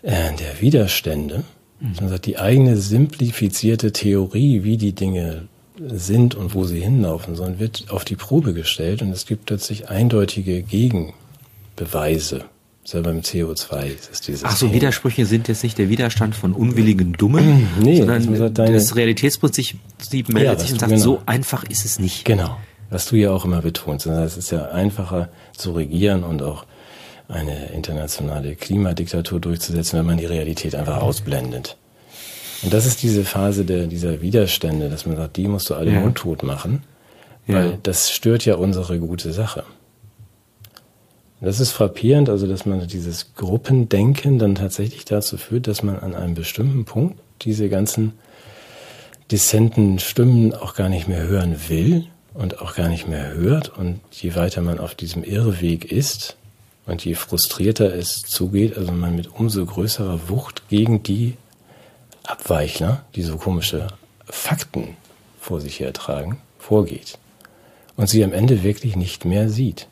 äh, 0.03 0.35
der 0.35 0.61
Widerstände. 0.61 1.45
Mhm. 1.81 1.95
Man 2.01 2.09
sagt, 2.11 2.27
die 2.27 2.39
eigene 2.39 2.77
simplifizierte 2.77 3.93
Theorie, 3.93 4.63
wie 4.65 4.77
die 4.77 4.93
Dinge 4.93 5.49
sind 5.81 6.35
und 6.35 6.55
wo 6.55 6.65
sie 6.65 6.81
hinlaufen, 6.81 7.37
sondern 7.37 7.59
wird 7.59 7.87
auf 7.89 8.05
die 8.05 8.17
Probe 8.17 8.53
gestellt 8.55 9.03
und 9.03 9.11
es 9.11 9.27
gibt 9.27 9.47
plötzlich 9.47 9.89
eindeutige 9.89 10.63
Gegenbeweise. 10.63 12.45
Selber 12.85 13.11
beim 13.11 13.21
CO2 13.21 13.87
ist 14.13 14.29
dieses. 14.29 14.45
Ach 14.45 14.57
so, 14.57 14.73
Widersprüche 14.73 15.27
sind 15.27 15.49
jetzt 15.49 15.65
nicht 15.65 15.77
der 15.77 15.89
Widerstand 15.89 16.37
von 16.37 16.53
unwilligen 16.53 17.15
Dummen, 17.15 17.67
nee, 17.81 17.97
sondern 17.97 18.39
das, 18.39 18.53
deine, 18.53 18.75
das 18.75 18.95
Realitätsprinzip 18.95 19.77
meldet 20.29 20.53
ja, 20.53 20.59
sich 20.59 20.73
und 20.73 20.79
sagt, 20.79 20.93
genau, 20.93 21.03
so 21.03 21.23
einfach 21.27 21.65
ist 21.65 21.85
es 21.85 21.99
nicht. 21.99 22.25
Genau, 22.25 22.57
was 22.89 23.07
du 23.07 23.17
ja 23.17 23.33
auch 23.33 23.45
immer 23.45 23.61
betonst. 23.61 24.07
Es 24.07 24.37
ist 24.37 24.53
ja 24.53 24.69
einfacher 24.69 25.31
zu 25.57 25.73
regieren 25.73 26.23
und 26.23 26.43
auch 26.43 26.65
eine 27.29 27.71
internationale 27.73 28.55
Klimadiktatur 28.55 29.41
durchzusetzen, 29.41 29.99
wenn 29.99 30.07
man 30.07 30.19
die 30.19 30.27
Realität 30.27 30.77
einfach 30.77 30.99
ausblendet. 30.99 31.77
Und 32.63 32.73
das 32.73 32.87
ist 32.87 33.03
diese 33.03 33.25
Phase 33.25 33.65
der, 33.65 33.87
dieser 33.87 34.21
Widerstände, 34.23 34.89
dass 34.89 35.07
man 35.07 35.17
sagt, 35.17 35.37
die 35.37 35.47
musst 35.49 35.69
du 35.71 35.75
alle 35.75 35.93
Ja. 35.93 36.01
mundtot 36.01 36.43
machen, 36.43 36.83
Ja. 37.47 37.55
weil 37.57 37.79
das 37.83 38.11
stört 38.11 38.45
ja 38.45 38.57
unsere 38.57 38.99
gute 38.99 39.33
Sache. 39.33 39.65
Das 41.41 41.61
ist 41.61 41.73
frappierend, 41.73 42.31
also 42.31 42.47
dass 42.47 42.65
man 42.65 42.87
dieses 42.89 43.35
Gruppendenken 43.35 44.39
dann 44.39 44.55
tatsächlich 44.55 45.05
dazu 45.05 45.37
führt, 45.37 45.67
dass 45.67 45.83
man 45.83 45.99
an 45.99 46.15
einem 46.15 46.35
bestimmten 46.35 46.85
Punkt 46.87 47.19
diese 47.43 47.69
ganzen 47.69 48.15
dissenten 49.31 49.99
Stimmen 49.99 50.55
auch 50.55 50.75
gar 50.75 50.89
nicht 50.89 51.09
mehr 51.09 51.23
hören 51.27 51.57
will 51.69 52.07
und 52.33 52.61
auch 52.61 52.75
gar 52.75 52.89
nicht 52.89 53.07
mehr 53.07 53.35
hört. 53.35 53.77
Und 53.77 54.01
je 54.13 54.35
weiter 54.35 54.63
man 54.63 54.79
auf 54.79 54.95
diesem 54.95 55.25
Irrweg 55.25 55.85
ist 55.93 56.37
und 56.87 57.05
je 57.05 57.15
frustrierter 57.15 57.95
es 57.95 58.23
zugeht, 58.23 58.77
also 58.79 58.93
man 58.93 59.15
mit 59.15 59.29
umso 59.39 59.65
größerer 59.67 60.29
Wucht 60.29 60.63
gegen 60.69 61.03
die 61.03 61.35
Abweichler, 62.27 63.05
die 63.15 63.23
so 63.23 63.37
komische 63.37 63.87
Fakten 64.25 64.97
vor 65.41 65.61
sich 65.61 65.81
hertragen, 65.81 66.39
vorgeht 66.59 67.19
und 67.97 68.09
sie 68.09 68.23
am 68.25 68.33
Ende 68.33 68.63
wirklich 68.63 68.97
nicht 68.97 69.25
mehr 69.25 69.49
sieht. 69.49 69.89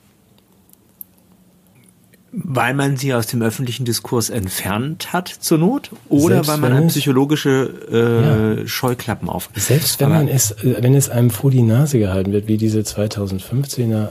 Weil 2.37 2.75
man 2.75 2.97
sie 2.97 3.15
aus 3.15 3.29
dem 3.29 3.43
öffentlichen 3.43 3.85
Diskurs 3.85 4.29
entfernt 4.29 5.13
hat 5.13 5.29
zur 5.29 5.57
Not 5.59 5.91
oder 6.09 6.35
Selbst 6.37 6.49
weil 6.49 6.57
man 6.59 6.73
es- 6.87 6.93
psychologische 6.95 8.63
äh, 8.65 8.67
Scheuklappen 8.67 9.29
auf. 9.29 9.51
Selbst 9.55 10.01
wenn 10.01 10.07
Aber- 10.09 10.17
man 10.17 10.27
es, 10.29 10.51
äh, 10.51 10.77
wenn 10.81 10.95
es 10.97 11.09
einem 11.09 11.31
vor 11.31 11.53
die 11.53 11.63
Nase 11.63 12.01
gehalten 12.01 12.33
wird, 12.33 12.49
wie 12.49 12.57
diese 12.57 12.81
2015er 12.81 14.09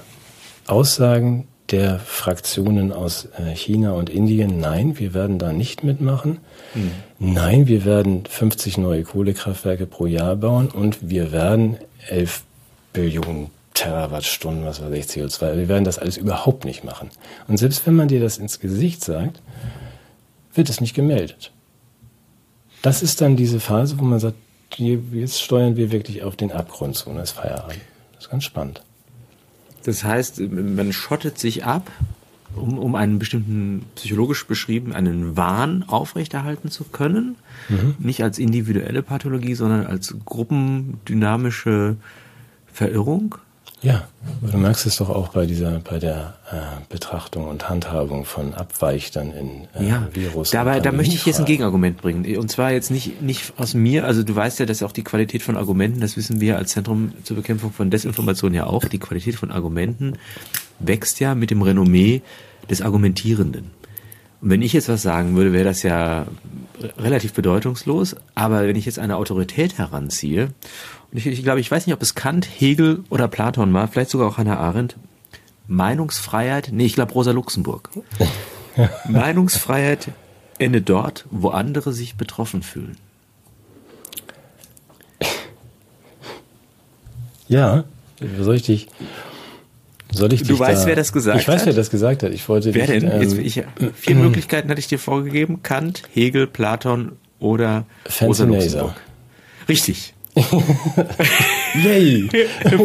Aussagen 0.68 1.50
der 1.72 2.00
Fraktionen 2.00 2.92
aus 2.92 3.30
äh, 3.38 3.56
China 3.56 3.94
und 3.94 4.10
Indien, 4.10 4.60
nein, 4.60 5.00
wir 5.00 5.14
werden 5.14 5.40
da 5.40 5.54
nicht 5.54 5.84
mitmachen. 5.84 6.40
Nein, 7.20 7.68
wir 7.68 7.86
werden 7.86 8.26
50 8.26 8.78
neue 8.78 9.04
Kohlekraftwerke 9.04 9.86
pro 9.86 10.06
Jahr 10.06 10.36
bauen 10.36 10.70
und 10.70 11.10
wir 11.10 11.32
werden 11.32 11.78
11 12.08 12.44
Billionen 12.92 13.50
Terawattstunden, 13.74 14.66
was 14.66 14.82
weiß 14.82 14.94
ich, 14.94 15.06
CO2. 15.06 15.58
Wir 15.58 15.68
werden 15.68 15.84
das 15.84 15.98
alles 15.98 16.18
überhaupt 16.18 16.66
nicht 16.66 16.84
machen. 16.84 17.10
Und 17.48 17.58
selbst 17.58 17.88
wenn 17.88 17.96
man 17.96 18.08
dir 18.08 18.20
das 18.20 18.38
ins 18.38 18.60
Gesicht 18.60 19.04
sagt, 19.04 19.42
wird 20.54 20.70
es 20.70 20.80
nicht 20.80 20.94
gemeldet. 20.94 21.52
Das 22.84 23.02
ist 23.02 23.22
dann 23.22 23.36
diese 23.36 23.60
Phase, 23.60 23.98
wo 24.00 24.04
man 24.04 24.20
sagt, 24.20 24.38
jetzt 24.78 25.42
steuern 25.42 25.76
wir 25.76 25.92
wirklich 25.92 26.24
auf 26.24 26.36
den 26.36 26.52
Abgrund 26.52 26.96
zu 26.96 27.10
und 27.10 27.18
das 27.18 27.32
ist 27.32 27.38
Feierabend. 27.38 27.80
Das 28.14 28.26
ist 28.26 28.30
ganz 28.30 28.44
spannend. 28.44 28.82
Das 29.84 30.04
heißt, 30.04 30.40
man 30.52 30.94
schottet 30.94 31.38
sich 31.38 31.66
ab, 31.66 31.92
um, 32.56 32.78
um 32.78 32.96
einen 32.96 33.20
bestimmten 33.20 33.86
psychologisch 33.96 34.46
beschrieben, 34.46 34.94
einen 34.94 35.36
Wahn 35.36 35.84
aufrechterhalten 35.88 36.70
zu 36.70 36.86
können. 36.86 37.36
Nicht 38.00 38.24
als 38.24 38.40
individuelle 38.40 39.04
Pathologie, 39.04 39.56
sondern 39.56 39.86
als 39.86 40.16
gruppendynamische 40.26 41.98
Verirrung. 42.72 43.36
Ja, 43.84 44.08
aber 44.42 44.52
du 44.54 44.58
merkst 44.58 44.86
es 44.86 44.96
doch 44.96 45.10
auch 45.10 45.28
bei 45.28 45.46
dieser, 45.46 45.80
bei 45.80 46.00
der 46.00 46.36
äh, 46.50 46.56
Betrachtung 46.88 47.48
und 47.50 47.70
Handhabung 47.70 48.24
von 48.24 48.54
Abweichtern 48.54 49.34
in 49.34 49.68
äh, 49.76 49.90
Ja, 49.90 50.08
Virus. 50.14 50.52
dabei, 50.52 50.80
da 50.80 50.94
möchte 50.94 51.16
ich 51.16 51.26
jetzt 51.26 51.40
ein. 51.40 51.46
Gegenargument 51.46 51.98
bringen. 51.98 52.38
Und 52.38 52.50
zwar 52.50 52.72
jetzt 52.72 52.92
nicht, 52.92 53.22
nicht 53.22 53.54
aus 53.58 53.74
mir, 53.74 54.06
also 54.06 54.24
du 54.24 54.34
weißt 54.34 54.60
ja, 54.60 54.66
dass 54.66 54.82
auch 54.84 54.94
die 54.94 55.04
Qualität 55.04 55.44
von 55.44 55.58
Argumenten, 55.58 56.00
das 56.00 56.16
wissen 56.16 56.40
wir 56.40 56.58
als 56.58 56.72
Zentrum 56.72 57.12
zur 57.24 57.36
Bekämpfung 57.36 57.74
von 57.74 57.92
Desinformation 57.92 58.54
ja 58.54 58.66
auch, 58.68 58.86
die 58.86 59.00
Qualität 59.00 59.36
von 59.36 59.52
Argumenten 59.52 60.14
wächst 60.80 61.20
ja 61.20 61.36
mit 61.36 61.52
dem 61.52 61.62
Renommee 61.62 62.22
des 62.70 62.82
Argumentierenden. 62.82 63.72
Und 64.42 64.50
wenn 64.50 64.62
ich 64.62 64.72
jetzt 64.74 64.88
was 64.88 65.02
sagen 65.02 65.36
würde, 65.36 65.52
wäre 65.52 65.66
das 65.66 65.84
ja 65.84 66.26
relativ 66.98 67.34
bedeutungslos. 67.34 68.16
Aber 68.36 68.66
wenn 68.68 68.76
ich 68.76 68.86
jetzt 68.86 69.00
eine 69.00 69.18
Autorität 69.18 69.78
heranziehe, 69.78 70.50
ich, 71.14 71.26
ich 71.28 71.44
glaube, 71.44 71.60
ich 71.60 71.70
weiß 71.70 71.86
nicht, 71.86 71.94
ob 71.94 72.02
es 72.02 72.16
Kant, 72.16 72.48
Hegel 72.60 73.04
oder 73.10 73.28
Platon 73.28 73.74
war, 73.74 73.88
vielleicht 73.88 74.10
sogar 74.10 74.28
auch 74.28 74.38
Hannah 74.38 74.58
Arendt, 74.58 74.98
Meinungsfreiheit, 75.68 76.70
nee, 76.72 76.86
ich 76.86 76.96
glaube 76.96 77.14
Rosa 77.14 77.32
Luxemburg. 77.32 77.90
Meinungsfreiheit 79.08 80.10
endet 80.60 80.90
dort, 80.90 81.26
wo 81.32 81.50
andere 81.50 81.94
sich 81.94 82.16
betroffen 82.16 82.64
fühlen. 82.64 82.98
Ja, 87.48 87.84
soll 88.40 88.56
ich 88.56 88.64
dich. 88.64 88.88
Soll 90.12 90.32
ich 90.34 90.42
Du 90.42 90.50
dich 90.50 90.60
weißt, 90.60 90.84
da, 90.84 90.88
wer 90.88 90.96
das 90.96 91.12
gesagt 91.12 91.42
Ich 91.42 91.48
weiß, 91.48 91.62
hat? 91.62 91.66
wer 91.68 91.74
das 91.74 91.90
gesagt 91.90 92.24
hat. 92.24 92.32
Ich 92.34 92.48
wollte 92.48 92.74
Wer 92.74 92.86
dich, 92.88 93.00
denn? 93.00 93.22
Jetzt, 93.22 93.34
ähm, 93.34 93.40
ich, 93.40 93.64
vier 93.96 94.16
Möglichkeiten 94.16 94.70
hatte 94.70 94.80
ich 94.80 94.88
dir 94.88 95.00
vorgegeben. 95.00 95.64
Kant, 95.64 96.04
Hegel, 96.14 96.46
Platon 96.48 97.14
oder 97.40 97.86
Rosa 98.22 98.46
Luxemburg. 98.46 98.96
Richtig. 99.68 100.14
Yay! 101.84 102.30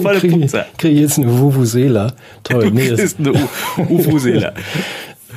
Volle 0.03 0.21
krieg, 0.21 0.31
Punktzahl. 0.33 0.67
krieg 0.77 0.93
ich 0.95 1.01
jetzt 1.01 1.19
eine 1.19 1.39
Vuvuzela. 1.39 2.13
Toll. 2.45 2.65
Du 2.65 2.71
Nee, 2.71 2.89
das, 2.91 3.01
bist 3.01 3.19
eine 3.19 3.33
U- 3.33 3.49
Ufusela. 3.89 4.53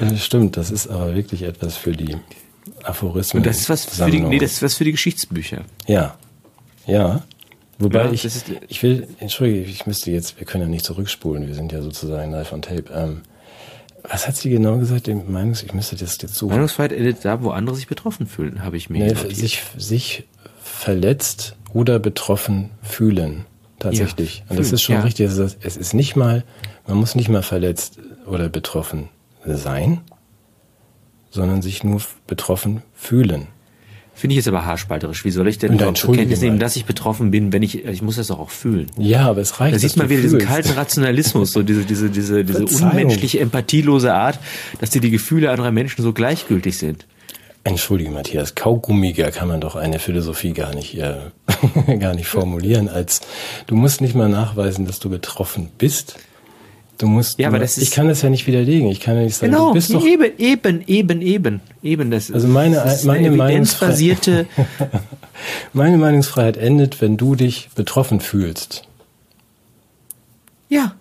äh, 0.01 0.16
stimmt, 0.18 0.57
das 0.57 0.72
ist 0.72 0.88
aber 0.88 1.16
wirklich 1.16 1.43
etwas 1.43 1.78
für 1.78 1.91
die 1.91 2.18
Aphorismen. 2.84 3.41
Und 3.41 3.45
das 3.47 3.59
ist 3.59 3.70
was 3.70 3.86
für 3.86 4.09
die, 4.12 4.20
nee, 4.22 4.39
das 4.39 4.53
ist 4.53 4.62
was 4.64 4.76
für 4.76 4.84
die 4.84 4.91
Geschichtsbücher. 4.91 5.62
Ja. 5.88 6.16
Ja. 6.88 7.24
Wobei 7.80 8.05
Ja, 8.05 8.12
ich, 8.12 8.26
ist- 8.26 8.45
ich 8.68 8.84
will, 8.84 9.07
entschuldige, 9.20 9.62
ich 9.70 9.86
müsste 9.86 10.12
jetzt, 10.12 10.39
wir 10.39 10.45
können 10.45 10.64
ja 10.64 10.70
nicht 10.70 10.86
zurückspulen, 10.86 11.47
wir 11.47 11.55
sind 11.55 11.72
ja 11.72 11.82
sozusagen 11.82 12.32
live 12.32 12.51
on 12.53 12.62
tape. 12.62 12.86
Ähm, 12.93 13.22
was 14.03 14.28
hat 14.28 14.36
sie 14.36 14.49
genau 14.49 14.78
gesagt? 14.78 15.07
Meinungs, 15.07 15.62
ich 15.64 15.74
müsste 15.74 15.95
das 15.95 16.18
jetzt 16.22 16.34
suchen. 16.36 16.51
Meinungsfreiheit 16.53 16.91
endet 16.91 17.24
da, 17.24 17.43
wo 17.43 17.51
andere 17.51 17.76
sich 17.76 17.88
betroffen 17.88 18.26
fühlen, 18.26 18.64
habe 18.64 18.76
ich 18.78 18.89
mir 18.89 19.05
Nee, 19.05 19.34
sich, 19.34 19.62
sich 19.78 20.24
verletzt 20.82 21.55
oder 21.73 21.99
betroffen 21.99 22.71
fühlen. 22.82 23.45
Tatsächlich. 23.77 24.39
Ja, 24.39 24.43
Und 24.49 24.59
das 24.59 24.67
fühlen, 24.67 24.75
ist 24.75 24.82
schon 24.82 24.95
ja. 24.95 25.01
richtig. 25.01 25.27
Es 25.27 25.77
ist, 25.77 25.93
nicht 25.93 26.15
mal, 26.15 26.43
man 26.88 26.97
muss 26.97 27.15
nicht 27.15 27.29
mal 27.29 27.43
verletzt 27.43 27.99
oder 28.25 28.49
betroffen 28.49 29.09
sein, 29.45 30.01
sondern 31.29 31.61
sich 31.61 31.84
nur 31.84 32.01
betroffen 32.27 32.82
fühlen. 32.93 33.47
Finde 34.13 34.34
ich 34.34 34.38
jetzt 34.38 34.47
aber 34.47 34.65
haarspalterisch. 34.65 35.23
Wie 35.23 35.32
soll 35.32 35.47
ich 35.47 35.57
denn 35.57 35.73
überhaupt 35.73 35.97
zur 35.97 36.13
Kenntnis 36.13 36.41
nehmen, 36.41 36.59
dass 36.59 36.75
ich 36.75 36.86
betroffen 36.86 37.32
bin, 37.32 37.53
wenn 37.53 37.63
ich, 37.63 37.86
ich 37.86 38.01
muss 38.01 38.17
das 38.17 38.27
doch 38.27 38.39
auch 38.39 38.49
fühlen. 38.49 38.88
Ja, 38.97 39.29
aber 39.29 39.41
es 39.41 39.59
reicht. 39.59 39.75
Da 39.75 39.79
sieht 39.79 39.97
man 39.97 40.09
wieder 40.09 40.21
diesen 40.21 40.39
fühlst. 40.39 40.53
kalten 40.53 40.71
Rationalismus, 40.73 41.53
so 41.53 41.63
diese, 41.63 41.86
diese, 41.86 42.09
diese, 42.09 42.43
diese 42.43 42.67
Verzeihung. 42.67 42.91
unmenschliche, 42.91 43.39
empathielose 43.39 44.13
Art, 44.13 44.38
dass 44.79 44.89
dir 44.89 45.01
die 45.01 45.11
Gefühle 45.11 45.49
anderer 45.49 45.71
Menschen 45.71 46.03
so 46.03 46.11
gleichgültig 46.11 46.77
sind. 46.77 47.05
Entschuldige, 47.64 48.09
Matthias, 48.09 48.55
kaugummiger 48.55 49.30
kann 49.32 49.47
man 49.47 49.62
doch 49.62 49.76
eine 49.76 49.99
Philosophie 49.99 50.53
gar 50.53 50.74
nicht, 50.74 50.97
äh, 50.97 51.18
gar 51.99 52.16
nicht 52.16 52.28
formulieren, 52.28 52.89
als 52.89 53.22
du 53.68 53.76
musst 53.76 54.01
nicht 54.01 54.16
mal 54.16 54.30
nachweisen, 54.30 54.86
dass 54.88 54.99
du 54.99 55.09
betroffen 55.09 55.70
bist. 55.78 56.16
Du 56.97 57.07
musst, 57.07 57.38
Ja, 57.39 57.47
aber 57.49 57.59
das 57.59 57.78
ist- 57.78 57.84
ich 57.84 57.91
kann 57.91 58.07
das 58.07 58.22
ja 58.24 58.30
nicht 58.30 58.45
widerlegen. 58.47 58.88
Ich 58.89 58.99
kann 58.99 59.16
ja 59.16 59.24
nicht 59.24 59.36
sagen, 59.36 59.51
Genau, 59.51 59.68
du 59.70 59.74
bist 59.76 59.93
doch, 59.93 60.03
eben, 60.05 60.32
eben, 60.39 60.84
eben, 60.88 61.22
eben, 61.22 61.62
eben. 61.84 62.12
Das 62.12 62.32
Also 62.32 62.47
meine- 62.47 62.76
das 62.78 62.97
ist 63.01 63.05
meine 63.05 63.28
evidenzbasierte, 63.28 64.45
meine 65.74 65.97
Meinungsfreiheit 65.97 66.57
endet, 66.57 66.99
wenn 67.01 67.18
du 67.18 67.36
dich 67.36 67.70
betroffen 67.76 68.20
fühlst. 68.22 68.88
ja, 70.70 70.95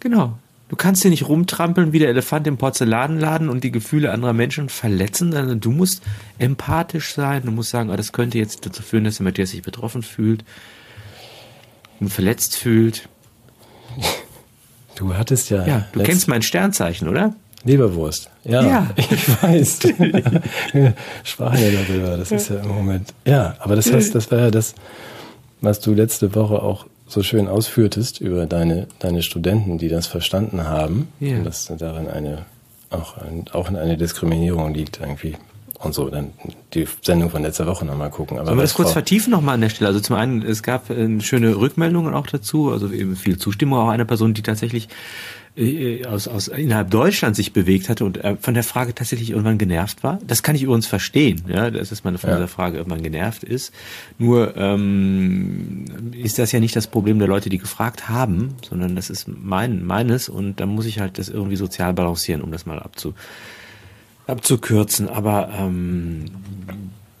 genau. 0.00 0.38
Du 0.68 0.76
kannst 0.76 1.00
hier 1.02 1.10
nicht 1.10 1.26
rumtrampeln 1.26 1.92
wie 1.92 1.98
der 1.98 2.10
Elefant 2.10 2.46
im 2.46 2.58
Porzellanladen 2.58 3.48
und 3.48 3.64
die 3.64 3.70
Gefühle 3.70 4.12
anderer 4.12 4.34
Menschen 4.34 4.68
verletzen, 4.68 5.32
sondern 5.32 5.60
du 5.60 5.70
musst 5.70 6.02
empathisch 6.38 7.14
sein. 7.14 7.42
Du 7.44 7.50
musst 7.50 7.70
sagen, 7.70 7.90
ah, 7.90 7.96
das 7.96 8.12
könnte 8.12 8.36
jetzt 8.36 8.66
dazu 8.66 8.82
führen, 8.82 9.04
dass 9.04 9.16
der 9.16 9.24
Matthias 9.24 9.50
sich 9.50 9.62
betroffen 9.62 10.02
fühlt 10.02 10.44
und 12.00 12.10
verletzt 12.10 12.56
fühlt. 12.56 13.08
Du 14.94 15.14
hattest 15.14 15.48
ja, 15.48 15.66
Ja, 15.66 15.86
du 15.92 16.02
kennst 16.02 16.28
mein 16.28 16.42
Sternzeichen, 16.42 17.08
oder? 17.08 17.34
Leberwurst. 17.64 18.30
Ja, 18.44 18.62
Ja. 18.62 18.90
ich 18.96 19.42
weiß. 19.42 19.80
Wir 20.72 20.94
sprachen 21.24 21.58
ja 21.60 21.70
darüber. 21.82 22.16
Das 22.18 22.30
ist 22.30 22.50
ja 22.50 22.60
im 22.60 22.68
Moment. 22.68 23.14
Ja, 23.24 23.56
aber 23.60 23.74
das 23.74 23.90
heißt, 23.92 24.14
das 24.14 24.30
war 24.30 24.38
ja 24.38 24.50
das, 24.50 24.74
was 25.60 25.80
du 25.80 25.94
letzte 25.94 26.34
Woche 26.34 26.62
auch 26.62 26.86
so 27.08 27.22
schön 27.22 27.48
ausführtest 27.48 28.20
über 28.20 28.46
deine, 28.46 28.86
deine 28.98 29.22
Studenten, 29.22 29.78
die 29.78 29.88
das 29.88 30.06
verstanden 30.06 30.64
haben. 30.64 31.08
Und 31.38 31.44
dass 31.44 31.64
darin 31.76 32.08
eine, 32.08 32.44
auch, 32.90 33.16
ein, 33.16 33.46
auch 33.52 33.68
in 33.68 33.76
eine 33.76 33.96
Diskriminierung 33.96 34.74
liegt 34.74 35.00
irgendwie. 35.00 35.36
Und 35.80 35.94
so, 35.94 36.10
dann 36.10 36.32
die 36.74 36.86
Sendung 37.02 37.30
von 37.30 37.42
letzter 37.42 37.64
Woche 37.66 37.84
nochmal 37.84 38.10
gucken. 38.10 38.36
Aber 38.38 38.46
Sollen 38.46 38.58
wir 38.58 38.62
das 38.62 38.74
kurz 38.74 38.88
Frau- 38.88 38.94
vertiefen 38.94 39.30
nochmal 39.30 39.54
an 39.54 39.60
der 39.60 39.68
Stelle? 39.68 39.86
Also 39.88 40.00
zum 40.00 40.16
einen, 40.16 40.42
es 40.42 40.64
gab 40.64 40.90
äh, 40.90 41.20
schöne 41.20 41.54
Rückmeldungen 41.56 42.14
auch 42.14 42.26
dazu, 42.26 42.72
also 42.72 42.90
eben 42.90 43.14
viel 43.14 43.38
Zustimmung 43.38 43.78
auch 43.78 43.88
einer 43.88 44.04
Person, 44.04 44.34
die 44.34 44.42
tatsächlich 44.42 44.88
äh, 45.56 46.04
aus, 46.04 46.26
aus 46.26 46.48
innerhalb 46.48 46.90
Deutschland 46.90 47.36
sich 47.36 47.52
bewegt 47.52 47.88
hatte 47.88 48.04
und 48.04 48.16
äh, 48.24 48.34
von 48.40 48.54
der 48.54 48.64
Frage 48.64 48.92
tatsächlich 48.92 49.30
irgendwann 49.30 49.56
genervt 49.56 50.02
war. 50.02 50.18
Das 50.26 50.42
kann 50.42 50.56
ich 50.56 50.64
übrigens 50.64 50.88
verstehen, 50.88 51.42
ja, 51.46 51.70
dass 51.70 52.02
man 52.02 52.18
von 52.18 52.30
Ja. 52.30 52.36
dieser 52.36 52.48
Frage 52.48 52.78
irgendwann 52.78 53.02
genervt 53.04 53.44
ist. 53.44 53.72
Nur 54.18 54.56
ähm, 54.56 55.84
ist 56.20 56.40
das 56.40 56.50
ja 56.50 56.58
nicht 56.58 56.74
das 56.74 56.88
Problem 56.88 57.20
der 57.20 57.28
Leute, 57.28 57.50
die 57.50 57.58
gefragt 57.58 58.08
haben, 58.08 58.54
sondern 58.68 58.96
das 58.96 59.10
ist 59.10 59.26
mein 59.28 59.84
meines 59.86 60.28
und 60.28 60.58
da 60.58 60.66
muss 60.66 60.86
ich 60.86 60.98
halt 60.98 61.18
das 61.18 61.28
irgendwie 61.28 61.56
sozial 61.56 61.92
balancieren, 61.94 62.42
um 62.42 62.50
das 62.50 62.66
mal 62.66 62.80
abzu 62.80 63.14
abzukürzen. 64.28 65.08
Aber 65.08 65.50
ähm, 65.58 66.26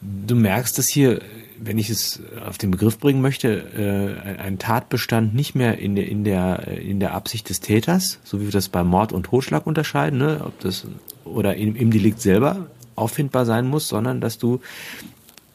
du 0.00 0.34
merkst, 0.34 0.78
dass 0.78 0.88
hier 0.88 1.20
wenn 1.60 1.78
ich 1.78 1.90
es 1.90 2.20
auf 2.46 2.58
den 2.58 2.70
Begriff 2.70 2.98
bringen 2.98 3.20
möchte, 3.20 3.48
äh, 3.76 4.40
ein 4.40 4.58
Tatbestand 4.58 5.34
nicht 5.34 5.54
mehr 5.54 5.78
in 5.78 5.96
der, 5.96 6.08
in 6.08 6.24
der, 6.24 6.68
in 6.68 7.00
der 7.00 7.14
Absicht 7.14 7.48
des 7.48 7.60
Täters, 7.60 8.18
so 8.24 8.40
wie 8.40 8.44
wir 8.44 8.52
das 8.52 8.68
bei 8.68 8.84
Mord 8.84 9.12
und 9.12 9.24
Totschlag 9.24 9.66
unterscheiden, 9.66 10.18
ne, 10.18 10.42
ob 10.44 10.58
das 10.60 10.86
oder 11.24 11.56
im, 11.56 11.76
im 11.76 11.90
Delikt 11.90 12.20
selber 12.20 12.66
auffindbar 12.96 13.44
sein 13.44 13.66
muss, 13.66 13.88
sondern 13.88 14.20
dass 14.20 14.38
du 14.38 14.60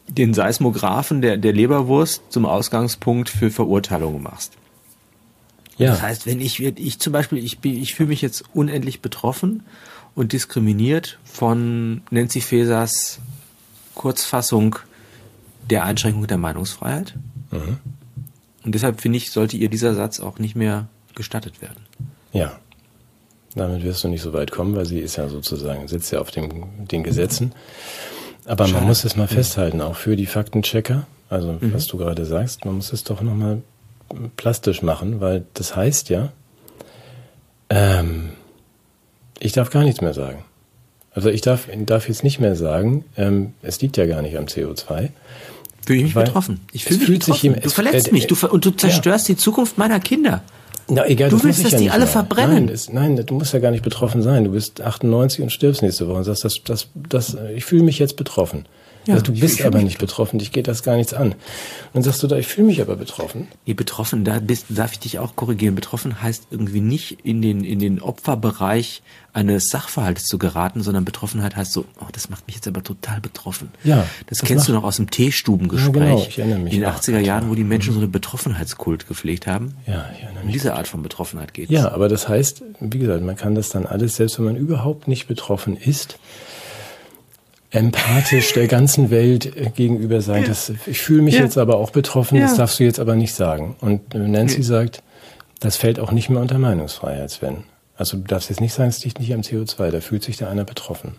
den 0.08 0.34
Seismographen 0.34 1.22
der, 1.22 1.38
der 1.38 1.54
Leberwurst 1.54 2.22
zum 2.30 2.46
Ausgangspunkt 2.46 3.30
für 3.30 3.50
Verurteilungen 3.50 4.22
machst. 4.22 4.54
Ja. 5.78 5.92
Das 5.92 6.02
heißt, 6.02 6.26
wenn 6.26 6.40
ich, 6.40 6.62
ich 6.62 7.00
zum 7.00 7.14
Beispiel, 7.14 7.44
ich 7.44 7.60
bin, 7.60 7.82
ich 7.82 7.96
fühle 7.96 8.10
mich 8.10 8.22
jetzt 8.22 8.44
unendlich 8.54 9.02
betroffen 9.02 9.64
und 10.16 10.34
diskriminiert 10.34 11.20
von 11.24 12.02
Nancy 12.12 12.42
Fesers 12.42 13.20
Kurzfassung 13.96 14.78
der 15.70 15.84
Einschränkung 15.84 16.28
der 16.28 16.38
Meinungsfreiheit. 16.38 17.16
Mhm. 17.52 17.78
Und 18.64 18.76
deshalb 18.76 19.02
finde 19.02 19.18
ich, 19.18 19.32
sollte 19.32 19.58
ihr 19.58 19.70
dieser 19.70 19.94
Satz 19.94 20.20
auch 20.20 20.40
nicht 20.40 20.56
mehr 20.56 20.88
gestattet 21.16 21.62
werden. 21.62 21.86
Ja. 22.32 22.60
Damit 23.56 23.84
wirst 23.84 24.04
du 24.04 24.08
nicht 24.08 24.22
so 24.24 24.34
weit 24.34 24.52
kommen, 24.52 24.76
weil 24.76 24.86
sie 24.86 25.00
ist 25.00 25.18
ja 25.18 25.28
sozusagen, 25.28 25.88
sitzt 25.88 26.12
ja 26.12 26.20
auf 26.20 26.32
dem, 26.32 26.88
den 26.88 27.04
Gesetzen. 27.04 27.54
Aber 28.46 28.66
Schade. 28.66 28.80
man 28.80 28.88
muss 28.88 29.04
es 29.04 29.16
mal 29.16 29.28
festhalten, 29.28 29.80
auch 29.80 29.96
für 29.96 30.16
die 30.16 30.26
Faktenchecker, 30.26 31.06
also 31.30 31.54
mhm. 31.54 31.74
was 31.74 31.86
du 31.88 31.98
gerade 31.98 32.26
sagst, 32.26 32.66
man 32.66 32.76
muss 32.76 32.92
es 32.92 33.04
doch 33.04 33.22
nochmal 33.22 33.62
plastisch 34.38 34.82
machen, 34.82 35.22
weil 35.22 35.46
das 35.54 35.76
heißt 35.76 36.10
ja, 36.10 36.32
ähm, 37.70 38.32
ich 39.44 39.52
darf 39.52 39.70
gar 39.70 39.84
nichts 39.84 40.02
mehr 40.02 40.14
sagen. 40.14 40.44
Also 41.12 41.30
ich 41.30 41.42
darf, 41.42 41.68
darf 41.86 42.08
jetzt 42.08 42.24
nicht 42.24 42.40
mehr 42.40 42.56
sagen, 42.56 43.06
ähm, 43.18 43.54
es 43.62 43.82
liegt 43.82 43.98
ja 43.98 44.06
gar 44.06 44.22
nicht 44.22 44.38
am 44.38 44.46
CO2. 44.46 45.10
Fühle 45.86 46.00
ich 46.00 46.04
mich 46.06 46.14
betroffen. 46.14 46.62
Ich 46.72 46.86
fühle 46.86 47.00
mich 47.00 47.20
betroffen. 47.20 47.56
du 47.62 47.70
verletzt 47.70 48.08
äh, 48.08 48.12
mich 48.12 48.28
du, 48.28 48.36
und 48.48 48.66
du 48.66 48.72
zerstörst 48.72 49.28
ja. 49.28 49.36
die 49.36 49.40
Zukunft 49.40 49.78
meiner 49.78 50.00
Kinder. 50.00 50.42
Na, 50.90 51.06
egal, 51.08 51.30
du 51.30 51.42
willst, 51.44 51.64
dass 51.64 51.74
ja 51.74 51.78
die 51.78 51.90
alle 51.90 52.06
mehr. 52.06 52.08
verbrennen. 52.08 52.56
Nein, 52.56 52.68
das, 52.68 52.92
nein, 52.92 53.16
du 53.16 53.34
musst 53.36 53.54
ja 53.54 53.60
gar 53.60 53.72
nicht 53.72 53.84
betroffen 53.84 54.22
sein. 54.22 54.44
Du 54.44 54.52
bist 54.52 54.82
98 54.82 55.42
und 55.42 55.52
stirbst 55.52 55.82
nächste 55.82 56.08
Woche 56.08 56.18
und 56.18 56.24
sagst, 56.24 56.44
das, 56.44 56.62
das, 56.64 56.88
das, 56.96 57.38
ich 57.56 57.64
fühle 57.64 57.84
mich 57.84 58.00
jetzt 58.00 58.16
betroffen. 58.18 58.66
Ja, 59.06 59.16
also 59.16 59.26
du 59.26 59.40
bist 59.40 59.64
aber 59.64 59.82
nicht 59.82 59.98
betroffen, 59.98 60.40
dich 60.40 60.52
geht 60.52 60.68
das 60.68 60.84
gar 60.84 60.96
nichts 60.96 61.14
an. 61.14 61.32
Und 61.32 61.38
dann 61.94 62.04
sagst 62.04 62.24
du 62.24 62.28
da, 62.28 62.38
ich 62.38 62.48
fühle 62.48 62.68
mich 62.68 62.82
aber 62.82 62.96
betroffen. 62.96 63.48
Nee, 63.66 63.74
betroffen, 63.74 64.24
da 64.24 64.40
bist, 64.40 64.68
darf 64.70 64.94
ich 64.94 65.00
dich 65.00 65.20
auch 65.20 65.36
korrigieren. 65.36 65.76
Betroffen 65.76 66.22
heißt 66.22 66.48
irgendwie 66.52 66.82
nicht 66.82 67.20
in 67.24 67.42
den, 67.42 67.64
in 67.64 67.80
den 67.80 68.02
Opferbereich 68.02 69.02
eines 69.34 69.70
Sachverhaltes 69.70 70.26
zu 70.26 70.38
geraten, 70.38 70.84
sondern 70.84 71.06
Betroffenheit 71.06 71.56
heißt 71.56 71.74
so, 71.74 71.86
oh, 72.00 72.06
das 72.12 72.30
macht 72.30 72.46
mich 72.46 72.56
jetzt 72.56 72.68
aber 72.68 72.84
total 72.84 73.20
betroffen. 73.20 73.70
Ja. 73.84 74.06
Das, 74.28 74.40
das 74.40 74.48
kennst 74.48 74.68
du 74.68 74.74
noch 74.74 74.84
aus 74.84 74.98
dem 74.98 75.10
Teestubengespräch. 75.10 75.96
Ja, 75.96 76.06
genau, 76.06 76.26
ich 76.28 76.40
erinnere 76.40 76.60
mich. 76.60 76.74
In 76.74 76.82
den 76.82 76.90
80er 76.90 77.20
Jahren, 77.20 77.50
wo 77.50 77.56
die 77.56 77.64
Menschen 77.64 77.92
mhm. 77.92 77.96
so 77.96 78.00
eine 78.02 78.10
Betroffenheitskult 78.10 79.08
gepflegt 79.08 79.48
haben. 79.48 79.76
Ja, 79.88 80.10
ich 80.16 80.24
erinnere 80.24 80.44
mich. 80.44 80.46
Um 80.46 80.52
diese 80.52 80.76
Art 80.76 80.88
von 80.88 81.02
Betroffenheit 81.02 81.54
geht 81.54 81.72
Ja, 81.72 81.92
aber 81.92 82.10
das 82.10 82.30
heißt, 82.30 82.64
wie 82.80 83.00
gesagt, 83.00 83.24
man 83.24 83.36
kann 83.36 83.56
das 83.56 83.70
dann 83.70 83.86
alles, 83.88 84.16
selbst 84.16 84.38
wenn 84.38 84.46
man 84.46 84.56
überhaupt 84.56 85.08
nicht 85.08 85.28
betroffen 85.28 85.78
ist, 85.78 86.20
empathisch 87.74 88.54
der 88.54 88.68
ganzen 88.68 89.10
Welt 89.10 89.58
äh, 89.58 89.72
gegenüber 89.76 90.22
sein. 90.22 90.44
Ja. 90.44 90.50
Das, 90.50 90.72
ich 90.86 91.02
fühle 91.02 91.24
mich 91.24 91.36
ja. 91.36 91.42
jetzt 91.42 91.58
aber 91.58 91.78
auch 91.78 91.90
betroffen, 91.90 92.38
ja. 92.38 92.44
das 92.44 92.56
darfst 92.56 92.80
du 92.80 92.84
jetzt 92.84 93.00
aber 93.00 93.16
nicht 93.16 93.34
sagen. 93.34 93.76
Und 93.82 94.14
Nancy 94.14 94.64
sagt, 94.64 95.04
das 95.60 95.76
fällt 95.76 96.00
auch 96.00 96.12
nicht 96.12 96.30
mehr 96.30 96.40
unter 96.40 96.60
Meinungsfreiheit, 96.60 97.32
Sven. 97.32 97.64
Also 97.96 98.18
du 98.18 98.24
darfst 98.24 98.50
jetzt 98.50 98.62
nicht 98.62 98.74
sagen, 98.74 98.90
es 98.90 99.04
liegt 99.04 99.20
nicht 99.20 99.34
am 99.34 99.42
CO2, 99.42 99.90
da 99.90 100.02
fühlt 100.02 100.24
sich 100.24 100.38
da 100.38 100.50
einer 100.50 100.66
betroffen. 100.66 101.16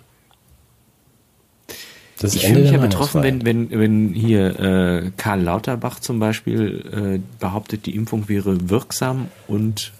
Das 2.20 2.36
ich 2.36 2.46
fühle 2.46 2.60
mich 2.60 2.70
ja 2.70 2.78
betroffen, 2.78 3.22
wenn, 3.22 3.44
wenn, 3.44 3.70
wenn 3.70 4.14
hier 4.14 4.60
äh, 4.60 5.10
Karl 5.16 5.42
Lauterbach 5.42 5.98
zum 5.98 6.20
Beispiel 6.20 7.18
äh, 7.20 7.40
behauptet, 7.40 7.86
die 7.86 7.96
Impfung 7.96 8.28
wäre 8.28 8.70
wirksam 8.70 9.28
und 9.48 9.92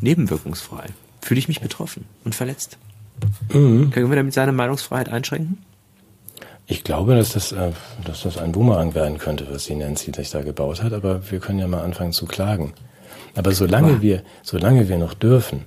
nebenwirkungsfrei. 0.00 0.86
Fühle 1.20 1.40
ich 1.40 1.48
mich 1.48 1.60
betroffen 1.60 2.04
und 2.24 2.36
verletzt. 2.36 2.78
Mhm. 3.52 3.90
Können 3.90 4.10
wir 4.10 4.16
damit 4.16 4.34
seine 4.34 4.52
Meinungsfreiheit 4.52 5.08
einschränken? 5.08 5.58
Ich 6.68 6.82
glaube, 6.82 7.14
dass 7.14 7.32
das, 7.32 7.52
äh, 7.52 7.70
dass 8.04 8.22
das 8.22 8.38
ein 8.38 8.52
Boomerang 8.52 8.94
werden 8.94 9.18
könnte, 9.18 9.46
was 9.50 9.66
die 9.66 9.76
Nancy 9.76 10.12
sich 10.12 10.30
da 10.30 10.42
gebaut 10.42 10.82
hat, 10.82 10.92
aber 10.92 11.30
wir 11.30 11.38
können 11.38 11.60
ja 11.60 11.68
mal 11.68 11.82
anfangen 11.82 12.12
zu 12.12 12.26
klagen. 12.26 12.74
Aber 13.36 13.52
solange 13.52 13.94
wow. 13.94 14.02
wir, 14.02 14.22
solange 14.42 14.88
wir 14.88 14.98
noch 14.98 15.14
dürfen, 15.14 15.64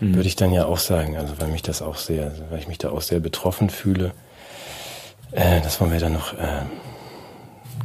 mhm. 0.00 0.14
würde 0.14 0.28
ich 0.28 0.36
dann 0.36 0.52
ja 0.52 0.64
auch 0.64 0.78
sagen, 0.78 1.16
also 1.16 1.34
weil 1.38 1.48
mich 1.48 1.62
das 1.62 1.82
auch 1.82 1.96
sehr, 1.96 2.32
weil 2.50 2.60
ich 2.60 2.68
mich 2.68 2.78
da 2.78 2.90
auch 2.90 3.02
sehr 3.02 3.20
betroffen 3.20 3.68
fühle, 3.68 4.12
äh, 5.32 5.60
das 5.60 5.80
wollen 5.80 5.92
wir 5.92 6.00
dann 6.00 6.14
noch 6.14 6.32
äh, 6.32 6.62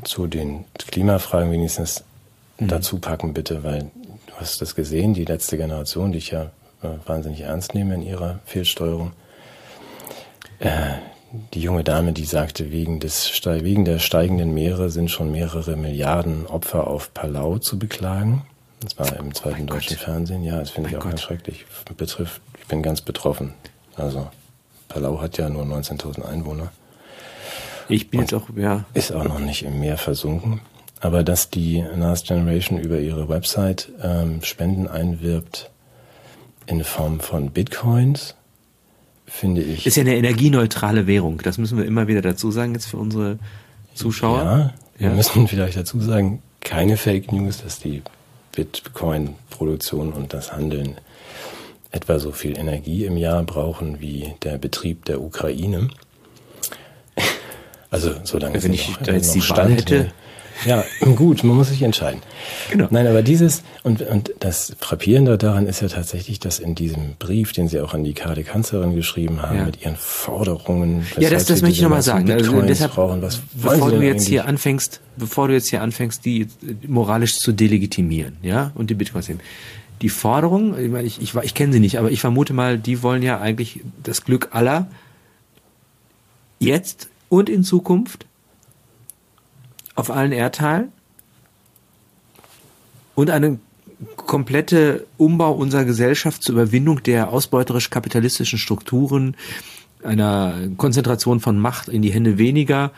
zu 0.03 0.27
den 0.27 0.63
Klimafragen 0.77 1.51
wenigstens 1.51 2.05
mhm. 2.59 2.69
dazu 2.69 2.99
packen, 2.99 3.33
bitte, 3.33 3.63
weil 3.63 3.91
du 4.27 4.33
hast 4.37 4.61
das 4.61 4.75
gesehen, 4.75 5.13
die 5.13 5.25
letzte 5.25 5.57
Generation, 5.57 6.13
die 6.13 6.19
ich 6.19 6.31
ja 6.31 6.51
äh, 6.81 6.87
wahnsinnig 7.05 7.41
ernst 7.41 7.73
nehme 7.73 7.95
in 7.95 8.03
ihrer 8.03 8.39
Fehlsteuerung. 8.45 9.11
Äh, 10.59 10.93
die 11.53 11.61
junge 11.61 11.83
Dame, 11.83 12.13
die 12.13 12.25
sagte, 12.25 12.71
wegen, 12.71 12.99
des, 12.99 13.41
wegen 13.43 13.85
der 13.85 13.97
steigenden 13.97 14.53
Meere 14.53 14.89
sind 14.89 15.09
schon 15.09 15.31
mehrere 15.31 15.75
Milliarden 15.75 16.45
Opfer 16.45 16.87
auf 16.87 17.13
Palau 17.13 17.57
zu 17.57 17.79
beklagen. 17.79 18.43
Das 18.81 18.99
war 18.99 19.17
im 19.17 19.33
zweiten 19.33 19.63
oh 19.63 19.73
deutschen 19.73 19.97
Gott. 19.97 20.05
Fernsehen. 20.05 20.43
Ja, 20.43 20.59
das 20.59 20.69
finde 20.69 20.91
ich 20.91 20.97
auch 20.97 21.01
Gott. 21.01 21.11
ganz 21.11 21.21
schrecklich. 21.21 21.65
Betrifft, 21.97 22.41
ich 22.59 22.67
bin 22.67 22.83
ganz 22.83 23.01
betroffen. 23.01 23.53
Also 23.95 24.27
Palau 24.89 25.21
hat 25.21 25.37
ja 25.37 25.49
nur 25.49 25.63
19.000 25.63 26.23
Einwohner. 26.23 26.71
Ich 27.89 28.11
bin 28.11 28.21
jetzt 28.21 28.33
auch, 28.33 28.47
ja. 28.55 28.85
Ist 28.93 29.11
auch 29.11 29.23
noch 29.23 29.39
nicht 29.39 29.63
im 29.63 29.79
Meer 29.79 29.97
versunken. 29.97 30.61
Aber 30.99 31.23
dass 31.23 31.49
die 31.49 31.83
Last 31.95 32.27
Generation 32.27 32.79
über 32.79 32.99
ihre 32.99 33.27
Website 33.27 33.91
ähm, 34.01 34.41
Spenden 34.43 34.87
einwirbt 34.87 35.71
in 36.67 36.83
Form 36.83 37.19
von 37.19 37.49
Bitcoins, 37.49 38.35
finde 39.25 39.61
ich. 39.61 39.85
Ist 39.85 39.97
ja 39.97 40.01
eine 40.01 40.15
energieneutrale 40.15 41.07
Währung. 41.07 41.39
Das 41.43 41.57
müssen 41.57 41.77
wir 41.77 41.85
immer 41.85 42.07
wieder 42.07 42.21
dazu 42.21 42.51
sagen 42.51 42.73
jetzt 42.73 42.85
für 42.85 42.97
unsere 42.97 43.39
Zuschauer. 43.93 44.43
Ja, 44.43 44.73
wir 44.97 45.09
ja. 45.09 45.15
müssen 45.15 45.47
vielleicht 45.47 45.77
dazu 45.77 45.99
sagen, 45.99 46.41
keine 46.61 46.97
Fake 46.97 47.31
News, 47.31 47.61
dass 47.63 47.79
die 47.79 48.01
Bitcoin-Produktion 48.55 50.13
und 50.13 50.33
das 50.33 50.53
Handeln 50.53 50.97
etwa 51.91 52.19
so 52.19 52.31
viel 52.31 52.57
Energie 52.57 53.05
im 53.05 53.17
Jahr 53.17 53.43
brauchen 53.43 54.01
wie 54.01 54.33
der 54.43 54.57
Betrieb 54.57 55.05
der 55.05 55.21
Ukraine. 55.21 55.89
Also 57.91 58.11
solange 58.23 58.63
Wenn 58.63 58.73
ich 58.73 58.89
noch, 58.89 59.03
da 59.03 59.13
jetzt 59.13 59.27
noch 59.27 59.33
die 59.33 59.41
Stand 59.41 59.77
hätte, 59.77 60.11
ja, 60.65 60.83
gut, 61.15 61.43
man 61.43 61.57
muss 61.57 61.69
sich 61.69 61.81
entscheiden. 61.81 62.21
Genau. 62.71 62.87
Nein, 62.89 63.07
aber 63.07 63.21
dieses, 63.21 63.63
und, 63.83 64.01
und 64.01 64.33
das 64.39 64.75
Frappierende 64.79 65.37
daran 65.37 65.67
ist 65.67 65.81
ja 65.81 65.87
tatsächlich, 65.87 66.39
dass 66.39 66.59
in 66.59 66.75
diesem 66.75 67.15
Brief, 67.19 67.51
den 67.53 67.67
Sie 67.67 67.79
auch 67.81 67.93
an 67.93 68.03
die 68.03 68.13
KD-Kanzlerin 68.13 68.95
geschrieben 68.95 69.41
haben, 69.41 69.57
ja. 69.57 69.65
mit 69.65 69.83
Ihren 69.83 69.95
Forderungen. 69.95 71.05
Ja, 71.17 71.29
das, 71.29 71.45
das 71.45 71.61
möchte 71.61 71.77
ich 71.77 71.81
nochmal 71.81 72.01
sagen. 72.01 72.31
Also 72.31 72.61
deshalb, 72.61 72.93
brauchen, 72.93 73.21
was 73.21 73.41
bevor 73.53 73.91
du 73.91 74.01
jetzt 74.01 74.27
hier 74.27 74.45
anfängst, 74.45 75.01
bevor 75.17 75.47
du 75.47 75.53
jetzt 75.53 75.67
hier 75.67 75.81
anfängst, 75.81 76.23
die 76.25 76.47
moralisch 76.87 77.37
zu 77.37 77.51
delegitimieren, 77.51 78.37
ja, 78.41 78.71
und 78.75 78.89
die 78.89 78.95
Bitcoins 78.95 79.29
eben. 79.29 79.39
Die 80.01 80.09
Forderung, 80.09 80.77
ich 80.77 80.89
meine, 80.89 81.07
ich, 81.07 81.21
ich, 81.21 81.33
ich 81.35 81.53
kenne 81.53 81.71
sie 81.71 81.79
nicht, 81.79 81.97
aber 81.97 82.11
ich 82.11 82.19
vermute 82.19 82.53
mal, 82.53 82.77
die 82.77 83.03
wollen 83.03 83.23
ja 83.23 83.39
eigentlich 83.39 83.81
das 84.01 84.25
Glück 84.25 84.49
aller 84.51 84.87
jetzt 86.59 87.09
und 87.29 87.49
in 87.49 87.63
Zukunft 87.63 88.25
auf 89.95 90.09
allen 90.09 90.31
Erdteilen 90.31 90.91
und 93.15 93.29
eine 93.29 93.59
komplette 94.15 95.05
Umbau 95.17 95.51
unserer 95.51 95.85
Gesellschaft 95.85 96.43
zur 96.43 96.55
Überwindung 96.55 97.03
der 97.03 97.29
ausbeuterisch-kapitalistischen 97.29 98.59
Strukturen, 98.59 99.35
einer 100.03 100.55
Konzentration 100.77 101.39
von 101.39 101.57
Macht 101.59 101.87
in 101.87 102.01
die 102.01 102.11
Hände 102.11 102.37
weniger. 102.37 102.91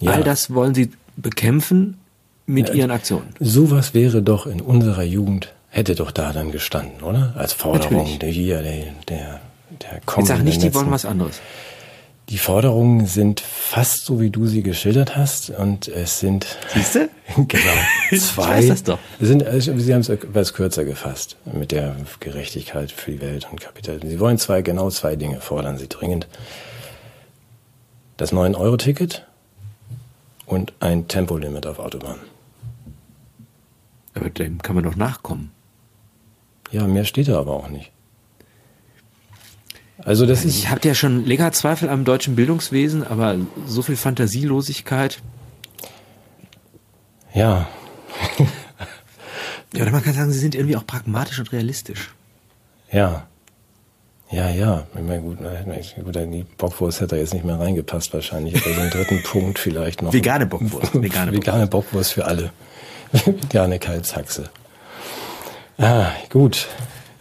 Ja. 0.00 0.12
All 0.12 0.24
das 0.24 0.52
wollen 0.52 0.74
sie 0.74 0.90
bekämpfen 1.16 1.98
mit 2.46 2.68
ja, 2.68 2.74
ihren 2.74 2.90
Aktionen. 2.90 3.28
Sowas 3.38 3.94
wäre 3.94 4.22
doch 4.22 4.46
in 4.46 4.60
unserer 4.60 5.02
Jugend, 5.02 5.52
hätte 5.68 5.94
doch 5.94 6.10
da 6.10 6.32
dann 6.32 6.52
gestanden, 6.52 7.02
oder? 7.02 7.34
Als 7.36 7.52
Forderung 7.52 8.18
der 8.18 8.30
hier, 8.30 8.62
der, 8.62 8.94
der, 9.08 9.40
der 9.80 10.00
Ich 10.18 10.26
sage 10.26 10.42
nicht, 10.42 10.62
die 10.62 10.74
wollen 10.74 10.90
was 10.90 11.04
anderes. 11.04 11.40
Die 12.30 12.38
Forderungen 12.38 13.06
sind 13.06 13.40
fast 13.40 14.04
so, 14.04 14.20
wie 14.20 14.30
du 14.30 14.46
sie 14.46 14.62
geschildert 14.62 15.16
hast. 15.16 15.50
Und 15.50 15.88
es 15.88 16.20
sind. 16.20 16.46
Siehst 16.72 16.94
du? 16.94 17.08
genau. 17.48 17.64
Zwei. 18.10 18.16
Ich 18.16 18.36
weiß 18.36 18.68
das 18.68 18.82
doch. 18.84 18.98
Sind, 19.18 19.44
also, 19.44 19.76
sie 19.76 19.92
haben 19.92 20.00
es 20.00 20.08
etwas 20.08 20.54
kürzer 20.54 20.84
gefasst 20.84 21.36
mit 21.44 21.72
der 21.72 21.96
Gerechtigkeit 22.20 22.92
für 22.92 23.10
die 23.10 23.20
Welt 23.20 23.48
und 23.50 23.60
Kapitalismus. 23.60 24.12
Sie 24.12 24.20
wollen 24.20 24.38
zwei, 24.38 24.62
genau 24.62 24.90
zwei 24.90 25.16
Dinge 25.16 25.40
fordern 25.40 25.76
sie 25.76 25.88
dringend. 25.88 26.28
Das 28.16 28.32
9-Euro-Ticket 28.32 29.26
und 30.46 30.72
ein 30.78 31.08
Tempolimit 31.08 31.66
auf 31.66 31.80
Autobahnen. 31.80 32.20
Aber 34.14 34.30
dem 34.30 34.62
kann 34.62 34.76
man 34.76 34.84
doch 34.84 34.94
nachkommen. 34.94 35.50
Ja, 36.70 36.86
mehr 36.86 37.04
steht 37.04 37.26
da 37.26 37.40
aber 37.40 37.54
auch 37.54 37.68
nicht. 37.68 37.90
Also 40.04 40.26
das 40.26 40.44
ist. 40.44 40.56
Ich 40.56 40.70
habe 40.70 40.86
ja 40.86 40.94
schon 40.94 41.24
länger 41.24 41.52
Zweifel 41.52 41.88
am 41.88 42.04
deutschen 42.04 42.36
Bildungswesen, 42.36 43.06
aber 43.06 43.36
so 43.66 43.82
viel 43.82 43.96
Fantasielosigkeit. 43.96 45.20
Ja. 47.34 47.68
ja, 49.74 49.82
oder 49.82 49.90
man 49.90 50.02
kann 50.02 50.14
sagen, 50.14 50.32
sie 50.32 50.38
sind 50.38 50.54
irgendwie 50.54 50.76
auch 50.76 50.86
pragmatisch 50.86 51.38
und 51.38 51.52
realistisch. 51.52 52.10
Ja. 52.90 53.26
Ja, 54.30 54.48
ja. 54.48 54.86
Ich 54.94 55.02
meine, 55.02 55.20
gut, 55.22 55.38
gut, 55.38 56.14
die 56.14 56.46
Bockwurst 56.56 57.00
hätte 57.00 57.16
da 57.16 57.20
jetzt 57.20 57.34
nicht 57.34 57.44
mehr 57.44 57.58
reingepasst 57.58 58.14
wahrscheinlich. 58.14 58.54
Aber 58.64 58.74
so 58.74 58.80
einen 58.80 58.90
dritten 58.90 59.22
Punkt 59.24 59.58
vielleicht 59.58 60.02
noch. 60.02 60.12
Vegane 60.12 60.46
Bockwurst. 60.46 60.94
Vegane, 61.02 61.32
Vegane 61.32 61.66
Bockwurst 61.66 62.12
für 62.12 62.24
alle. 62.24 62.50
Vegane 63.12 63.78
Kalbshaxe. 63.78 64.50
Ah, 65.78 66.10
gut. 66.28 66.68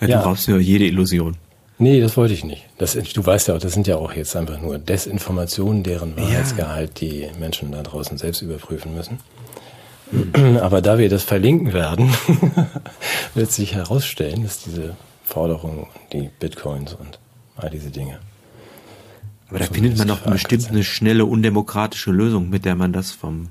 Ja, 0.01 0.07
du 0.07 0.13
ja. 0.13 0.21
brauchst 0.21 0.47
nur 0.47 0.59
jede 0.59 0.86
Illusion. 0.86 1.36
Nee, 1.82 2.01
das 2.01 2.17
wollte 2.17 2.34
ich 2.34 2.43
nicht. 2.43 2.65
Das, 2.77 2.93
du 2.93 3.25
weißt 3.25 3.47
ja 3.47 3.55
auch, 3.55 3.59
das 3.59 3.71
sind 3.73 3.88
ja 3.88 3.95
auch 3.95 4.11
jetzt 4.11 4.36
einfach 4.36 4.59
nur 4.59 4.77
Desinformationen, 4.77 5.82
deren 5.82 6.15
Wahrheitsgehalt 6.17 6.99
die 6.99 7.27
Menschen 7.39 7.71
da 7.71 7.82
draußen 7.82 8.17
selbst 8.17 8.41
überprüfen 8.41 8.93
müssen. 8.93 9.19
Aber 10.61 10.82
da 10.82 10.97
wir 10.97 11.07
das 11.07 11.23
verlinken 11.23 11.71
werden, 11.71 12.13
wird 13.34 13.51
sich 13.51 13.75
herausstellen, 13.75 14.43
dass 14.43 14.61
diese 14.61 14.97
Forderungen, 15.23 15.88
die 16.11 16.30
Bitcoins 16.39 16.95
und 16.95 17.17
all 17.55 17.69
diese 17.69 17.91
Dinge. 17.91 18.19
Aber 19.49 19.59
da 19.59 19.65
findet 19.65 19.97
man 19.97 20.09
doch 20.09 20.19
bestimmt 20.19 20.67
eine 20.69 20.84
schnelle, 20.84 21.25
undemokratische 21.25 22.11
Lösung, 22.11 22.49
mit 22.49 22.65
der 22.65 22.75
man 22.75 22.91
das 22.91 23.11
vom, 23.11 23.47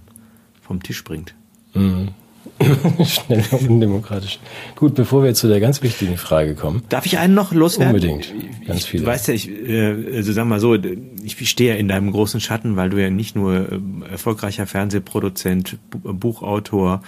vom 0.61 0.83
Tisch 0.83 1.03
bringt. 1.03 1.35
Mhm. 1.73 2.11
Schnell 3.05 3.45
und 3.51 3.69
undemokratisch. 3.69 4.39
Gut, 4.77 4.95
bevor 4.95 5.23
wir 5.25 5.35
zu 5.35 5.49
der 5.49 5.61
ganz 5.61 5.83
wichtigen 5.83 6.17
Frage 6.17 6.55
kommen. 6.55 6.83
Darf 6.89 7.07
ich 7.07 7.19
einen 7.19 7.35
noch 7.35 7.53
loswerden? 7.53 7.95
Unbedingt. 7.95 8.33
Ganz 8.67 8.87
viele. 8.87 9.05
Du 9.05 9.09
weißt 9.09 9.29
ja, 9.29 9.35
ich, 9.35 9.49
äh, 9.49 10.17
also 10.17 10.33
sag 10.33 10.47
mal 10.47 10.61
so, 10.61 10.75
ich 10.75 11.49
stehe 11.49 11.75
ja 11.75 11.79
in 11.79 11.89
deinem 11.89 12.13
großen 12.13 12.41
Schatten, 12.41 12.77
weil 12.77 12.91
du 12.91 13.01
ja 13.01 13.11
nicht 13.11 13.37
nur 13.37 13.73
äh, 13.73 13.79
erfolgreicher 14.11 14.67
Fernsehproduzent, 14.67 15.79
Buchautor 15.91 17.03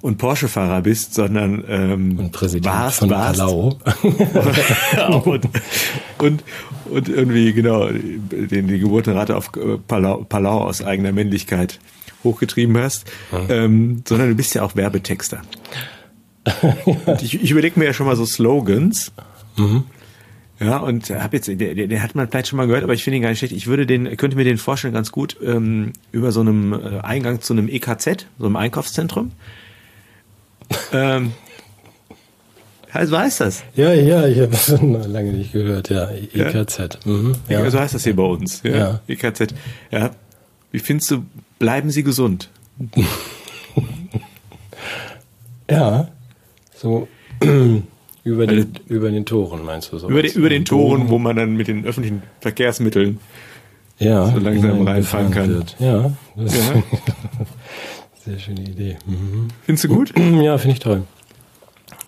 und 0.00 0.18
Porsche-Fahrer 0.18 0.82
bist, 0.82 1.14
sondern 1.14 1.64
ähm, 1.68 2.18
und 2.18 2.32
Präsident 2.32 2.66
warst, 2.66 3.00
von 3.00 3.10
warst. 3.10 3.40
Palau. 3.40 3.78
und, 5.24 5.48
und, 6.18 6.44
und 6.90 7.08
irgendwie, 7.08 7.52
genau, 7.52 7.88
den, 7.88 8.68
die 8.68 8.78
Geburtenrate 8.78 9.36
auf 9.36 9.50
äh, 9.56 9.78
Palau, 9.86 10.24
Palau 10.28 10.60
aus 10.60 10.82
eigener 10.82 11.12
Männlichkeit 11.12 11.80
hochgetrieben 12.24 12.76
hast, 12.76 13.10
ähm, 13.48 14.02
sondern 14.06 14.30
du 14.30 14.34
bist 14.34 14.54
ja 14.54 14.62
auch 14.62 14.76
Werbetexter. 14.76 15.42
ich, 17.22 17.42
ich 17.42 17.50
überlege 17.50 17.78
mir 17.78 17.86
ja 17.86 17.92
schon 17.92 18.06
mal 18.06 18.16
so 18.16 18.24
Slogans. 18.24 19.12
Mhm. 19.56 19.84
Ja, 20.60 20.78
und 20.78 21.10
hab 21.10 21.32
jetzt, 21.34 21.46
den, 21.46 21.58
den 21.58 22.02
hat 22.02 22.16
man 22.16 22.28
vielleicht 22.28 22.48
schon 22.48 22.56
mal 22.56 22.66
gehört, 22.66 22.82
aber 22.82 22.92
ich 22.92 23.04
finde 23.04 23.18
ihn 23.18 23.22
gar 23.22 23.28
nicht 23.28 23.38
schlecht. 23.38 23.54
Ich 23.54 23.68
würde 23.68 23.86
den, 23.86 24.16
könnte 24.16 24.36
mir 24.36 24.44
den 24.44 24.58
vorstellen 24.58 24.92
ganz 24.92 25.12
gut 25.12 25.36
ähm, 25.42 25.92
über 26.10 26.32
so 26.32 26.40
einem 26.40 26.72
äh, 26.72 27.00
Eingang 27.00 27.40
zu 27.40 27.52
einem 27.52 27.68
EKZ, 27.68 28.26
so 28.38 28.46
einem 28.46 28.56
Einkaufszentrum. 28.56 29.32
ähm, 30.92 31.32
also 32.92 33.18
heißt 33.18 33.40
das? 33.40 33.62
Ja, 33.76 33.92
ja, 33.92 34.26
ich 34.26 34.40
habe 34.40 34.52
es 34.52 34.68
lange 34.70 35.32
nicht 35.32 35.52
gehört, 35.52 35.90
ja. 35.90 36.10
EKZ. 36.10 36.78
Ja. 36.78 36.88
Mhm, 37.04 37.34
ja. 37.48 37.70
So 37.70 37.78
heißt 37.78 37.94
das 37.94 38.02
hier 38.02 38.16
bei 38.16 38.24
uns. 38.24 38.62
Ja. 38.64 38.76
ja. 38.76 39.00
EKZ. 39.06 39.54
Ja. 39.92 40.10
Wie 40.72 40.80
findest 40.80 41.10
du 41.12 41.24
Bleiben 41.58 41.90
Sie 41.90 42.02
gesund. 42.02 42.50
ja, 45.70 46.08
so 46.74 47.08
über 48.24 48.46
den, 48.46 48.58
also, 48.58 48.68
über 48.88 49.10
den 49.10 49.26
Toren 49.26 49.64
meinst 49.64 49.92
du 49.92 49.98
so? 49.98 50.08
Über, 50.08 50.22
den, 50.22 50.32
über 50.32 50.48
den 50.48 50.64
Toren, 50.64 51.08
wo 51.08 51.18
man 51.18 51.36
dann 51.36 51.56
mit 51.56 51.68
den 51.68 51.84
öffentlichen 51.84 52.22
Verkehrsmitteln 52.40 53.18
ja, 53.98 54.30
so 54.30 54.38
langsam 54.38 54.86
reinfahren 54.86 55.30
kann. 55.30 55.48
Wird. 55.48 55.76
Ja, 55.80 56.12
das 56.36 56.56
ja. 56.56 56.82
sehr 58.24 58.38
schöne 58.38 58.62
Idee. 58.62 58.96
Mhm. 59.06 59.48
Findest 59.62 59.84
du 59.84 59.88
gut? 59.88 60.12
Ja, 60.18 60.56
finde 60.58 60.74
ich 60.74 60.80
toll. 60.80 61.02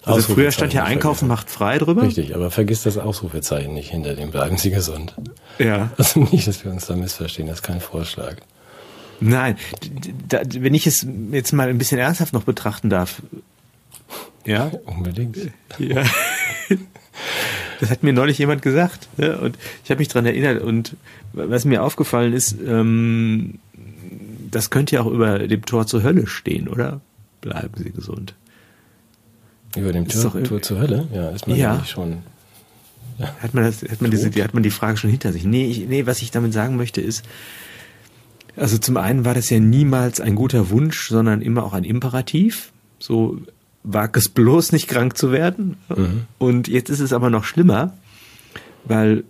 Also 0.04 0.34
früher 0.34 0.50
stand 0.50 0.72
ja 0.72 0.84
Einkaufen 0.84 1.28
macht 1.28 1.50
frei 1.50 1.78
drüber. 1.78 2.02
Richtig, 2.02 2.34
aber 2.34 2.50
vergiss 2.50 2.84
das 2.84 2.96
Ausrufezeichen 2.96 3.74
nicht 3.74 3.90
hinter 3.90 4.14
dem 4.14 4.30
Bleiben 4.30 4.56
Sie 4.56 4.70
gesund. 4.70 5.14
Ja. 5.58 5.90
Also 5.98 6.20
nicht, 6.20 6.48
dass 6.48 6.64
wir 6.64 6.72
uns 6.72 6.86
da 6.86 6.96
missverstehen, 6.96 7.48
das 7.48 7.58
ist 7.58 7.62
kein 7.62 7.80
Vorschlag. 7.80 8.36
Nein, 9.20 9.56
da, 10.28 10.40
wenn 10.48 10.74
ich 10.74 10.86
es 10.86 11.06
jetzt 11.30 11.52
mal 11.52 11.68
ein 11.68 11.78
bisschen 11.78 11.98
ernsthaft 11.98 12.32
noch 12.32 12.44
betrachten 12.44 12.88
darf. 12.88 13.22
Ja? 14.44 14.70
Unbedingt. 14.86 15.36
Ja. 15.78 16.04
Das 17.80 17.90
hat 17.90 18.02
mir 18.02 18.12
neulich 18.12 18.38
jemand 18.38 18.62
gesagt. 18.62 19.08
Ne? 19.16 19.38
Und 19.38 19.58
ich 19.84 19.90
habe 19.90 19.98
mich 19.98 20.08
dran 20.08 20.26
erinnert. 20.26 20.62
Und 20.62 20.96
was 21.32 21.64
mir 21.64 21.82
aufgefallen 21.82 22.32
ist, 22.32 22.56
ähm, 22.66 23.58
das 24.50 24.70
könnte 24.70 24.96
ja 24.96 25.02
auch 25.02 25.06
über 25.06 25.38
dem 25.38 25.64
Tor 25.64 25.86
zur 25.86 26.02
Hölle 26.02 26.26
stehen, 26.26 26.68
oder? 26.68 27.00
Bleiben 27.40 27.72
Sie 27.76 27.90
gesund. 27.90 28.34
Über 29.76 29.92
dem 29.92 30.08
Tor, 30.08 30.22
doch, 30.22 30.42
Tor 30.42 30.62
zur 30.62 30.78
Hölle? 30.80 31.08
Ja, 31.12 31.30
ist 31.30 31.46
man 31.46 31.56
ja 31.56 31.84
schon. 31.84 32.18
Ja. 33.18 33.34
Hat 33.40 33.54
man 33.54 33.64
das, 33.64 33.82
hat 33.82 34.00
man 34.00 34.10
diese, 34.10 34.30
hat 34.42 34.54
man 34.54 34.62
die 34.62 34.70
Frage 34.70 34.96
schon 34.96 35.10
hinter 35.10 35.32
sich? 35.32 35.44
Nee, 35.44 35.66
ich, 35.66 35.86
nee, 35.86 36.06
was 36.06 36.22
ich 36.22 36.30
damit 36.30 36.52
sagen 36.52 36.76
möchte 36.76 37.00
ist, 37.00 37.24
also 38.60 38.76
zum 38.76 38.96
einen 38.98 39.24
war 39.24 39.34
das 39.34 39.48
ja 39.48 39.58
niemals 39.58 40.20
ein 40.20 40.34
guter 40.34 40.70
Wunsch, 40.70 41.08
sondern 41.08 41.40
immer 41.40 41.64
auch 41.64 41.72
ein 41.72 41.84
Imperativ. 41.84 42.72
So 42.98 43.40
wag 43.82 44.10
es 44.14 44.28
bloß 44.28 44.72
nicht 44.72 44.86
krank 44.86 45.16
zu 45.16 45.32
werden. 45.32 45.78
Mhm. 45.88 46.26
Und 46.38 46.68
jetzt 46.68 46.90
ist 46.90 47.00
es 47.00 47.14
aber 47.14 47.30
noch 47.30 47.44
schlimmer, 47.44 47.94
weil, 48.84 49.24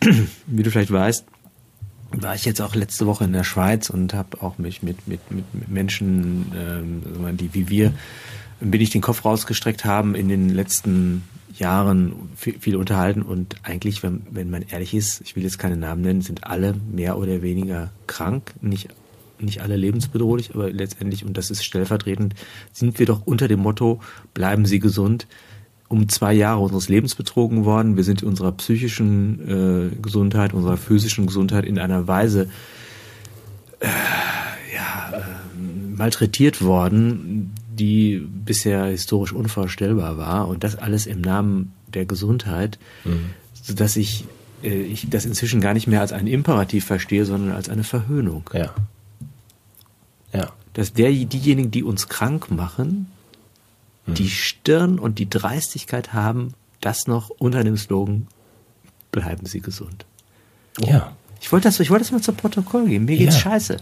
wie 0.46 0.62
du 0.62 0.70
vielleicht 0.70 0.90
weißt, 0.90 1.26
war 2.12 2.34
ich 2.34 2.44
jetzt 2.44 2.60
auch 2.60 2.74
letzte 2.74 3.06
Woche 3.06 3.24
in 3.24 3.32
der 3.32 3.44
Schweiz 3.44 3.90
und 3.90 4.14
habe 4.14 4.42
auch 4.42 4.58
mich 4.58 4.82
mit, 4.82 5.06
mit, 5.06 5.20
mit 5.30 5.68
Menschen, 5.68 6.52
ähm, 6.56 7.36
die 7.36 7.52
wie 7.54 7.68
wir, 7.68 7.92
bin 8.60 8.80
ich 8.80 8.90
den 8.90 9.00
Kopf 9.00 9.24
rausgestreckt 9.24 9.84
haben 9.84 10.14
in 10.14 10.28
den 10.28 10.48
letzten 10.48 11.24
Jahren 11.58 12.30
viel, 12.36 12.58
viel 12.58 12.76
unterhalten 12.76 13.22
und 13.22 13.56
eigentlich, 13.62 14.02
wenn, 14.02 14.22
wenn 14.30 14.50
man 14.50 14.62
ehrlich 14.62 14.94
ist, 14.94 15.20
ich 15.22 15.36
will 15.36 15.42
jetzt 15.42 15.58
keine 15.58 15.76
Namen 15.76 16.02
nennen, 16.02 16.22
sind 16.22 16.44
alle 16.44 16.74
mehr 16.90 17.18
oder 17.18 17.42
weniger 17.42 17.90
krank, 18.06 18.54
nicht, 18.60 18.88
nicht 19.38 19.60
alle 19.60 19.76
lebensbedrohlich, 19.76 20.54
aber 20.54 20.70
letztendlich, 20.70 21.24
und 21.24 21.36
das 21.36 21.50
ist 21.50 21.64
stellvertretend, 21.64 22.34
sind 22.72 22.98
wir 22.98 23.06
doch 23.06 23.26
unter 23.26 23.48
dem 23.48 23.60
Motto, 23.60 24.00
bleiben 24.34 24.66
Sie 24.66 24.78
gesund, 24.78 25.26
um 25.88 26.08
zwei 26.08 26.32
Jahre 26.32 26.60
unseres 26.60 26.88
Lebens 26.88 27.14
betrogen 27.14 27.66
worden. 27.66 27.96
Wir 27.96 28.04
sind 28.04 28.22
unserer 28.22 28.52
psychischen 28.52 29.92
äh, 29.92 29.96
Gesundheit, 30.00 30.54
unserer 30.54 30.78
physischen 30.78 31.26
Gesundheit 31.26 31.66
in 31.66 31.78
einer 31.78 32.08
Weise 32.08 32.48
äh, 33.80 33.88
ja, 34.74 35.18
äh, 35.18 35.96
malträtiert 35.96 36.62
worden, 36.62 37.52
die 37.78 38.18
bisher 38.18 38.86
historisch 38.86 39.32
unvorstellbar 39.32 40.18
war 40.18 40.48
und 40.48 40.64
das 40.64 40.76
alles 40.76 41.06
im 41.06 41.20
Namen 41.20 41.72
der 41.88 42.06
Gesundheit, 42.06 42.78
mhm. 43.04 43.30
sodass 43.54 43.96
ich, 43.96 44.24
äh, 44.62 44.82
ich 44.82 45.08
das 45.08 45.24
inzwischen 45.24 45.60
gar 45.60 45.74
nicht 45.74 45.86
mehr 45.86 46.00
als 46.00 46.12
ein 46.12 46.26
Imperativ 46.26 46.84
verstehe, 46.84 47.24
sondern 47.24 47.54
als 47.54 47.68
eine 47.68 47.84
Verhöhnung. 47.84 48.48
Ja. 48.52 48.74
Ja. 50.32 50.52
Dass 50.74 50.92
der, 50.92 51.10
diejenigen, 51.10 51.70
die 51.70 51.82
uns 51.82 52.08
krank 52.08 52.50
machen, 52.50 53.06
mhm. 54.06 54.14
die 54.14 54.28
Stirn 54.28 54.98
und 54.98 55.18
die 55.18 55.28
Dreistigkeit 55.28 56.12
haben, 56.12 56.54
das 56.80 57.06
noch 57.06 57.30
unter 57.30 57.64
dem 57.64 57.76
Slogan, 57.76 58.26
bleiben 59.10 59.46
Sie 59.46 59.60
gesund. 59.60 60.04
Ja. 60.78 61.16
Ich 61.40 61.50
wollte 61.52 61.68
das, 61.68 61.80
ich 61.80 61.90
wollte 61.90 62.04
das 62.04 62.12
mal 62.12 62.22
zu 62.22 62.32
Protokoll 62.32 62.86
geben. 62.86 63.04
Mir 63.04 63.16
geht's 63.16 63.34
ja. 63.36 63.50
scheiße. 63.50 63.76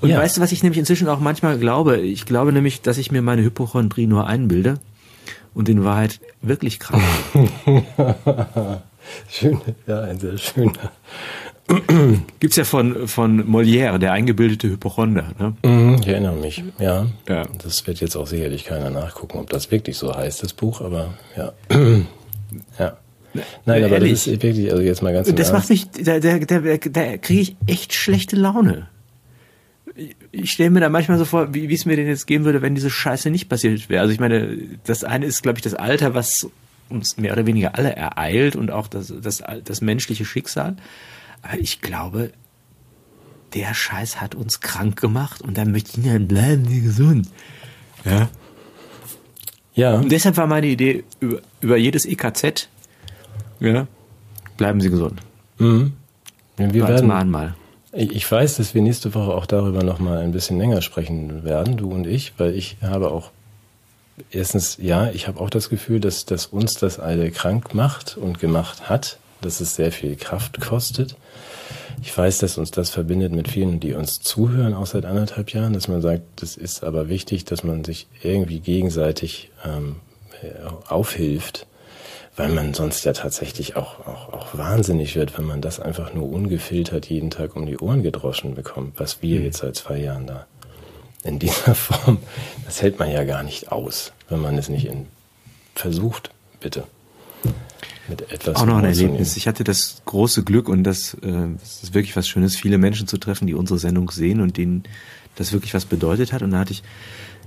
Und 0.00 0.10
ja. 0.10 0.18
weißt 0.18 0.36
du, 0.36 0.40
was 0.40 0.52
ich 0.52 0.62
nämlich 0.62 0.78
inzwischen 0.78 1.08
auch 1.08 1.20
manchmal 1.20 1.58
glaube? 1.58 1.98
Ich 1.98 2.24
glaube 2.24 2.52
nämlich, 2.52 2.80
dass 2.82 2.98
ich 2.98 3.12
mir 3.12 3.22
meine 3.22 3.42
Hypochondrie 3.42 4.06
nur 4.06 4.26
einbilde 4.26 4.78
und 5.54 5.68
in 5.68 5.84
Wahrheit 5.84 6.20
wirklich 6.42 6.78
krank 6.80 7.02
bin. 7.34 7.50
Schön, 9.28 9.60
ja, 9.86 10.02
ein 10.02 10.18
sehr 10.18 10.38
schöner. 10.38 10.92
Gibt's 12.40 12.56
ja 12.56 12.64
von, 12.64 13.08
von 13.08 13.44
Molière, 13.48 13.98
der 13.98 14.12
eingebildete 14.12 14.68
Hypochonder. 14.68 15.32
Ne? 15.38 15.54
Mhm, 15.64 15.98
ich 16.00 16.08
erinnere 16.08 16.36
mich, 16.36 16.62
ja. 16.78 17.06
ja. 17.28 17.42
Das 17.62 17.86
wird 17.86 18.00
jetzt 18.00 18.16
auch 18.16 18.26
sicherlich 18.26 18.64
keiner 18.64 18.90
nachgucken, 18.90 19.38
ob 19.38 19.50
das 19.50 19.70
wirklich 19.70 19.96
so 19.96 20.14
heißt, 20.14 20.42
das 20.42 20.52
Buch, 20.52 20.80
aber 20.80 21.14
ja. 21.36 21.52
ja. 22.78 22.96
Nein, 23.64 23.84
aber 23.84 23.94
Ehrlich? 23.94 24.12
das 24.12 24.26
ist 24.26 24.42
wirklich, 24.42 24.70
also 24.70 24.82
jetzt 24.82 25.02
mal 25.02 25.12
ganz 25.12 25.32
Das 25.32 25.52
macht 25.52 25.70
mich, 25.70 25.88
da, 25.90 26.18
da, 26.18 26.38
da, 26.38 26.58
da 26.58 27.16
kriege 27.18 27.40
ich 27.40 27.56
echt 27.66 27.94
schlechte 27.94 28.34
Laune 28.34 28.88
ich 30.30 30.50
stelle 30.50 30.70
mir 30.70 30.80
da 30.80 30.88
manchmal 30.88 31.18
so 31.18 31.24
vor, 31.24 31.54
wie, 31.54 31.72
es 31.72 31.84
mir 31.84 31.96
denn 31.96 32.06
jetzt 32.06 32.26
gehen 32.26 32.44
würde, 32.44 32.62
wenn 32.62 32.74
diese 32.74 32.90
Scheiße 32.90 33.30
nicht 33.30 33.48
passiert 33.48 33.88
wäre. 33.88 34.02
Also 34.02 34.12
ich 34.12 34.20
meine, 34.20 34.56
das 34.84 35.04
eine 35.04 35.26
ist, 35.26 35.42
glaube 35.42 35.58
ich, 35.58 35.62
das 35.62 35.74
Alter, 35.74 36.14
was 36.14 36.48
uns 36.88 37.16
mehr 37.16 37.32
oder 37.32 37.46
weniger 37.46 37.76
alle 37.76 37.94
ereilt 37.94 38.56
und 38.56 38.70
auch 38.70 38.88
das, 38.88 39.12
das, 39.22 39.42
das 39.64 39.80
menschliche 39.80 40.24
Schicksal. 40.24 40.76
Aber 41.42 41.58
ich 41.58 41.80
glaube, 41.80 42.32
der 43.54 43.74
Scheiß 43.74 44.20
hat 44.20 44.34
uns 44.34 44.60
krank 44.60 45.00
gemacht 45.00 45.42
und 45.42 45.56
dann 45.58 45.72
möchte 45.72 46.00
ich 46.00 46.06
ja 46.06 46.18
bleiben 46.18 46.66
Sie 46.68 46.80
gesund. 46.82 47.28
Ja. 48.04 48.28
Ja. 49.74 49.94
Und 49.96 50.10
deshalb 50.10 50.36
war 50.36 50.46
meine 50.46 50.66
Idee, 50.66 51.04
über, 51.20 51.40
über 51.60 51.76
jedes 51.76 52.04
EKZ, 52.04 52.68
ja, 53.60 53.86
bleiben 54.56 54.80
Sie 54.80 54.90
gesund. 54.90 55.20
Mhm. 55.58 55.92
Ja, 56.58 56.72
wir 56.72 56.88
werden, 56.88 57.06
Mahnmal. 57.06 57.54
Ich 57.92 58.30
weiß, 58.30 58.56
dass 58.56 58.72
wir 58.72 58.82
nächste 58.82 59.14
Woche 59.14 59.34
auch 59.34 59.46
darüber 59.46 59.82
noch 59.82 59.98
mal 59.98 60.18
ein 60.18 60.30
bisschen 60.30 60.58
länger 60.58 60.80
sprechen 60.80 61.42
werden, 61.42 61.76
du 61.76 61.90
und 61.90 62.06
ich, 62.06 62.34
weil 62.38 62.54
ich 62.54 62.76
habe 62.82 63.10
auch 63.10 63.30
erstens, 64.30 64.78
ja, 64.80 65.10
ich 65.10 65.26
habe 65.26 65.40
auch 65.40 65.50
das 65.50 65.68
Gefühl, 65.68 65.98
dass, 65.98 66.24
dass 66.24 66.46
uns 66.46 66.74
das 66.74 67.00
alle 67.00 67.32
krank 67.32 67.74
macht 67.74 68.16
und 68.16 68.38
gemacht 68.38 68.88
hat, 68.88 69.18
dass 69.40 69.60
es 69.60 69.74
sehr 69.74 69.90
viel 69.90 70.14
Kraft 70.14 70.60
kostet. 70.60 71.16
Ich 72.00 72.16
weiß, 72.16 72.38
dass 72.38 72.58
uns 72.58 72.70
das 72.70 72.90
verbindet 72.90 73.32
mit 73.32 73.48
vielen, 73.48 73.80
die 73.80 73.94
uns 73.94 74.20
zuhören, 74.20 74.74
auch 74.74 74.86
seit 74.86 75.04
anderthalb 75.04 75.52
Jahren, 75.52 75.72
dass 75.72 75.88
man 75.88 76.00
sagt, 76.00 76.22
das 76.36 76.56
ist 76.56 76.84
aber 76.84 77.08
wichtig, 77.08 77.44
dass 77.44 77.64
man 77.64 77.82
sich 77.82 78.06
irgendwie 78.22 78.60
gegenseitig 78.60 79.50
ähm, 79.64 79.96
aufhilft 80.88 81.66
weil 82.40 82.48
man 82.48 82.72
sonst 82.72 83.04
ja 83.04 83.12
tatsächlich 83.12 83.76
auch, 83.76 84.06
auch, 84.06 84.32
auch 84.32 84.56
wahnsinnig 84.56 85.14
wird, 85.14 85.36
wenn 85.36 85.44
man 85.44 85.60
das 85.60 85.78
einfach 85.78 86.14
nur 86.14 86.30
ungefiltert 86.32 87.04
jeden 87.10 87.30
Tag 87.30 87.54
um 87.54 87.66
die 87.66 87.76
Ohren 87.76 88.02
gedroschen 88.02 88.54
bekommt, 88.54 88.98
was 88.98 89.20
wir 89.20 89.40
mhm. 89.40 89.44
jetzt 89.44 89.58
seit 89.58 89.76
zwei 89.76 89.98
Jahren 89.98 90.26
da 90.26 90.46
in 91.22 91.38
dieser 91.38 91.74
Form, 91.74 92.16
das 92.64 92.80
hält 92.80 92.98
man 92.98 93.10
ja 93.10 93.24
gar 93.24 93.42
nicht 93.42 93.70
aus, 93.70 94.12
wenn 94.30 94.40
man 94.40 94.56
es 94.56 94.70
nicht 94.70 94.86
in, 94.86 95.06
versucht, 95.74 96.30
bitte. 96.60 96.84
Mit 98.08 98.32
etwas 98.32 98.56
auch 98.56 98.64
noch 98.64 98.78
ein 98.78 98.86
Erlebnis. 98.86 99.36
Ich 99.36 99.46
hatte 99.46 99.62
das 99.62 100.00
große 100.06 100.42
Glück 100.42 100.70
und 100.70 100.84
das, 100.84 101.14
äh, 101.22 101.48
das 101.60 101.82
ist 101.82 101.94
wirklich 101.94 102.16
was 102.16 102.26
Schönes, 102.26 102.56
viele 102.56 102.78
Menschen 102.78 103.06
zu 103.06 103.18
treffen, 103.18 103.48
die 103.48 103.54
unsere 103.54 103.78
Sendung 103.78 104.10
sehen 104.10 104.40
und 104.40 104.56
denen 104.56 104.84
das 105.36 105.52
wirklich 105.52 105.74
was 105.74 105.84
bedeutet 105.84 106.32
hat. 106.32 106.40
Und 106.40 106.52
da 106.52 106.60
hatte 106.60 106.72
ich 106.72 106.82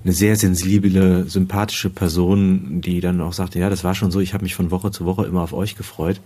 eine 0.03 0.13
sehr 0.13 0.35
sensible, 0.35 1.29
sympathische 1.29 1.89
Person, 1.89 2.81
die 2.81 2.99
dann 2.99 3.21
auch 3.21 3.33
sagte, 3.33 3.59
ja, 3.59 3.69
das 3.69 3.83
war 3.83 3.95
schon 3.95 4.11
so, 4.11 4.19
ich 4.19 4.33
habe 4.33 4.43
mich 4.43 4.55
von 4.55 4.71
Woche 4.71 4.91
zu 4.91 5.05
Woche 5.05 5.25
immer 5.25 5.41
auf 5.41 5.53
euch 5.53 5.75
gefreut, 5.75 6.19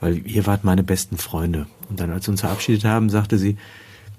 weil 0.00 0.26
ihr 0.26 0.46
wart 0.46 0.64
meine 0.64 0.84
besten 0.84 1.16
Freunde. 1.16 1.66
Und 1.88 2.00
dann, 2.00 2.10
als 2.10 2.26
wir 2.26 2.32
uns 2.32 2.40
verabschiedet 2.40 2.84
haben, 2.84 3.10
sagte 3.10 3.38
sie, 3.38 3.56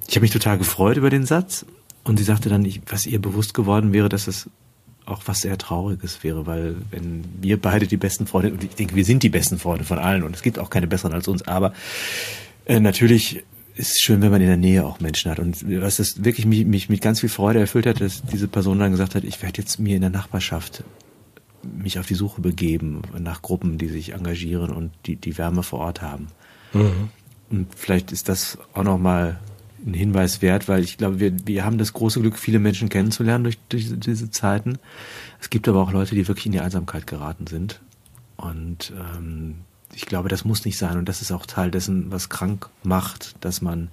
ich 0.07 0.15
habe 0.15 0.23
mich 0.23 0.31
total 0.31 0.57
gefreut 0.57 0.97
über 0.97 1.09
den 1.09 1.25
Satz. 1.25 1.65
Und 2.03 2.17
sie 2.17 2.23
sagte 2.23 2.49
dann, 2.49 2.63
ich, 2.65 2.81
was 2.89 3.05
ihr 3.05 3.21
bewusst 3.21 3.53
geworden 3.53 3.93
wäre, 3.93 4.09
dass 4.09 4.27
es 4.27 4.49
auch 5.05 5.21
was 5.25 5.41
sehr 5.41 5.57
Trauriges 5.57 6.23
wäre, 6.23 6.45
weil 6.45 6.75
wenn 6.91 7.23
wir 7.41 7.61
beide 7.61 7.87
die 7.87 7.97
besten 7.97 8.27
Freunde, 8.27 8.51
und 8.51 8.63
ich 8.63 8.75
denke, 8.75 8.95
wir 8.95 9.05
sind 9.05 9.23
die 9.23 9.29
besten 9.29 9.57
Freunde 9.57 9.85
von 9.85 9.99
allen 9.99 10.23
und 10.23 10.35
es 10.35 10.41
gibt 10.41 10.59
auch 10.59 10.69
keine 10.69 10.87
besseren 10.87 11.13
als 11.13 11.27
uns, 11.29 11.47
aber 11.47 11.73
äh, 12.65 12.79
natürlich 12.81 13.43
ist 13.77 14.01
schön, 14.01 14.21
wenn 14.21 14.31
man 14.31 14.41
in 14.41 14.47
der 14.47 14.57
Nähe 14.57 14.85
auch 14.85 14.99
Menschen 14.99 15.31
hat. 15.31 15.39
Und 15.39 15.63
was 15.81 15.97
das 15.97 16.23
wirklich 16.23 16.45
mich, 16.45 16.65
mich 16.65 16.89
mit 16.89 17.01
ganz 17.01 17.19
viel 17.19 17.29
Freude 17.29 17.59
erfüllt 17.59 17.85
hat, 17.85 18.01
dass 18.01 18.23
diese 18.23 18.47
Person 18.47 18.79
dann 18.79 18.91
gesagt 18.91 19.15
hat, 19.15 19.23
ich 19.23 19.41
werde 19.41 19.61
jetzt 19.61 19.79
mir 19.79 19.95
in 19.95 20.01
der 20.01 20.09
Nachbarschaft 20.09 20.83
mich 21.63 21.99
auf 21.99 22.07
die 22.07 22.15
Suche 22.15 22.41
begeben 22.41 23.01
nach 23.19 23.41
Gruppen, 23.41 23.77
die 23.77 23.87
sich 23.87 24.13
engagieren 24.13 24.71
und 24.71 24.91
die 25.05 25.15
die 25.15 25.37
Wärme 25.37 25.63
vor 25.63 25.79
Ort 25.79 26.01
haben. 26.01 26.27
Mhm. 26.73 27.09
Und 27.49 27.67
vielleicht 27.75 28.11
ist 28.11 28.29
das 28.29 28.57
auch 28.73 28.83
nochmal 28.83 29.39
ein 29.85 29.93
Hinweis 29.93 30.41
wert, 30.41 30.67
weil 30.67 30.83
ich 30.83 30.97
glaube, 30.97 31.19
wir, 31.19 31.33
wir 31.45 31.63
haben 31.63 31.77
das 31.77 31.93
große 31.93 32.19
Glück, 32.19 32.37
viele 32.37 32.59
Menschen 32.59 32.89
kennenzulernen 32.89 33.43
durch, 33.43 33.57
durch 33.69 33.87
diese 33.99 34.31
Zeiten. 34.31 34.79
Es 35.39 35.49
gibt 35.49 35.67
aber 35.67 35.81
auch 35.81 35.91
Leute, 35.91 36.15
die 36.15 36.27
wirklich 36.27 36.47
in 36.47 36.51
die 36.51 36.59
Einsamkeit 36.59 37.07
geraten 37.07 37.47
sind. 37.47 37.79
Und 38.37 38.93
ähm, 38.95 39.55
ich 39.93 40.05
glaube, 40.05 40.29
das 40.29 40.45
muss 40.45 40.65
nicht 40.65 40.77
sein. 40.77 40.97
Und 40.97 41.09
das 41.09 41.21
ist 41.21 41.31
auch 41.31 41.45
Teil 41.45 41.71
dessen, 41.71 42.11
was 42.11 42.29
krank 42.29 42.69
macht, 42.83 43.35
dass 43.41 43.61
man 43.61 43.89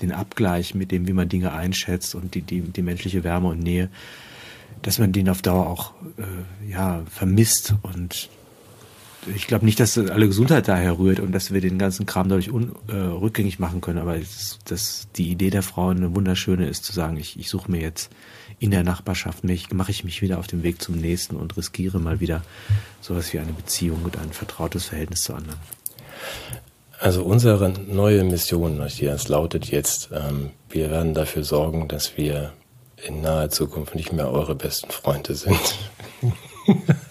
den 0.00 0.12
Abgleich 0.12 0.74
mit 0.74 0.90
dem, 0.90 1.06
wie 1.06 1.12
man 1.12 1.28
Dinge 1.28 1.52
einschätzt 1.52 2.14
und 2.14 2.34
die, 2.34 2.42
die, 2.42 2.60
die 2.60 2.82
menschliche 2.82 3.24
Wärme 3.24 3.48
und 3.48 3.60
Nähe, 3.60 3.88
dass 4.82 4.98
man 4.98 5.12
den 5.12 5.28
auf 5.28 5.42
Dauer 5.42 5.66
auch 5.66 5.92
äh, 6.18 6.70
ja, 6.70 7.02
vermisst. 7.08 7.74
Und 7.82 8.28
ich 9.34 9.46
glaube 9.46 9.64
nicht, 9.64 9.78
dass 9.78 9.96
alle 9.96 10.26
Gesundheit 10.26 10.68
daher 10.68 10.98
rührt 10.98 11.20
und 11.20 11.32
dass 11.32 11.52
wir 11.52 11.60
den 11.60 11.78
ganzen 11.78 12.06
Kram 12.06 12.28
dadurch 12.28 12.50
un, 12.50 12.72
äh, 12.88 12.94
rückgängig 12.94 13.58
machen 13.58 13.80
können, 13.80 13.98
aber 13.98 14.16
dass 14.64 15.08
die 15.16 15.30
Idee 15.30 15.50
der 15.50 15.62
Frauen 15.62 15.98
eine 15.98 16.14
wunderschöne 16.14 16.66
ist, 16.66 16.84
zu 16.84 16.92
sagen, 16.92 17.16
ich, 17.16 17.38
ich 17.38 17.48
suche 17.48 17.70
mir 17.70 17.80
jetzt 17.80 18.10
in 18.62 18.70
der 18.70 18.84
Nachbarschaft 18.84 19.42
mich, 19.42 19.72
mache 19.72 19.90
ich 19.90 20.04
mich 20.04 20.22
wieder 20.22 20.38
auf 20.38 20.46
den 20.46 20.62
Weg 20.62 20.80
zum 20.80 20.94
nächsten 20.94 21.34
und 21.34 21.56
riskiere 21.56 21.98
mal 21.98 22.20
wieder 22.20 22.42
sowas 23.00 23.32
wie 23.32 23.40
eine 23.40 23.52
Beziehung 23.52 24.04
und 24.04 24.16
ein 24.16 24.32
vertrautes 24.32 24.84
Verhältnis 24.84 25.22
zu 25.22 25.34
anderen. 25.34 25.58
Also 27.00 27.24
unsere 27.24 27.70
neue 27.70 28.22
Mission, 28.22 28.78
das 28.78 29.28
lautet 29.28 29.66
jetzt, 29.66 30.10
ähm, 30.12 30.50
wir 30.70 30.92
werden 30.92 31.12
dafür 31.12 31.42
sorgen, 31.42 31.88
dass 31.88 32.16
wir 32.16 32.52
in 33.04 33.20
naher 33.20 33.50
Zukunft 33.50 33.96
nicht 33.96 34.12
mehr 34.12 34.30
eure 34.30 34.54
besten 34.54 34.92
Freunde 34.92 35.34
sind. 35.34 35.58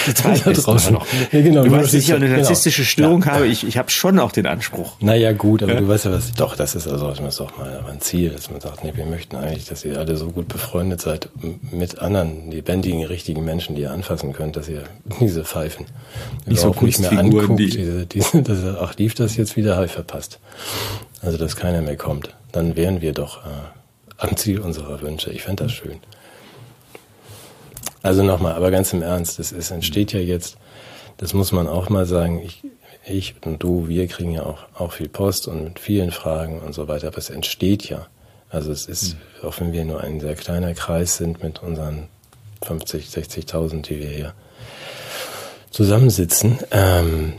Die 0.06 0.14
zweite 0.14 0.52
draußen 0.52 0.92
noch. 0.94 1.06
Ja, 1.32 1.40
genau, 1.40 1.62
du 1.62 1.70
weißt, 1.70 1.86
dass 1.86 1.94
ich 1.94 2.12
eine 2.12 2.26
genau. 2.26 2.38
narzisstische 2.38 2.84
Störung 2.84 3.22
ja. 3.22 3.32
habe. 3.32 3.46
Ich, 3.46 3.66
ich 3.66 3.76
habe 3.76 3.90
schon 3.90 4.18
auch 4.18 4.32
den 4.32 4.46
Anspruch. 4.46 4.92
Naja, 5.00 5.32
gut, 5.32 5.62
aber 5.62 5.74
ja. 5.74 5.80
du 5.80 5.88
weißt 5.88 6.06
ja 6.06 6.12
was. 6.12 6.32
Doch, 6.32 6.56
das 6.56 6.74
ist 6.74 6.86
also 6.86 7.08
das 7.08 7.20
ist 7.20 7.40
doch 7.40 7.56
mal 7.58 7.84
ein 7.90 8.00
Ziel, 8.00 8.30
dass 8.30 8.50
man 8.50 8.60
sagt, 8.60 8.84
nee, 8.84 8.92
wir 8.94 9.06
möchten 9.06 9.36
eigentlich, 9.36 9.66
dass 9.66 9.84
ihr 9.84 9.98
alle 9.98 10.16
so 10.16 10.30
gut 10.30 10.48
befreundet 10.48 11.00
seid 11.00 11.28
mit 11.70 11.98
anderen 11.98 12.50
lebendigen, 12.50 13.04
richtigen 13.04 13.44
Menschen, 13.44 13.74
die 13.74 13.82
ihr 13.82 13.92
anfassen 13.92 14.32
könnt, 14.32 14.56
dass 14.56 14.68
ihr 14.68 14.84
diese 15.20 15.44
Pfeifen 15.44 15.86
nicht 16.46 16.60
so 16.60 16.74
nicht 16.80 17.00
mehr 17.00 17.12
anguckt, 17.12 17.58
die 17.58 17.70
diese, 17.70 18.06
diese, 18.06 18.42
dass 18.42 18.62
ihr, 18.62 18.78
ach, 18.80 18.96
lief 18.96 19.14
das 19.14 19.36
jetzt 19.36 19.56
wieder, 19.56 19.76
habe 19.76 19.86
ich 19.86 19.92
verpasst. 19.92 20.38
Also, 21.22 21.36
dass 21.36 21.56
keiner 21.56 21.82
mehr 21.82 21.96
kommt. 21.96 22.34
Dann 22.52 22.76
wären 22.76 23.00
wir 23.00 23.12
doch 23.12 23.44
äh, 23.44 23.48
am 24.16 24.36
Ziel 24.36 24.60
unserer 24.60 25.00
Wünsche. 25.02 25.30
Ich 25.30 25.42
fände 25.42 25.64
das 25.64 25.72
schön. 25.72 26.00
Also 28.02 28.22
nochmal, 28.22 28.54
aber 28.54 28.70
ganz 28.70 28.92
im 28.92 29.02
Ernst, 29.02 29.38
es, 29.38 29.52
es 29.52 29.70
entsteht 29.70 30.12
ja 30.12 30.20
jetzt, 30.20 30.56
das 31.18 31.34
muss 31.34 31.52
man 31.52 31.66
auch 31.66 31.88
mal 31.88 32.06
sagen, 32.06 32.40
ich, 32.42 32.62
ich 33.06 33.34
und 33.44 33.62
du, 33.62 33.88
wir 33.88 34.06
kriegen 34.06 34.32
ja 34.32 34.44
auch, 34.44 34.64
auch 34.74 34.92
viel 34.92 35.08
Post 35.08 35.48
und 35.48 35.64
mit 35.64 35.78
vielen 35.78 36.10
Fragen 36.10 36.60
und 36.60 36.74
so 36.74 36.88
weiter, 36.88 37.08
aber 37.08 37.18
es 37.18 37.30
entsteht 37.30 37.88
ja. 37.88 38.06
Also 38.48 38.72
es 38.72 38.86
ist, 38.86 39.14
mhm. 39.14 39.48
auch 39.48 39.60
wenn 39.60 39.72
wir 39.72 39.84
nur 39.84 40.00
ein 40.00 40.20
sehr 40.20 40.34
kleiner 40.34 40.74
Kreis 40.74 41.16
sind 41.16 41.42
mit 41.42 41.62
unseren 41.62 42.08
50, 42.62 43.06
60.000, 43.06 43.82
die 43.82 44.00
wir 44.00 44.08
hier 44.08 44.34
zusammensitzen, 45.70 46.58
ähm, 46.70 47.34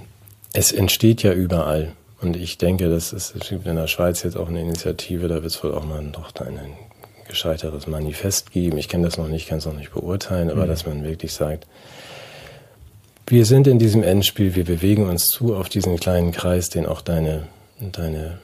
es 0.53 0.71
entsteht 0.71 1.23
ja 1.23 1.33
überall. 1.33 1.93
Und 2.21 2.35
ich 2.35 2.57
denke, 2.57 2.89
das 2.89 3.13
ist, 3.13 3.35
es 3.35 3.49
gibt 3.49 3.65
in 3.65 3.75
der 3.75 3.87
Schweiz 3.87 4.23
jetzt 4.23 4.37
auch 4.37 4.47
eine 4.47 4.61
Initiative, 4.61 5.27
da 5.27 5.35
wird 5.35 5.47
es 5.47 5.63
wohl 5.63 5.73
auch 5.73 5.83
mal 5.83 6.03
noch 6.03 6.35
einen 6.35 6.77
gescheiteres 7.31 7.87
Manifest 7.87 8.51
geben. 8.51 8.77
Ich 8.77 8.87
kenne 8.87 9.05
das 9.05 9.17
noch 9.17 9.27
nicht, 9.27 9.47
kann 9.47 9.57
es 9.57 9.65
noch 9.65 9.75
nicht 9.75 9.91
beurteilen, 9.91 10.51
aber 10.51 10.65
mhm. 10.65 10.69
dass 10.69 10.85
man 10.85 11.03
wirklich 11.03 11.33
sagt, 11.33 11.65
wir 13.27 13.45
sind 13.45 13.65
in 13.65 13.79
diesem 13.79 14.03
Endspiel, 14.03 14.55
wir 14.55 14.65
bewegen 14.65 15.09
uns 15.09 15.27
zu 15.27 15.55
auf 15.55 15.69
diesen 15.69 15.97
kleinen 15.97 16.31
Kreis, 16.31 16.69
den 16.69 16.85
auch 16.85 17.01
deine, 17.01 17.47
deine, 17.79 18.39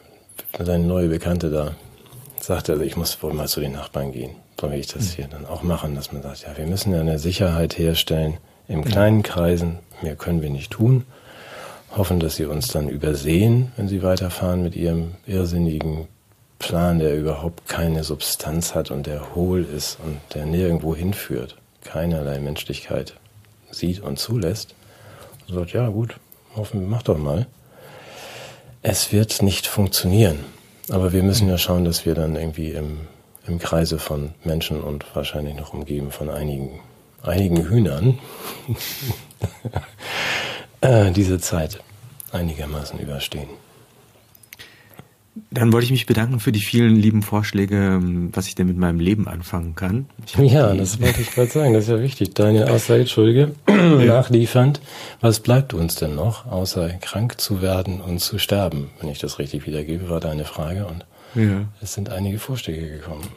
deine 0.58 0.84
neue 0.84 1.10
Bekannte 1.10 1.50
da 1.52 1.76
sagte, 2.42 2.72
also 2.74 2.84
ich 2.84 2.96
muss 2.96 3.22
wohl 3.22 3.34
mal 3.34 3.48
zu 3.48 3.60
den 3.60 3.74
Nachbarn 3.74 4.12
gehen. 4.12 4.32
So 4.60 4.72
will 4.72 4.80
ich 4.80 4.88
das 4.88 5.10
mhm. 5.10 5.16
hier 5.16 5.28
dann 5.28 5.46
auch 5.46 5.62
machen, 5.62 5.96
dass 5.96 6.12
man 6.12 6.24
sagt, 6.24 6.44
ja, 6.44 6.58
wir 6.58 6.66
müssen 6.66 6.94
ja 6.94 7.02
eine 7.02 7.20
Sicherheit 7.20 7.78
herstellen 7.78 8.38
im 8.68 8.84
kleinen 8.84 9.24
Kreisen. 9.24 9.80
Mehr 10.02 10.16
können 10.16 10.42
wir 10.42 10.50
nicht 10.50 10.72
tun. 10.72 11.06
Hoffen, 11.96 12.20
dass 12.20 12.36
sie 12.36 12.46
uns 12.46 12.68
dann 12.68 12.90
übersehen, 12.90 13.72
wenn 13.76 13.88
sie 13.88 14.04
weiterfahren 14.04 14.64
mit 14.64 14.76
ihrem 14.76 15.14
irrsinnigen 15.26 16.08
Plan, 16.60 17.00
der 17.00 17.16
überhaupt 17.16 17.68
keine 17.68 18.04
Substanz 18.04 18.74
hat 18.74 18.92
und 18.92 19.06
der 19.06 19.36
hohl 19.36 19.64
ist 19.64 20.00
und 20.04 20.20
der 20.34 20.46
nirgendwo 20.46 20.96
hinführt, 20.96 21.58
keinerlei 21.84 22.40
Menschlichkeit 22.40 23.14
sieht 23.72 24.02
und 24.02 24.18
zulässt, 24.18 24.74
und 25.48 25.56
sagt, 25.56 25.74
ja 25.74 25.88
gut, 25.90 26.20
hoffen, 26.56 26.90
mach 26.90 27.04
doch 27.04 27.18
mal. 27.18 27.48
Es 28.82 29.12
wird 29.12 29.42
nicht 29.42 29.68
funktionieren. 29.68 30.40
Aber 30.90 31.12
wir 31.12 31.24
müssen 31.24 31.50
ja 31.50 31.58
schauen, 31.58 31.86
dass 31.86 32.06
wir 32.06 32.16
dann 32.16 32.36
irgendwie 32.36 32.72
im, 32.72 33.02
im 33.46 33.60
Kreise 33.60 34.00
von 34.00 34.34
Menschen 34.44 34.82
und 34.82 35.06
wahrscheinlich 35.16 35.56
noch 35.56 35.74
umgeben 35.74 36.12
von 36.12 36.30
einigen, 36.30 36.80
einigen 37.22 37.68
Hühnern 37.68 38.20
äh, 40.82 41.12
diese 41.12 41.40
Zeit 41.40 41.82
einigermaßen 42.32 43.00
überstehen. 43.00 43.50
Dann 45.52 45.74
wollte 45.74 45.86
ich 45.86 45.92
mich 45.92 46.06
bedanken 46.06 46.40
für 46.40 46.52
die 46.52 46.60
vielen 46.60 46.96
lieben 46.96 47.24
Vorschläge, 47.24 47.76
ähm, 47.76 48.30
was 48.34 48.48
ich 48.48 48.56
denn 48.56 48.68
mit 48.68 48.78
meinem 48.78 49.00
Leben 49.00 49.28
anfangen 49.28 49.76
kann. 49.76 50.06
Ja, 50.38 50.74
das 50.74 51.02
wollte 51.02 51.22
ich 51.22 51.32
gerade 51.32 51.50
sagen, 51.50 51.74
das 51.74 51.86
ist 51.86 51.90
ja 51.90 52.02
wichtig. 52.02 52.34
Deine 52.34 52.70
Aussage, 52.72 53.02
Entschuldige, 53.02 53.54
nachliefernd. 53.68 54.82
Was 55.22 55.40
bleibt 55.40 55.74
uns 55.74 55.96
denn 55.96 56.16
noch, 56.16 56.46
außer 56.46 56.90
krank 57.02 57.40
zu 57.40 57.62
werden 57.62 58.02
und 58.02 58.20
zu 58.20 58.40
sterben? 58.40 58.90
Wenn 59.00 59.10
ich 59.10 59.20
das 59.20 59.40
richtig 59.40 59.66
wiedergebe, 59.66 60.10
war 60.10 60.20
deine 60.20 60.46
Frage 60.46 60.86
und 60.86 61.06
ja. 61.36 61.66
es 61.82 61.94
sind 61.94 62.10
einige 62.10 62.40
Vorschläge 62.40 62.90
gekommen. 62.90 63.28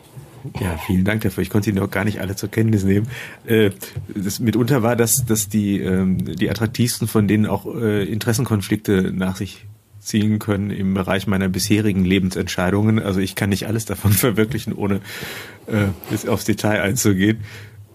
Ja, 0.61 0.79
vielen 0.87 1.05
Dank 1.05 1.23
dafür. 1.23 1.43
Ich 1.43 1.51
konnte 1.51 1.67
sie 1.67 1.73
noch 1.73 1.91
gar 1.91 2.05
nicht 2.05 2.21
alle 2.21 2.35
zur 2.35 2.51
Kenntnis 2.51 2.85
nehmen. 2.85 3.09
Äh, 3.45 3.71
das, 4.15 4.41
mitunter 4.41 4.83
war 4.83 4.97
das, 4.97 5.27
dass 5.27 5.49
die, 5.49 5.81
ähm, 5.81 6.37
die 6.37 6.49
attraktivsten 6.49 7.09
von 7.09 7.29
denen 7.29 7.47
auch 7.47 7.67
äh, 7.67 8.05
Interessenkonflikte 8.05 9.13
nach 9.15 9.37
sich 9.37 9.67
ziehen 10.01 10.39
können 10.39 10.71
im 10.71 10.95
Bereich 10.95 11.27
meiner 11.27 11.49
bisherigen 11.49 12.05
Lebensentscheidungen. 12.05 13.01
Also 13.01 13.21
ich 13.21 13.35
kann 13.35 13.51
nicht 13.51 13.67
alles 13.67 13.85
davon 13.85 14.13
verwirklichen, 14.13 14.73
ohne 14.75 14.97
äh, 15.67 15.87
bis 16.11 16.27
aufs 16.27 16.45
Detail 16.45 16.81
einzugehen. 16.81 17.45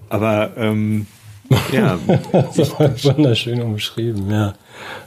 Aber 0.09 0.53
ähm, 0.55 1.07
ja. 1.71 1.99
das 2.31 2.71
war 2.79 3.03
wunderschön 3.03 3.61
umschrieben, 3.61 4.29
ja. 4.29 4.53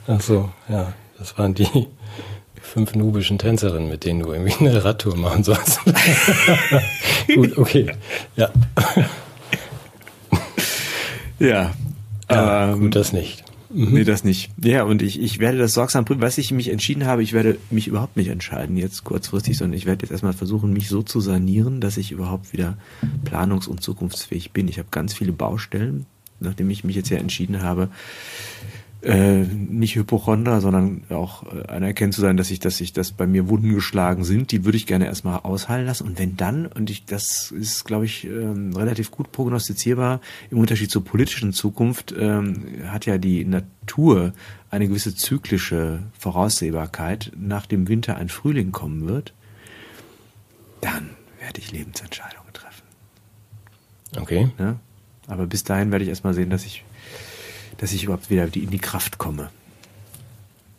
Ach 0.07 0.21
so, 0.21 0.49
ja. 0.67 0.93
Das 1.17 1.37
waren 1.37 1.53
die 1.53 1.87
fünf 2.61 2.95
nubischen 2.95 3.37
Tänzerinnen, 3.37 3.89
mit 3.89 4.05
denen 4.05 4.21
du 4.21 4.31
irgendwie 4.31 4.53
eine 4.59 4.83
Radtour 4.83 5.17
machen 5.17 5.43
sollst. 5.43 5.81
Gut, 7.35 7.57
okay. 7.57 7.91
Ja. 8.35 8.49
Ja. 11.39 11.71
ja 12.29 12.71
ähm, 12.71 12.79
gut, 12.79 12.95
das 12.95 13.11
nicht. 13.11 13.43
Mhm. 13.69 13.93
Nee, 13.93 14.03
das 14.03 14.23
nicht. 14.23 14.49
Ja, 14.63 14.83
und 14.83 15.01
ich, 15.01 15.21
ich 15.21 15.39
werde 15.39 15.57
das 15.57 15.73
sorgsam 15.73 16.05
prüfen. 16.05 16.21
Was 16.21 16.37
ich 16.37 16.51
mich 16.51 16.69
entschieden 16.69 17.05
habe, 17.05 17.21
ich 17.21 17.33
werde 17.33 17.57
mich 17.69 17.87
überhaupt 17.87 18.17
nicht 18.17 18.29
entscheiden 18.29 18.77
jetzt 18.77 19.03
kurzfristig, 19.03 19.57
sondern 19.57 19.77
ich 19.77 19.85
werde 19.85 20.03
jetzt 20.03 20.11
erstmal 20.11 20.33
versuchen, 20.33 20.73
mich 20.73 20.89
so 20.89 21.03
zu 21.03 21.19
sanieren, 21.19 21.79
dass 21.79 21.97
ich 21.97 22.11
überhaupt 22.11 22.51
wieder 22.51 22.77
planungs- 23.25 23.67
und 23.67 23.81
zukunftsfähig 23.81 24.51
bin. 24.51 24.67
Ich 24.67 24.79
habe 24.79 24.89
ganz 24.91 25.13
viele 25.13 25.31
Baustellen, 25.31 26.05
nachdem 26.39 26.69
ich 26.69 26.83
mich 26.83 26.95
jetzt 26.95 27.09
ja 27.09 27.17
entschieden 27.17 27.61
habe, 27.61 27.89
äh, 29.01 29.43
nicht 29.43 29.95
Hypochonder, 29.95 30.59
sondern 30.59 31.03
auch 31.09 31.43
äh, 31.43 31.67
anerkennen 31.67 32.11
zu 32.11 32.19
sein, 32.19 32.35
dass 32.35 32.51
ich, 32.51 32.59
dass 32.59 32.81
ich, 32.81 32.91
dass 32.91 33.11
bei 33.11 33.27
mir 33.27 33.47
Wunden 33.47 33.73
geschlagen 33.73 34.25
sind, 34.25 34.51
die 34.51 34.65
würde 34.65 34.77
ich 34.77 34.87
gerne 34.87 35.05
erstmal 35.05 35.39
ausheilen 35.39 35.85
lassen. 35.85 36.05
Und 36.05 36.19
wenn 36.19 36.35
dann, 36.35 36.65
und 36.65 36.89
ich, 36.89 37.05
das 37.05 37.51
ist, 37.51 37.85
glaube 37.85 38.05
ich, 38.05 38.25
ähm, 38.25 38.75
relativ 38.75 39.11
gut 39.11 39.31
prognostizierbar, 39.31 40.19
im 40.51 40.57
Unterschied 40.57 40.91
zur 40.91 41.05
politischen 41.05 41.53
Zukunft, 41.53 42.13
ähm, 42.17 42.65
hat 42.87 43.05
ja 43.05 43.17
die 43.17 43.45
Natur 43.45 44.33
eine 44.69 44.87
gewisse 44.87 45.15
zyklische 45.15 45.99
Voraussehbarkeit, 46.17 47.31
nach 47.37 47.65
dem 47.65 47.87
Winter 47.87 48.17
ein 48.17 48.27
Frühling 48.27 48.73
kommen 48.73 49.07
wird, 49.07 49.33
dann 50.81 51.11
werde 51.39 51.59
ich 51.59 51.71
Lebensentscheidungen 51.71 52.51
treffen. 52.51 52.83
Okay. 54.17 54.49
Ja? 54.59 54.75
Aber 55.27 55.47
bis 55.47 55.63
dahin 55.63 55.91
werde 55.91 56.03
ich 56.03 56.09
erstmal 56.09 56.33
sehen, 56.33 56.49
dass 56.49 56.65
ich 56.65 56.83
dass 57.79 57.91
ich 57.93 58.03
überhaupt 58.03 58.29
wieder 58.29 58.43
in 58.53 58.69
die 58.69 58.79
Kraft 58.79 59.17
komme. 59.17 59.49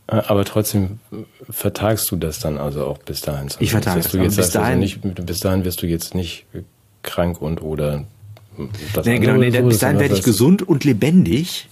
Äh, 0.06 0.16
aber 0.16 0.44
trotzdem 0.44 1.00
vertagst 1.48 2.10
du 2.10 2.16
das 2.16 2.38
dann 2.38 2.58
also 2.58 2.86
auch 2.86 2.98
bis 2.98 3.20
dahin. 3.20 3.48
Ich 3.58 3.70
vertage 3.70 4.00
es. 4.00 4.10
Du 4.10 4.18
jetzt 4.18 4.36
bis, 4.36 4.50
dahin, 4.50 4.82
also 4.82 4.98
nicht, 5.00 5.26
bis 5.26 5.40
dahin 5.40 5.64
wirst 5.64 5.82
du 5.82 5.86
jetzt 5.86 6.14
nicht 6.14 6.46
krank 7.02 7.40
und 7.40 7.62
oder 7.62 8.04
das 8.92 9.06
nee, 9.06 9.18
genau, 9.18 9.34
nee, 9.34 9.50
so 9.50 9.62
bis 9.62 9.78
dahin 9.78 9.98
werde 9.98 10.14
ich 10.14 10.22
gesund 10.22 10.62
und 10.62 10.84
lebendig. 10.84 11.68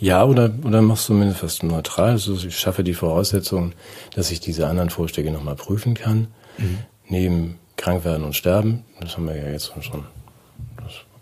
Ja, 0.00 0.24
oder, 0.24 0.50
oder 0.64 0.82
machst 0.82 1.04
du 1.04 1.14
zumindest 1.14 1.42
was 1.42 1.62
neutral. 1.62 2.10
Also 2.10 2.34
ich 2.34 2.58
schaffe 2.58 2.84
die 2.84 2.94
Voraussetzungen, 2.94 3.72
dass 4.14 4.30
ich 4.30 4.40
diese 4.40 4.66
anderen 4.66 4.90
Vorschläge 4.90 5.30
nochmal 5.30 5.54
prüfen 5.54 5.94
kann. 5.94 6.28
Mhm. 6.58 6.78
Neben 7.08 7.58
krank 7.76 8.04
werden 8.04 8.24
und 8.24 8.34
sterben, 8.34 8.84
das 9.00 9.16
haben 9.16 9.26
wir 9.26 9.36
ja 9.36 9.48
jetzt 9.48 9.72
schon 9.80 10.04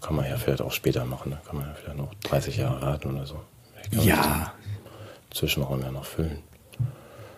kann 0.02 0.16
man 0.16 0.26
ja 0.26 0.36
vielleicht 0.36 0.60
auch 0.60 0.72
später 0.72 1.04
machen. 1.04 1.30
Da 1.30 1.40
kann 1.46 1.56
man 1.56 1.66
ja 1.66 1.74
vielleicht 1.74 1.98
noch 1.98 2.12
30 2.24 2.56
Jahre 2.56 2.82
raten 2.82 3.14
oder 3.14 3.26
so. 3.26 3.40
Ja. 3.90 4.52
Zwischenraum 5.30 5.80
ja 5.80 5.90
noch 5.90 6.04
füllen. 6.04 6.38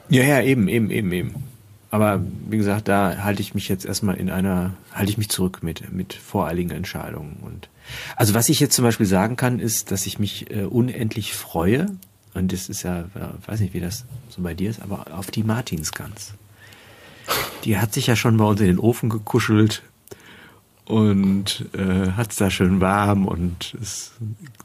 Ja, 0.09 0.25
ja, 0.25 0.41
eben, 0.43 0.69
eben, 0.69 0.91
eben, 0.91 1.13
eben. 1.13 1.45
Aber 1.91 2.21
wie 2.49 2.57
gesagt, 2.57 2.89
da 2.89 3.19
halte 3.19 3.41
ich 3.41 3.55
mich 3.55 3.69
jetzt 3.69 3.85
erstmal 3.85 4.17
in 4.17 4.29
einer, 4.29 4.75
halte 4.93 5.11
ich 5.11 5.19
mich 5.19 5.29
zurück 5.29 5.63
mit, 5.63 5.93
mit 5.93 6.13
voreiligen 6.13 6.71
Entscheidungen. 6.71 7.37
Und 7.41 7.69
also 8.17 8.35
was 8.35 8.49
ich 8.49 8.59
jetzt 8.59 8.75
zum 8.75 8.85
Beispiel 8.85 9.07
sagen 9.07 9.37
kann, 9.37 9.61
ist, 9.61 9.93
dass 9.93 10.07
ich 10.07 10.19
mich 10.19 10.51
äh, 10.51 10.65
unendlich 10.65 11.35
freue. 11.35 11.87
Und 12.35 12.53
das 12.53 12.69
ist 12.69 12.83
ja, 12.83 13.05
ich 13.41 13.49
weiß 13.49 13.61
nicht, 13.61 13.75
wie 13.75 13.81
das 13.81 14.07
so 14.29 14.43
bei 14.43 14.55
dir 14.55 14.71
ist, 14.71 14.83
aber 14.83 15.07
auf 15.17 15.31
die 15.31 15.45
Martinsgans. 15.45 16.35
Die 17.65 17.79
hat 17.79 17.95
sich 17.95 18.09
ja 18.09 18.17
schon 18.17 18.37
bei 18.37 18.45
uns 18.45 18.61
in 18.61 18.67
den 18.67 18.79
Ofen 18.81 19.09
gekuschelt 19.09 19.83
und 20.87 21.67
äh, 21.73 22.13
hat 22.13 22.31
es 22.31 22.37
da 22.37 22.51
schön 22.51 22.81
warm 22.81 23.27
und 23.27 23.77
es 23.81 24.13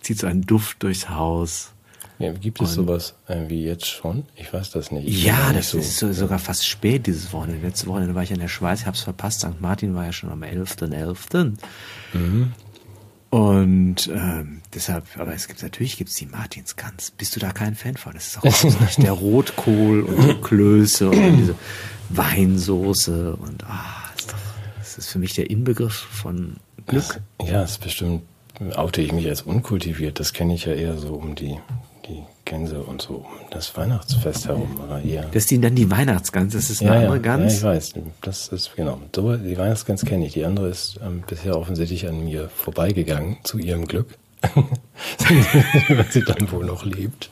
zieht 0.01 0.19
so 0.19 0.27
einen 0.27 0.45
Duft 0.45 0.83
durchs 0.83 1.09
Haus. 1.09 1.71
Ja, 2.17 2.33
gibt 2.33 2.61
es 2.61 2.77
und, 2.77 2.87
sowas 2.87 3.15
äh, 3.27 3.47
wie 3.47 3.63
jetzt 3.63 3.87
schon? 3.87 4.25
Ich 4.35 4.51
weiß 4.51 4.71
das 4.71 4.91
nicht. 4.91 5.07
Ich 5.07 5.23
ja, 5.23 5.53
das 5.53 5.69
so. 5.69 5.77
ist 5.77 5.97
so, 5.97 6.11
sogar 6.11 6.37
fast 6.37 6.67
spät 6.67 7.07
dieses 7.07 7.31
Wochenende. 7.31 7.65
Letzte 7.65 7.87
Wochenende 7.87 8.13
war 8.13 8.23
ich 8.23 8.31
in 8.31 8.39
der 8.39 8.49
Schweiz, 8.49 8.81
ich 8.81 8.85
habe 8.85 8.97
es 8.97 9.03
verpasst. 9.03 9.39
St. 9.39 9.61
Martin 9.61 9.95
war 9.95 10.05
ja 10.05 10.11
schon 10.11 10.29
am 10.29 10.43
11.11. 10.43 11.15
.11. 11.31 11.53
Mhm. 12.13 12.53
Und 13.29 14.07
ähm, 14.07 14.61
deshalb, 14.73 15.05
aber 15.17 15.33
es 15.33 15.47
gibt 15.47 15.61
natürlich 15.61 15.97
gibt's 15.97 16.15
die 16.15 16.25
Martinsgans. 16.25 17.11
Bist 17.11 17.35
du 17.35 17.39
da 17.39 17.51
kein 17.51 17.75
Fan 17.75 17.95
von? 17.95 18.13
Das 18.13 18.27
ist 18.27 18.37
auch 18.43 18.95
der 18.95 19.11
Rotkohl 19.13 20.01
und 20.01 20.27
die 20.27 20.41
Klöße 20.41 21.09
und 21.09 21.37
diese 21.37 21.55
Weinsoße 22.09 23.35
und 23.35 23.63
ah, 23.65 23.98
ist 25.05 25.11
für 25.11 25.19
mich 25.19 25.33
der 25.33 25.49
Inbegriff 25.49 25.93
von 25.93 26.57
Glück. 26.87 27.21
Ja, 27.43 27.63
es 27.63 27.71
ist 27.71 27.81
bestimmt, 27.81 28.23
oute 28.75 29.01
ich 29.01 29.11
mich 29.11 29.27
als 29.27 29.43
unkultiviert. 29.43 30.19
Das 30.19 30.33
kenne 30.33 30.53
ich 30.53 30.65
ja 30.65 30.73
eher 30.73 30.97
so 30.97 31.13
um 31.13 31.35
die, 31.35 31.57
die 32.07 32.23
Gänse 32.45 32.81
und 32.81 33.01
so 33.01 33.15
um 33.15 33.25
das 33.51 33.75
Weihnachtsfest 33.77 34.47
herum. 34.47 34.79
Oder 34.83 35.01
eher. 35.01 35.25
Das 35.31 35.47
sind 35.47 35.63
dann 35.63 35.75
die 35.75 35.89
Weihnachtsgans, 35.89 36.53
das 36.53 36.69
ist 36.69 36.81
eine 36.81 36.91
ja, 36.91 36.97
andere 36.97 37.15
ja, 37.15 37.21
Gans. 37.21 37.53
Ja, 37.53 37.57
ich 37.57 37.63
weiß. 37.63 37.93
Das 38.21 38.47
ist, 38.49 38.75
genau. 38.75 38.99
So, 39.15 39.35
die 39.37 39.57
Weihnachtsgans 39.57 40.03
kenne 40.05 40.25
ich. 40.25 40.33
Die 40.33 40.45
andere 40.45 40.69
ist 40.69 40.99
ähm, 41.03 41.23
bisher 41.27 41.57
offensichtlich 41.57 42.07
an 42.07 42.23
mir 42.25 42.49
vorbeigegangen, 42.49 43.37
zu 43.43 43.57
ihrem 43.57 43.87
Glück. 43.87 44.17
Weil 45.89 46.05
sie 46.09 46.23
dann 46.23 46.51
wohl 46.51 46.65
noch 46.65 46.85
lebt. 46.85 47.29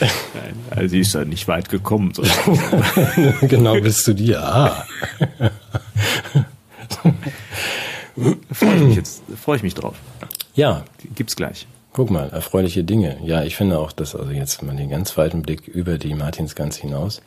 Nein, 0.00 0.54
also 0.70 0.88
sie 0.88 1.00
ist 1.00 1.14
ja 1.14 1.24
nicht 1.24 1.48
weit 1.48 1.68
gekommen. 1.68 2.12
genau, 3.42 3.80
bis 3.80 4.04
zu 4.04 4.14
dir. 4.14 4.42
Ah. 4.42 4.86
Freue 8.52 8.76
ich 8.76 8.82
mich 8.82 8.96
jetzt, 8.96 9.22
freue 9.36 9.56
ich 9.56 9.62
mich 9.62 9.74
drauf. 9.74 9.96
Ja. 10.54 10.84
Gibt's 11.14 11.36
gleich. 11.36 11.66
Guck 11.92 12.10
mal, 12.10 12.28
erfreuliche 12.30 12.84
Dinge. 12.84 13.18
Ja, 13.24 13.42
ich 13.42 13.56
finde 13.56 13.78
auch, 13.78 13.92
dass 13.92 14.14
also 14.14 14.30
jetzt 14.30 14.62
mal 14.62 14.76
den 14.76 14.90
ganz 14.90 15.16
weiten 15.16 15.42
Blick 15.42 15.66
über 15.68 15.98
die 15.98 16.14
Martinsgans 16.14 16.76
hinaus. 16.76 17.22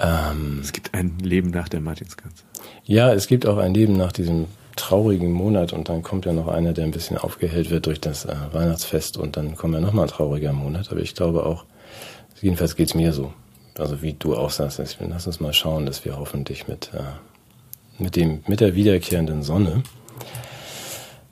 Ähm, 0.00 0.60
es 0.62 0.72
gibt 0.72 0.94
ein 0.94 1.18
Leben 1.18 1.50
nach 1.50 1.68
der 1.68 1.80
Martinsgans. 1.80 2.44
Ja, 2.84 3.12
es 3.12 3.26
gibt 3.26 3.46
auch 3.46 3.58
ein 3.58 3.74
Leben 3.74 3.96
nach 3.96 4.12
diesem 4.12 4.46
traurigen 4.76 5.30
Monat 5.32 5.72
und 5.72 5.88
dann 5.88 6.02
kommt 6.02 6.24
ja 6.24 6.32
noch 6.32 6.48
einer, 6.48 6.72
der 6.72 6.84
ein 6.84 6.90
bisschen 6.90 7.18
aufgehellt 7.18 7.70
wird 7.70 7.86
durch 7.86 8.00
das 8.00 8.24
äh, 8.24 8.34
Weihnachtsfest 8.52 9.16
und 9.16 9.36
dann 9.36 9.56
kommt 9.56 9.74
ja 9.74 9.80
nochmal 9.80 10.06
ein 10.06 10.10
trauriger 10.10 10.52
Monat. 10.52 10.90
Aber 10.90 11.00
ich 11.00 11.14
glaube 11.14 11.44
auch, 11.44 11.64
jedenfalls 12.40 12.76
geht's 12.76 12.94
mir 12.94 13.12
so. 13.12 13.32
Also 13.78 14.02
wie 14.02 14.14
du 14.14 14.36
auch 14.36 14.50
sagst, 14.50 14.80
lass 15.00 15.26
uns 15.26 15.40
mal 15.40 15.52
schauen, 15.52 15.86
dass 15.86 16.04
wir 16.04 16.18
hoffentlich 16.18 16.68
mit, 16.68 16.90
äh, 16.94 17.02
mit, 17.98 18.16
dem, 18.16 18.42
mit 18.46 18.60
der 18.60 18.74
wiederkehrenden 18.74 19.42
Sonne, 19.42 19.82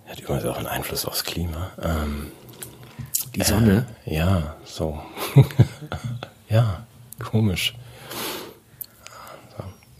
hat 0.06 0.20
übrigens 0.20 0.44
auch 0.44 0.56
einen 0.56 0.66
Einfluss 0.66 1.04
aufs 1.06 1.24
Klima. 1.24 1.70
Ähm, 1.82 2.26
Die 3.34 3.42
Sonne? 3.42 3.86
Äh, 4.06 4.16
ja, 4.16 4.56
so. 4.64 4.98
ja, 6.48 6.84
komisch. 7.18 7.74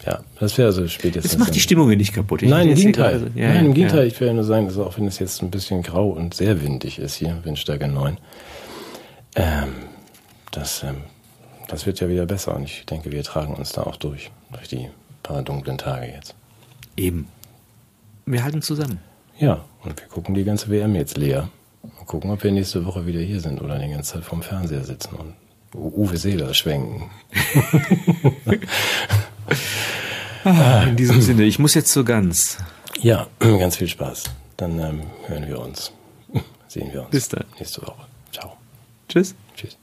Ja, 0.07 0.21
das 0.39 0.57
wäre 0.57 0.69
also 0.69 0.89
spätestens. 0.89 1.33
Das 1.33 1.39
macht 1.39 1.55
die 1.55 1.61
Stimmung 1.61 1.89
nicht 1.91 2.15
kaputt. 2.15 2.43
Ich 2.43 2.49
Nein, 2.49 2.71
im 2.71 2.75
Gegenteil. 2.75 3.13
Also, 3.13 3.27
ja, 3.35 3.53
Nein, 3.53 3.67
im 3.67 3.75
Gegenteil. 3.75 4.01
Ja. 4.01 4.07
Ich 4.07 4.19
will 4.19 4.29
ja 4.29 4.35
nur 4.35 4.45
sagen, 4.45 4.67
dass 4.67 4.79
auch 4.79 4.97
wenn 4.97 5.07
es 5.07 5.19
jetzt 5.19 5.43
ein 5.43 5.51
bisschen 5.51 5.83
grau 5.83 6.09
und 6.09 6.33
sehr 6.33 6.63
windig 6.63 6.99
ist 6.99 7.17
hier, 7.17 7.39
Windstärke 7.45 7.87
9, 7.87 8.17
ähm, 9.37 9.69
das, 10.53 10.83
ähm, 10.83 11.03
das 11.69 11.87
wird 11.87 12.01
ja 12.01 12.09
wieder 12.09 12.25
besser 12.25 12.57
und 12.57 12.65
ich 12.65 12.87
denke, 12.87 13.13
wir 13.13 13.23
tragen 13.23 13.55
uns 13.55 13.73
da 13.73 13.83
auch 13.83 13.97
durch, 13.97 14.31
durch 14.53 14.69
die 14.69 14.89
paar 15.23 15.43
dunklen 15.43 15.77
Tage 15.77 16.07
jetzt. 16.07 16.35
Eben. 17.01 17.29
Wir 18.27 18.45
halten 18.45 18.61
zusammen. 18.61 19.01
Ja, 19.39 19.65
und 19.83 19.99
wir 19.99 20.07
gucken 20.09 20.35
die 20.35 20.45
ganze 20.45 20.69
WM 20.69 20.95
jetzt 20.95 21.17
leer. 21.17 21.49
Und 21.83 22.07
gucken, 22.07 22.31
ob 22.31 22.45
wir 22.45 22.53
nächste 22.53 22.85
Woche 22.85 23.07
wieder 23.07 23.21
hier 23.21 23.41
sind 23.41 23.63
oder 23.63 23.79
die 23.79 23.89
ganze 23.89 24.15
Zeit 24.15 24.25
vorm 24.25 24.43
Fernseher 24.43 24.85
sitzen 24.85 25.15
und 25.15 25.35
Uwe 25.75 26.19
Seeler 26.19 26.53
schwenken. 26.53 27.11
Ah, 30.45 30.85
in 30.85 30.97
diesem 30.97 31.21
Sinne, 31.21 31.45
ich 31.45 31.59
muss 31.59 31.75
jetzt 31.75 31.93
so 31.93 32.03
ganz. 32.03 32.59
Ja, 33.01 33.27
ganz 33.39 33.77
viel 33.77 33.89
Spaß. 33.89 34.25
Dann 34.57 34.79
ähm, 34.79 35.03
hören 35.27 35.47
wir 35.47 35.59
uns. 35.59 35.93
Sehen 36.69 36.93
wir 36.93 37.03
uns. 37.03 37.11
Bis 37.11 37.29
dann. 37.29 37.45
Nächste 37.59 37.83
Woche. 37.83 38.07
Ciao. 38.33 38.57
Tschüss. 39.09 39.35
Tschüss. 39.55 39.77